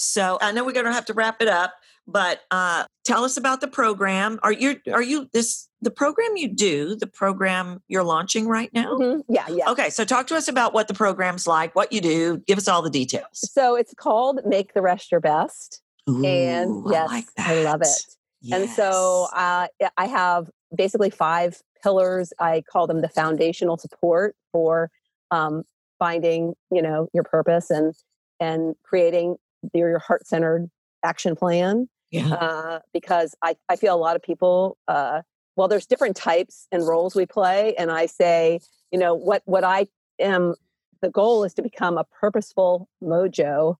So 0.00 0.38
I 0.40 0.52
know 0.52 0.64
we're 0.64 0.72
going 0.72 0.86
to 0.86 0.92
have 0.92 1.04
to 1.06 1.14
wrap 1.14 1.40
it 1.42 1.48
up, 1.48 1.74
but 2.06 2.40
uh, 2.50 2.84
tell 3.04 3.24
us 3.24 3.36
about 3.36 3.60
the 3.60 3.68
program. 3.68 4.40
Are 4.42 4.52
you 4.52 4.80
are 4.92 5.02
you 5.02 5.28
this 5.32 5.68
the 5.82 5.90
program 5.90 6.36
you 6.36 6.48
do? 6.48 6.96
The 6.96 7.06
program 7.06 7.82
you're 7.88 8.02
launching 8.02 8.46
right 8.48 8.72
now? 8.72 8.94
Mhm. 8.96 9.22
Yeah, 9.28 9.46
yeah. 9.48 9.70
Okay, 9.70 9.90
so 9.90 10.04
talk 10.04 10.26
to 10.28 10.36
us 10.36 10.48
about 10.48 10.72
what 10.74 10.88
the 10.88 10.94
program's 10.94 11.46
like, 11.46 11.74
what 11.74 11.92
you 11.92 12.00
do. 12.00 12.38
Give 12.46 12.58
us 12.58 12.66
all 12.68 12.82
the 12.82 12.90
details. 12.90 13.26
So 13.52 13.76
it's 13.76 13.94
called 13.94 14.40
Make 14.46 14.72
the 14.74 14.82
Rest 14.82 15.10
Your 15.12 15.20
Best. 15.20 15.82
and 16.06 16.82
yes, 16.90 17.08
I, 17.08 17.14
like 17.14 17.24
I 17.38 17.62
love 17.62 17.82
it. 17.82 17.88
And 18.52 18.68
so 18.70 19.28
uh, 19.34 19.68
I 19.98 20.06
have 20.06 20.50
basically 20.74 21.10
five 21.10 21.60
pillars. 21.82 22.32
I 22.40 22.62
call 22.62 22.86
them 22.86 23.02
the 23.02 23.08
foundational 23.08 23.76
support 23.76 24.34
for 24.50 24.90
um, 25.30 25.62
finding, 25.98 26.54
you 26.72 26.80
know, 26.82 27.08
your 27.12 27.22
purpose 27.22 27.70
and 27.70 27.94
and 28.40 28.74
creating 28.82 29.36
your, 29.74 29.90
your 29.90 29.98
heart 29.98 30.26
centered 30.26 30.70
action 31.04 31.36
plan. 31.36 31.88
yeah, 32.10 32.28
Uh, 32.28 32.78
because 32.92 33.34
I, 33.42 33.56
I 33.68 33.76
feel 33.76 33.94
a 33.94 33.98
lot 33.98 34.16
of 34.16 34.22
people, 34.22 34.76
uh, 34.88 35.22
well, 35.56 35.68
there's 35.68 35.86
different 35.86 36.16
types 36.16 36.66
and 36.72 36.86
roles 36.86 37.14
we 37.14 37.26
play, 37.26 37.74
and 37.76 37.90
I 37.90 38.06
say, 38.06 38.60
you 38.90 38.98
know, 38.98 39.14
what 39.14 39.42
what 39.44 39.64
I 39.64 39.86
am. 40.18 40.54
The 41.02 41.10
goal 41.10 41.44
is 41.44 41.54
to 41.54 41.62
become 41.62 41.96
a 41.96 42.04
purposeful 42.04 42.86
mojo, 43.02 43.76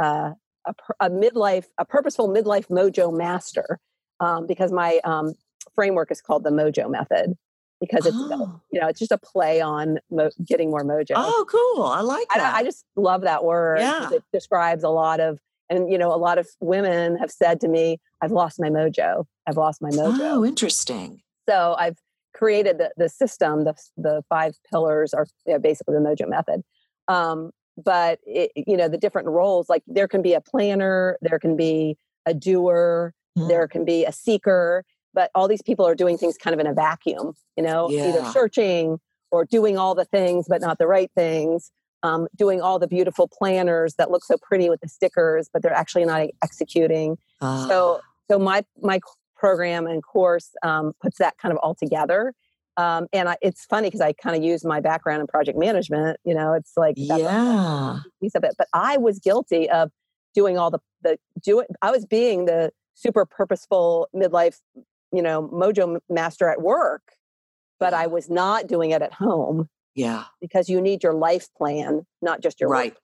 uh, 0.00 0.32
a, 0.64 0.74
a 0.98 1.10
midlife, 1.10 1.66
a 1.76 1.84
purposeful 1.84 2.30
midlife 2.30 2.68
mojo 2.68 3.14
master, 3.14 3.78
um, 4.20 4.46
because 4.46 4.72
my 4.72 4.98
um, 5.04 5.34
framework 5.74 6.10
is 6.10 6.20
called 6.22 6.44
the 6.44 6.50
MOJOO 6.50 6.90
Method, 6.90 7.36
because 7.80 8.06
it's 8.06 8.16
Oh. 8.18 8.60
you 8.72 8.80
know 8.80 8.88
it's 8.88 8.98
just 8.98 9.12
a 9.12 9.18
play 9.18 9.60
on 9.60 9.98
mo- 10.10 10.30
getting 10.44 10.70
more 10.70 10.84
mojo. 10.84 11.12
oh, 11.16 11.44
cool. 11.48 11.84
I 11.84 12.00
like 12.00 12.26
I, 12.32 12.38
that. 12.38 12.54
I 12.54 12.62
just 12.64 12.84
love 12.96 13.22
that 13.22 13.44
word. 13.44 13.80
Yeah. 13.80 14.10
It 14.12 14.22
describes 14.32 14.82
a 14.84 14.88
lot 14.88 15.20
of, 15.20 15.38
and 15.70 15.90
you 15.90 15.98
know, 15.98 16.12
a 16.14 16.16
lot 16.16 16.38
of 16.38 16.48
women 16.60 17.16
have 17.16 17.30
said 17.30 17.60
to 17.60 17.68
me, 17.68 17.98
"I've 18.22 18.32
lost 18.32 18.58
my 18.60 18.68
mojo. 18.70 19.24
I've 19.46 19.56
lost 19.56 19.80
my 19.82 19.90
mojo." 19.90 20.18
oh, 20.20 20.44
interesting. 20.44 21.20
So 21.48 21.74
I've 21.78 21.96
created 22.34 22.78
the 22.78 22.90
the 22.96 23.08
system. 23.08 23.64
The 23.64 23.74
the 23.96 24.22
five 24.28 24.54
pillars 24.70 25.14
are 25.14 25.26
you 25.46 25.54
know, 25.54 25.58
basically 25.58 25.94
the 25.94 26.00
MOJOO 26.00 26.28
method. 26.28 26.62
Um, 27.08 27.50
but 27.82 28.18
it, 28.26 28.50
you 28.56 28.76
know, 28.76 28.88
the 28.88 28.98
different 28.98 29.28
roles. 29.28 29.68
Like 29.68 29.82
there 29.86 30.08
can 30.08 30.20
be 30.22 30.34
a 30.34 30.40
planner, 30.40 31.16
there 31.22 31.38
can 31.38 31.56
be 31.56 31.96
a 32.26 32.34
doer, 32.34 33.14
Mm. 33.38 33.46
there 33.48 33.68
can 33.68 33.84
be 33.84 34.04
a 34.04 34.10
seeker. 34.10 34.84
But 35.18 35.30
all 35.34 35.48
these 35.48 35.62
people 35.62 35.84
are 35.86 35.94
doing 35.94 36.16
things 36.16 36.36
kind 36.36 36.54
of 36.54 36.60
in 36.60 36.66
a 36.66 36.74
vacuum. 36.74 37.34
You 37.56 37.64
know, 37.64 37.80
either 37.90 38.24
searching 38.32 39.00
or 39.30 39.44
doing 39.44 39.78
all 39.78 39.94
the 39.94 40.04
things 40.04 40.46
but 40.48 40.60
not 40.60 40.78
the 40.78 40.86
right 40.86 41.10
things 41.14 41.70
um, 42.02 42.28
doing 42.36 42.60
all 42.60 42.78
the 42.78 42.86
beautiful 42.86 43.28
planners 43.28 43.94
that 43.94 44.10
look 44.10 44.24
so 44.24 44.36
pretty 44.40 44.68
with 44.70 44.80
the 44.80 44.88
stickers 44.88 45.48
but 45.52 45.62
they're 45.62 45.72
actually 45.72 46.04
not 46.04 46.28
executing 46.42 47.16
Ah, 47.40 47.66
so 47.68 48.00
so 48.30 48.38
my 48.38 48.64
my 48.82 49.00
program 49.36 49.86
and 49.86 50.02
course 50.02 50.50
um, 50.62 50.92
puts 51.00 51.18
that 51.18 51.36
kind 51.38 51.52
of 51.52 51.58
all 51.58 51.74
together 51.74 52.34
um, 52.76 53.08
and 53.12 53.28
I, 53.28 53.36
it's 53.42 53.64
funny 53.64 53.88
because 53.88 54.00
i 54.00 54.12
kind 54.12 54.36
of 54.36 54.42
use 54.42 54.64
my 54.64 54.80
background 54.80 55.20
in 55.20 55.26
project 55.26 55.58
management 55.58 56.18
you 56.24 56.34
know 56.34 56.52
it's 56.52 56.72
like 56.76 56.96
that's 56.96 57.20
a 57.20 57.24
yeah. 57.24 57.98
piece 58.22 58.34
of 58.34 58.44
it 58.44 58.54
but 58.58 58.68
i 58.72 58.96
was 58.96 59.18
guilty 59.18 59.68
of 59.70 59.90
doing 60.34 60.58
all 60.58 60.70
the 60.70 60.80
the 61.02 61.18
do 61.42 61.60
it 61.60 61.68
i 61.82 61.90
was 61.90 62.06
being 62.06 62.46
the 62.46 62.70
super 62.94 63.24
purposeful 63.24 64.08
midlife 64.14 64.58
you 65.12 65.22
know 65.22 65.48
mojo 65.48 65.98
master 66.08 66.48
at 66.48 66.60
work 66.62 67.02
but 67.80 67.94
i 67.94 68.06
was 68.06 68.28
not 68.28 68.66
doing 68.66 68.90
it 68.90 69.02
at 69.02 69.12
home 69.12 69.68
Yeah. 69.94 70.24
because 70.40 70.68
you 70.68 70.80
need 70.80 71.02
your 71.02 71.14
life 71.14 71.48
plan 71.56 72.06
not 72.22 72.40
just 72.40 72.60
your 72.60 72.68
work 72.70 72.76
Right. 72.76 72.96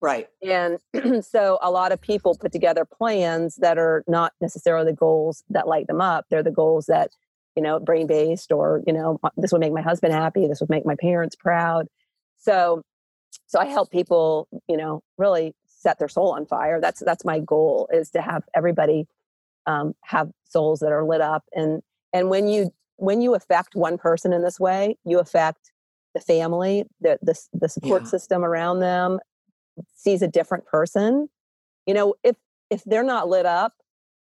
Right. 0.00 0.28
and 0.42 1.24
so 1.24 1.58
a 1.62 1.70
lot 1.70 1.92
of 1.92 2.00
people 2.00 2.36
put 2.36 2.50
together 2.52 2.84
plans 2.84 3.56
that 3.56 3.78
are 3.78 4.02
not 4.08 4.32
necessarily 4.40 4.90
the 4.90 4.96
goals 4.96 5.44
that 5.50 5.68
light 5.68 5.86
them 5.86 6.00
up. 6.00 6.26
They're 6.28 6.42
the 6.42 6.50
goals 6.50 6.86
that, 6.86 7.12
you 7.54 7.62
know, 7.62 7.78
brain 7.78 8.08
based 8.08 8.50
or, 8.50 8.82
you 8.84 8.92
know, 8.92 9.20
this 9.36 9.52
would 9.52 9.60
make 9.60 9.72
my 9.72 9.80
husband 9.80 10.12
happy. 10.12 10.48
This 10.48 10.58
would 10.60 10.70
make 10.70 10.84
my 10.84 10.96
parents 10.96 11.36
proud. 11.36 11.86
So, 12.38 12.82
so 13.46 13.60
I 13.60 13.66
help 13.66 13.92
people, 13.92 14.48
you 14.68 14.76
know, 14.76 15.02
really 15.18 15.54
set 15.68 16.00
their 16.00 16.08
soul 16.08 16.32
on 16.32 16.46
fire. 16.46 16.80
That's, 16.80 16.98
that's 17.04 17.24
my 17.24 17.38
goal 17.38 17.88
is 17.92 18.10
to 18.10 18.22
have 18.22 18.42
everybody 18.56 19.06
um, 19.66 19.94
have 20.04 20.30
souls 20.44 20.80
that 20.80 20.92
are 20.92 21.04
lit 21.04 21.20
up. 21.20 21.44
And, 21.54 21.82
and 22.12 22.30
when 22.30 22.48
you, 22.48 22.72
when 22.96 23.20
you 23.20 23.34
affect 23.34 23.74
one 23.74 23.98
person 23.98 24.32
in 24.32 24.42
this 24.42 24.60
way, 24.60 24.96
you 25.04 25.18
affect 25.18 25.72
the 26.14 26.20
family, 26.20 26.84
the, 27.00 27.18
the, 27.22 27.34
the 27.52 27.68
support 27.68 28.02
Yeah. 28.04 28.08
system 28.10 28.44
around 28.44 28.80
them, 28.80 29.18
sees 29.94 30.20
a 30.22 30.28
different 30.28 30.66
person 30.66 31.28
you 31.86 31.94
know 31.94 32.14
if 32.22 32.36
if 32.70 32.84
they're 32.84 33.02
not 33.02 33.26
lit 33.26 33.46
up 33.46 33.72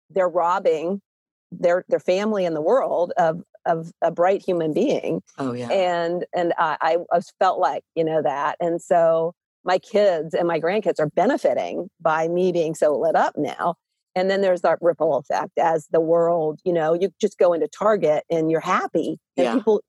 they're 0.09 0.29
robbing 0.29 1.01
their 1.51 1.83
their 1.89 1.99
family 1.99 2.45
and 2.45 2.55
the 2.55 2.61
world 2.61 3.11
of 3.17 3.43
of 3.65 3.91
a 4.01 4.09
bright 4.11 4.41
human 4.41 4.73
being 4.73 5.21
Oh, 5.37 5.51
yeah. 5.53 5.67
and 5.69 6.25
and 6.33 6.53
I, 6.57 6.77
I 6.81 6.97
was 7.11 7.33
felt 7.37 7.59
like 7.59 7.83
you 7.95 8.03
know 8.05 8.21
that 8.21 8.55
and 8.61 8.81
so 8.81 9.33
my 9.65 9.77
kids 9.77 10.33
and 10.33 10.47
my 10.47 10.59
grandkids 10.59 10.99
are 10.99 11.09
benefiting 11.09 11.89
by 11.99 12.29
me 12.29 12.53
being 12.53 12.73
so 12.73 12.97
lit 12.97 13.15
up 13.17 13.35
now 13.37 13.75
and 14.15 14.29
then 14.29 14.41
there's 14.41 14.61
that 14.61 14.77
ripple 14.81 15.17
effect 15.17 15.57
as 15.57 15.87
the 15.91 16.01
world 16.01 16.59
you 16.63 16.73
know 16.73 16.93
you 16.93 17.09
just 17.19 17.37
go 17.37 17.53
into 17.53 17.67
target 17.67 18.23
and 18.29 18.51
you're 18.51 18.59
happy 18.59 19.19
and 19.37 19.45
Yeah. 19.45 19.53
people 19.53 19.81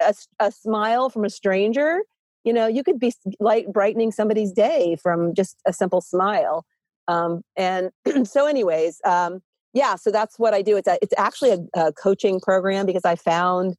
a, 0.00 0.14
a 0.40 0.52
smile 0.52 1.10
from 1.10 1.24
a 1.24 1.30
stranger 1.30 2.00
you 2.44 2.52
know 2.52 2.66
you 2.66 2.82
could 2.84 2.98
be 2.98 3.12
light 3.40 3.72
brightening 3.72 4.12
somebody's 4.12 4.52
day 4.52 4.96
from 5.02 5.34
just 5.34 5.56
a 5.66 5.72
simple 5.72 6.00
smile 6.00 6.64
um, 7.08 7.42
and 7.56 7.90
so 8.24 8.46
anyways 8.46 9.00
um, 9.04 9.40
yeah 9.74 9.94
so 9.96 10.10
that's 10.10 10.38
what 10.38 10.54
i 10.54 10.62
do 10.62 10.76
it's 10.76 10.88
a, 10.88 10.98
it's 11.02 11.14
actually 11.18 11.50
a, 11.50 11.58
a 11.74 11.92
coaching 11.92 12.40
program 12.40 12.86
because 12.86 13.04
i 13.04 13.16
found 13.16 13.76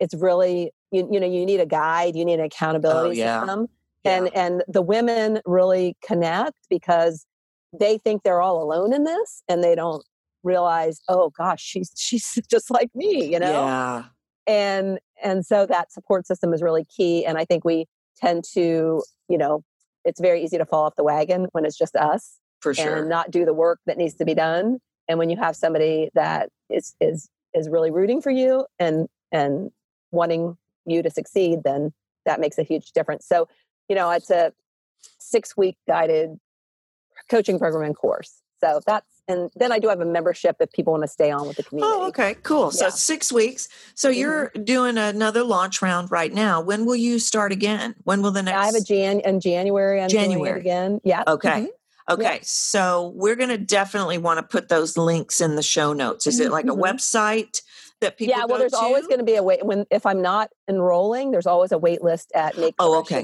it's 0.00 0.14
really 0.14 0.72
you, 0.90 1.08
you 1.10 1.20
know 1.20 1.26
you 1.26 1.44
need 1.44 1.60
a 1.60 1.66
guide 1.66 2.16
you 2.16 2.24
need 2.24 2.38
an 2.40 2.46
accountability 2.46 3.10
Oh, 3.10 3.12
yeah. 3.12 3.40
system 3.40 3.68
Yeah. 4.04 4.16
and 4.16 4.34
and 4.34 4.64
the 4.68 4.82
women 4.82 5.40
really 5.44 5.96
connect 6.04 6.56
because 6.70 7.26
they 7.72 7.98
think 7.98 8.22
they're 8.22 8.40
all 8.42 8.62
alone 8.62 8.92
in 8.92 9.04
this 9.04 9.42
and 9.48 9.62
they 9.62 9.74
don't 9.74 10.04
realize 10.44 11.00
oh 11.08 11.30
gosh 11.36 11.60
she's 11.62 11.92
she's 11.96 12.38
just 12.50 12.70
like 12.70 12.88
me 12.94 13.24
you 13.32 13.38
know 13.38 13.50
Yeah. 13.66 14.04
and 14.46 14.98
and 15.22 15.44
so 15.44 15.66
that 15.66 15.92
support 15.92 16.26
system 16.26 16.52
is 16.54 16.62
really 16.62 16.84
key 16.84 17.24
and 17.26 17.36
i 17.38 17.44
think 17.44 17.64
we 17.64 17.86
tend 18.16 18.44
to 18.54 19.02
you 19.28 19.38
know 19.38 19.62
it's 20.04 20.20
very 20.20 20.42
easy 20.42 20.56
to 20.56 20.64
fall 20.64 20.84
off 20.84 20.94
the 20.96 21.04
wagon 21.04 21.48
when 21.52 21.64
it's 21.64 21.76
just 21.76 21.96
us 21.96 22.38
For 22.60 22.72
sure. 22.72 22.96
and 22.96 23.08
not 23.08 23.30
do 23.30 23.44
the 23.44 23.52
work 23.52 23.80
that 23.86 23.98
needs 23.98 24.14
to 24.14 24.24
be 24.24 24.34
done 24.34 24.78
and 25.08 25.18
when 25.18 25.28
you 25.28 25.36
have 25.36 25.56
somebody 25.56 26.10
that 26.14 26.50
is 26.70 26.94
is 27.00 27.28
is 27.54 27.68
really 27.68 27.90
rooting 27.90 28.22
for 28.22 28.30
you 28.30 28.64
and 28.78 29.08
and 29.32 29.70
wanting 30.12 30.56
you 30.86 31.02
to 31.02 31.10
succeed 31.10 31.60
then 31.64 31.92
that 32.24 32.40
makes 32.40 32.58
a 32.58 32.62
huge 32.62 32.92
difference 32.92 33.26
so 33.26 33.48
you 33.88 33.96
know 33.96 34.08
it's 34.10 34.30
a 34.30 34.52
six 35.18 35.56
week 35.56 35.76
guided 35.86 36.38
coaching 37.28 37.58
program 37.58 37.84
and 37.84 37.96
course 37.96 38.40
so 38.60 38.80
that's 38.86 39.06
and 39.28 39.50
then 39.56 39.70
i 39.72 39.78
do 39.78 39.88
have 39.88 40.00
a 40.00 40.04
membership 40.04 40.56
if 40.60 40.70
people 40.72 40.92
want 40.92 41.02
to 41.04 41.08
stay 41.08 41.30
on 41.30 41.46
with 41.46 41.56
the 41.56 41.62
community 41.62 41.92
Oh, 41.94 42.06
okay, 42.08 42.34
cool. 42.42 42.70
So 42.70 42.86
Yeah. 42.86 42.90
six 42.90 43.30
weeks. 43.32 43.68
So 43.94 44.10
Mhm. 44.10 44.16
you're 44.16 44.48
doing 44.64 44.96
another 44.98 45.44
launch 45.44 45.80
round 45.82 46.10
right 46.10 46.32
now. 46.32 46.60
When 46.60 46.86
will 46.86 46.96
you 46.96 47.18
start 47.18 47.52
again? 47.52 47.94
When 48.04 48.22
will 48.22 48.30
the 48.30 48.42
next? 48.42 48.56
I 48.58 48.64
have 48.66 48.74
a 48.74 48.80
Jan 48.80 49.20
in 49.20 49.40
January. 49.40 50.00
I'm 50.00 50.08
January. 50.08 50.58
again. 50.60 51.00
Yeah. 51.04 51.22
Okay. 51.28 51.48
Mhm. 51.48 51.68
Okay, 52.10 52.40
so 52.42 53.12
we're 53.14 53.36
going 53.36 53.50
to 53.50 53.58
definitely 53.58 54.16
want 54.16 54.38
to 54.38 54.42
put 54.42 54.68
those 54.70 54.96
links 54.96 55.40
in 55.42 55.56
the 55.56 55.62
show 55.62 55.92
notes. 55.92 56.26
Is 56.26 56.40
it 56.40 56.50
like 56.50 56.64
a 56.64 56.68
Mhm. 56.68 56.80
website 56.80 57.60
that 58.00 58.16
people? 58.16 58.34
Yeah. 58.36 58.46
Well, 58.46 58.58
there's 58.58 58.72
always 58.74 59.06
going 59.06 59.18
to 59.18 59.24
be 59.24 59.34
a 59.36 59.42
wait 59.42 59.64
when 59.64 59.84
if 59.90 60.06
I'm 60.06 60.22
not 60.22 60.50
enrolling. 60.68 61.30
There's 61.32 61.46
always 61.46 61.70
a 61.70 61.78
wait 61.78 62.02
list 62.02 62.32
at 62.34 62.56
Make 62.56 62.74
Oh, 62.78 62.96
Rest 63.00 63.10
Your 63.10 63.20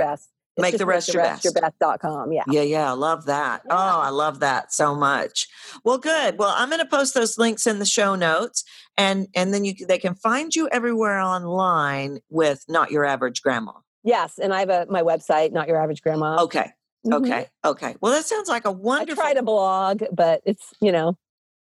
okay. 0.58 0.62
Best. 0.62 0.72
It's 0.72 0.72
Make 0.72 0.78
the 0.78 0.86
Rest 0.86 1.14
Your 1.14 1.22
Best. 1.22 1.54
Best.com. 1.80 2.32
Yeah. 2.32 2.44
Yeah, 2.48 2.62
yeah, 2.62 2.90
I 2.90 2.94
love 2.94 3.26
that. 3.26 3.62
Oh, 3.68 3.76
I 3.76 4.10
love 4.10 4.40
that 4.40 4.72
so 4.72 4.94
much. 4.94 5.48
Well, 5.84 5.98
good. 5.98 6.38
Well, 6.38 6.54
I'm 6.56 6.68
going 6.68 6.80
to 6.80 6.86
post 6.86 7.14
those 7.14 7.38
links 7.38 7.66
in 7.66 7.78
the 7.78 7.84
show 7.86 8.14
notes, 8.14 8.64
and 8.96 9.28
and 9.34 9.52
then 9.52 9.64
you 9.64 9.74
they 9.86 9.98
can 9.98 10.14
find 10.14 10.54
you 10.54 10.68
everywhere 10.70 11.18
online 11.20 12.20
with 12.30 12.64
Not 12.68 12.90
Your 12.90 13.04
Average 13.04 13.42
Grandma. 13.42 13.72
Yes. 14.02 14.38
And 14.38 14.52
I 14.54 14.60
have 14.60 14.70
a 14.70 14.86
my 14.88 15.02
website, 15.02 15.52
Not 15.52 15.66
Your 15.68 15.80
Average 15.82 16.02
Grandma. 16.02 16.42
Okay, 16.44 16.70
Mhm. 17.06 17.14
okay, 17.24 17.48
okay. 17.64 17.96
Well, 18.00 18.12
that 18.12 18.24
sounds 18.26 18.48
like 18.48 18.64
a 18.64 18.72
wonderful. 18.72 19.22
I 19.22 19.26
try 19.26 19.34
to 19.34 19.42
blog, 19.42 20.02
but 20.12 20.40
it's 20.44 20.72
you 20.80 20.92
know 20.92 21.16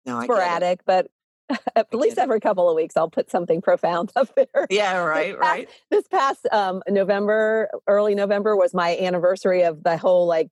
no, 0.06 0.20
it. 0.20 0.24
sporadic. 0.26 0.82
But 0.86 1.08
at 1.76 1.94
least 1.94 2.18
every 2.18 2.40
couple 2.40 2.70
of 2.70 2.76
weeks, 2.76 2.96
I'll 2.98 3.10
put 3.10 3.30
something 3.30 3.62
profound 3.62 4.12
up 4.16 4.34
there. 4.36 4.68
Yeah, 4.70 4.98
right, 4.98 5.34
past- 5.40 5.42
right. 5.42 5.70
this 5.90 6.08
past 6.08 6.48
um, 6.52 6.82
November, 6.88 7.70
early 7.88 8.16
November 8.16 8.56
was 8.56 8.74
my 8.74 8.98
anniversary 8.98 9.64
of 9.64 9.84
the 9.84 9.98
whole 9.98 10.28
like 10.28 10.50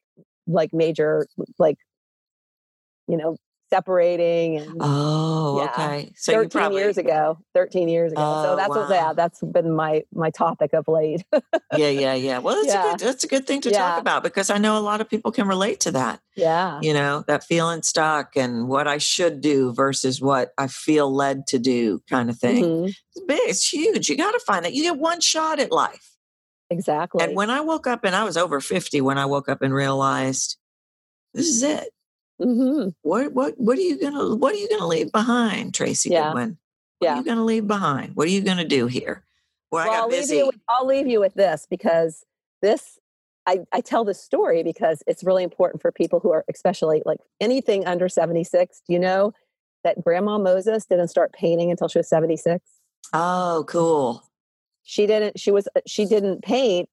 like 0.48 0.74
major 0.74 1.28
like 1.60 1.78
you 3.08 3.18
know 3.18 3.36
separating 3.70 4.58
and 4.58 4.78
Oh, 4.80 5.58
Yeah. 5.60 5.72
okay. 5.72 6.14
So 6.16 6.32
13 6.34 6.50
probably 6.50 6.82
years 6.82 6.98
ago 6.98 7.38
13 7.54 7.90
years 7.90 8.12
ago 8.14 8.22
Oh, 8.22 8.44
so 8.44 8.56
that's 8.56 8.70
what 8.70 8.90
wow. 8.90 8.96
yeah 8.96 9.14
that's 9.14 9.42
been 9.42 9.76
my 9.76 10.04
my 10.14 10.30
topic 10.30 10.74
of 10.74 10.88
late 10.88 11.24
yeah, 11.76 11.90
yeah, 11.90 12.14
yeah. 12.14 12.38
Well, 12.40 12.56
that's 12.56 12.68
a 12.70 12.78
Yeah. 12.78 12.92
good 12.92 13.00
that's 13.00 13.24
a 13.24 13.28
good 13.28 13.46
thing 13.48 13.62
to 13.62 13.70
Yeah. 13.72 13.78
talk 13.80 14.00
about 14.00 14.24
because 14.24 14.50
I 14.50 14.58
know 14.58 14.78
a 14.78 14.80
lot 14.80 15.02
of 15.02 15.10
people 15.10 15.32
can 15.32 15.48
relate 15.48 15.80
to 15.82 15.92
that. 15.92 16.22
yeah 16.36 16.80
You 16.82 16.94
know, 16.94 17.24
that 17.28 17.44
feeling 17.44 17.84
stuck 17.84 18.36
and 18.38 18.68
what 18.68 18.88
I 18.88 18.98
should 19.00 19.42
do 19.42 19.74
versus 19.74 20.22
what 20.22 20.52
I 20.58 20.68
feel 20.68 21.14
led 21.14 21.48
to 21.48 21.60
do 21.60 22.02
kind 22.10 22.30
of 22.30 22.38
thing. 22.38 22.64
Mhm. 22.64 22.88
It's 22.88 23.26
big, 23.26 23.40
it's 23.50 23.68
huge. 23.74 24.10
You 24.10 24.16
got 24.18 24.32
to 24.32 24.40
find 24.40 24.64
that. 24.66 24.74
You 24.74 24.84
get 24.84 24.98
one 24.98 25.20
shot 25.22 25.60
at 25.60 25.72
life. 25.72 26.14
exactly 26.70 27.24
And 27.24 27.36
when 27.36 27.50
I 27.50 27.62
woke 27.62 27.88
up 27.88 28.04
and 28.04 28.16
I 28.16 28.24
was 28.24 28.38
over 28.38 28.60
50 28.62 29.00
when 29.02 29.18
I 29.18 29.26
woke 29.26 29.48
up 29.50 29.62
and 29.62 29.74
realized 29.74 30.58
this 31.34 31.48
is 31.48 31.64
it. 31.64 31.90
Hmm 32.42 32.90
What 33.02 33.34
what 33.34 33.58
what 33.58 33.78
are 33.78 33.82
you 33.82 34.00
gonna 34.00 34.36
what 34.36 34.54
are 34.54 34.58
you 34.58 34.70
gonna 34.70 34.88
leave 34.88 35.12
behind, 35.12 35.74
Tracy 35.74 36.10
Yeah. 36.10 36.28
Goodwin? 36.30 36.58
What 37.00 37.06
Yeah. 37.08 37.14
are 37.14 37.18
you 37.18 37.24
gonna 37.24 37.46
leave 37.46 37.68
behind? 37.68 38.16
What 38.16 38.28
are 38.28 38.32
you 38.32 38.42
gonna 38.42 38.66
do 38.66 38.88
here? 38.88 39.24
Well, 39.72 39.84
I 39.84 39.88
well, 39.88 39.96
got 39.96 40.02
I'll 40.04 40.10
leave, 40.10 40.20
busy. 40.22 40.36
you 40.38 40.46
with, 40.48 40.56
I'll 40.70 40.86
leave 40.86 41.08
you 41.08 41.20
with 41.20 41.34
this 41.34 41.68
because 41.70 42.24
this 42.62 42.98
I, 43.48 43.60
I 43.72 43.80
tell 43.82 44.04
this 44.04 44.22
story 44.22 44.62
because 44.62 45.02
it's 45.08 45.24
really 45.24 45.44
important 45.44 45.82
for 45.82 45.92
people 45.92 46.20
who 46.20 46.32
are 46.32 46.44
especially 46.54 47.02
like 47.06 47.20
anything 47.40 47.86
under 47.88 48.10
76 48.10 48.82
do 48.86 48.94
you 48.94 49.00
know 49.00 49.32
that 49.84 50.04
grandma 50.04 50.38
moses 50.38 50.86
didn't 50.86 51.08
start 51.08 51.32
painting 51.34 51.72
until 51.72 51.88
she 51.88 51.98
was 52.00 52.10
76 52.10 52.60
oh, 53.14 53.64
cool. 53.68 54.24
she 54.84 55.06
didn't 55.08 55.40
she 55.40 55.52
was 55.52 55.68
she 55.86 56.06
didn't 56.06 56.42
paint 56.44 56.90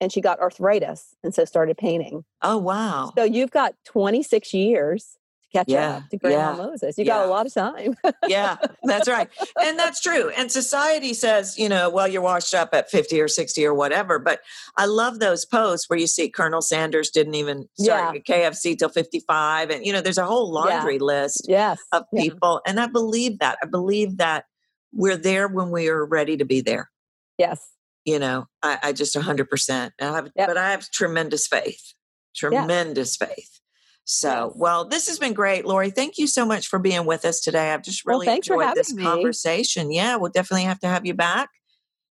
and 0.00 0.12
she 0.12 0.20
got 0.20 0.38
arthritis 0.40 1.14
and 1.24 1.34
so 1.34 1.44
started 1.44 1.76
painting 1.76 2.24
Oh 2.42 2.58
wow. 2.58 3.12
so 3.16 3.24
you've 3.24 3.50
got 3.50 3.74
26 3.86 4.52
years 4.54 5.16
to 5.42 5.58
catch 5.58 5.68
Yeah, 5.68 5.96
up 5.98 6.08
to 6.10 6.16
grandma 6.18 6.50
yeah, 6.50 6.56
moses 6.66 6.98
you 6.98 7.04
got 7.04 7.24
a 7.26 7.30
lot 7.30 7.46
of 7.46 7.54
time 7.54 7.94
yeah, 8.28 8.56
that's 8.84 9.08
right. 9.08 9.28
And 9.62 9.78
that's 9.78 10.00
true. 10.00 10.30
And 10.36 10.50
society 10.50 11.14
says, 11.14 11.58
you 11.58 11.68
know, 11.68 11.88
well, 11.88 12.06
you're 12.08 12.20
washed 12.22 12.54
up 12.54 12.70
at 12.72 12.90
50 12.90 13.20
or 13.20 13.28
60 13.28 13.64
or 13.64 13.72
whatever. 13.74 14.18
But 14.18 14.40
I 14.76 14.86
love 14.86 15.18
those 15.20 15.44
posts 15.46 15.88
where 15.88 15.98
you 15.98 16.06
see 16.06 16.28
Colonel 16.28 16.60
Sanders 16.60 17.10
didn't 17.10 17.34
even 17.36 17.68
start 17.78 18.18
KFC 18.28 18.76
till 18.78 18.88
55. 18.88 19.70
And, 19.70 19.86
you 19.86 19.92
know, 19.92 20.00
there's 20.00 20.18
a 20.18 20.26
whole 20.26 20.50
laundry 20.52 20.98
list 20.98 21.46
yes 21.48 21.78
of 21.92 22.04
yeah. 22.12 22.22
people. 22.22 22.60
And 22.66 22.78
I 22.80 22.86
believe 22.88 23.38
that. 23.38 23.58
I 23.62 23.66
believe 23.66 24.16
that 24.18 24.44
we're 24.92 25.16
there 25.16 25.46
when 25.48 25.70
we 25.70 25.88
are 25.88 26.04
ready 26.04 26.36
to 26.36 26.44
be 26.44 26.60
there. 26.60 26.90
yes 27.38 27.60
You 28.06 28.18
know, 28.18 28.46
I, 28.62 28.78
I 28.82 28.92
just 28.92 29.14
100%. 29.14 29.90
And 29.98 30.10
I 30.10 30.14
have, 30.14 30.30
Yep. 30.34 30.48
But 30.48 30.56
I 30.56 30.70
have 30.70 30.90
tremendous 30.90 31.46
faith, 31.46 31.92
tremendous 32.34 33.16
faith. 33.16 33.60
So, 34.04 34.52
well, 34.54 34.84
this 34.86 35.08
has 35.08 35.18
been 35.18 35.32
great, 35.32 35.66
Laurie. 35.66 35.90
Thank 35.90 36.16
you 36.16 36.28
so 36.28 36.46
much 36.46 36.68
for 36.68 36.78
being 36.78 37.06
with 37.06 37.24
us 37.24 37.40
today. 37.40 37.72
I've 37.72 37.82
just 37.82 38.06
really 38.06 38.26
for 38.26 38.34
enjoyed 38.34 38.76
this 38.76 38.94
me. 38.94 39.02
conversation. 39.02 39.90
Yeah, 39.90 40.14
we'll 40.14 40.30
definitely 40.30 40.62
have 40.62 40.78
to 40.80 40.86
have 40.86 41.04
you 41.04 41.12
back. 41.12 41.50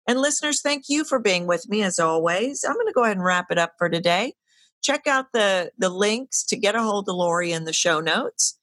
And 0.09 0.21
listeners, 0.21 0.61
thank 0.61 0.89
you 0.89 1.05
for 1.05 1.21
being 1.21 1.47
with 1.47 1.69
me 1.69 1.83
as 1.83 2.01
always. 2.01 2.65
I'm 2.65 2.75
going 2.75 2.89
to 2.89 2.93
go 2.93 3.05
ahead 3.05 3.17
and 3.17 3.25
wrap 3.25 3.47
it 3.51 3.59
up 3.59 3.75
for 3.79 3.89
today. 3.89 4.35
Check 4.83 5.07
out 5.07 5.27
the 5.33 5.71
the 5.79 5.89
links 5.89 6.45
to 6.47 6.57
get 6.57 6.75
a 6.75 6.83
hold 6.83 7.09
of 7.09 7.15
Laurie 7.15 7.53
in 7.53 7.65
the 7.65 7.73
show 7.73 8.01
notes. 8.01 8.59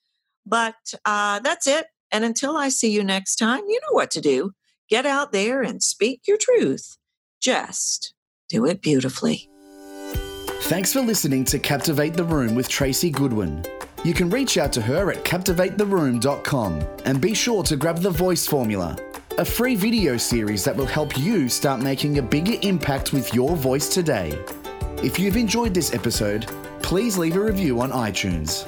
But 0.45 0.93
uh, 1.05 1.39
that's 1.39 1.67
it. 1.67 1.87
And 2.11 2.25
until 2.25 2.57
I 2.57 2.67
see 2.67 2.91
you 2.91 3.03
next 3.03 3.37
time, 3.37 3.61
you 3.67 3.79
know 3.81 3.93
what 3.93 4.11
to 4.11 4.21
do. 4.21 4.51
Get 4.89 5.05
out 5.05 5.31
there 5.31 5.61
and 5.61 5.81
speak 5.81 6.21
your 6.27 6.37
truth. 6.37 6.97
Just 7.41 8.13
do 8.49 8.65
it 8.67 8.81
beautifully. 8.81 9.49
Thanks 10.65 10.93
for 10.93 11.01
listening 11.01 11.43
to 11.45 11.59
Captivate 11.59 12.13
the 12.13 12.23
Room 12.23 12.53
with 12.53 12.69
Tracy 12.69 13.09
Goodwin. 13.09 13.65
You 14.05 14.13
can 14.13 14.29
reach 14.29 14.57
out 14.57 14.71
to 14.73 14.81
her 14.81 15.11
at 15.11 15.25
captivatetheroom.com 15.25 16.87
and 17.05 17.19
be 17.19 17.33
sure 17.33 17.63
to 17.63 17.75
grab 17.75 17.97
the 17.97 18.09
voice 18.11 18.45
formula, 18.45 18.95
a 19.37 19.45
free 19.45 19.75
video 19.75 20.17
series 20.17 20.63
that 20.63 20.75
will 20.75 20.85
help 20.85 21.17
you 21.17 21.49
start 21.49 21.81
making 21.81 22.19
a 22.19 22.21
bigger 22.21 22.57
impact 22.61 23.11
with 23.11 23.33
your 23.33 23.55
voice 23.55 23.89
today. 23.89 24.39
If 25.03 25.19
you've 25.19 25.35
enjoyed 25.35 25.73
this 25.73 25.93
episode, 25.93 26.47
please 26.83 27.17
leave 27.17 27.35
a 27.35 27.39
review 27.39 27.81
on 27.81 27.91
iTunes. 27.91 28.67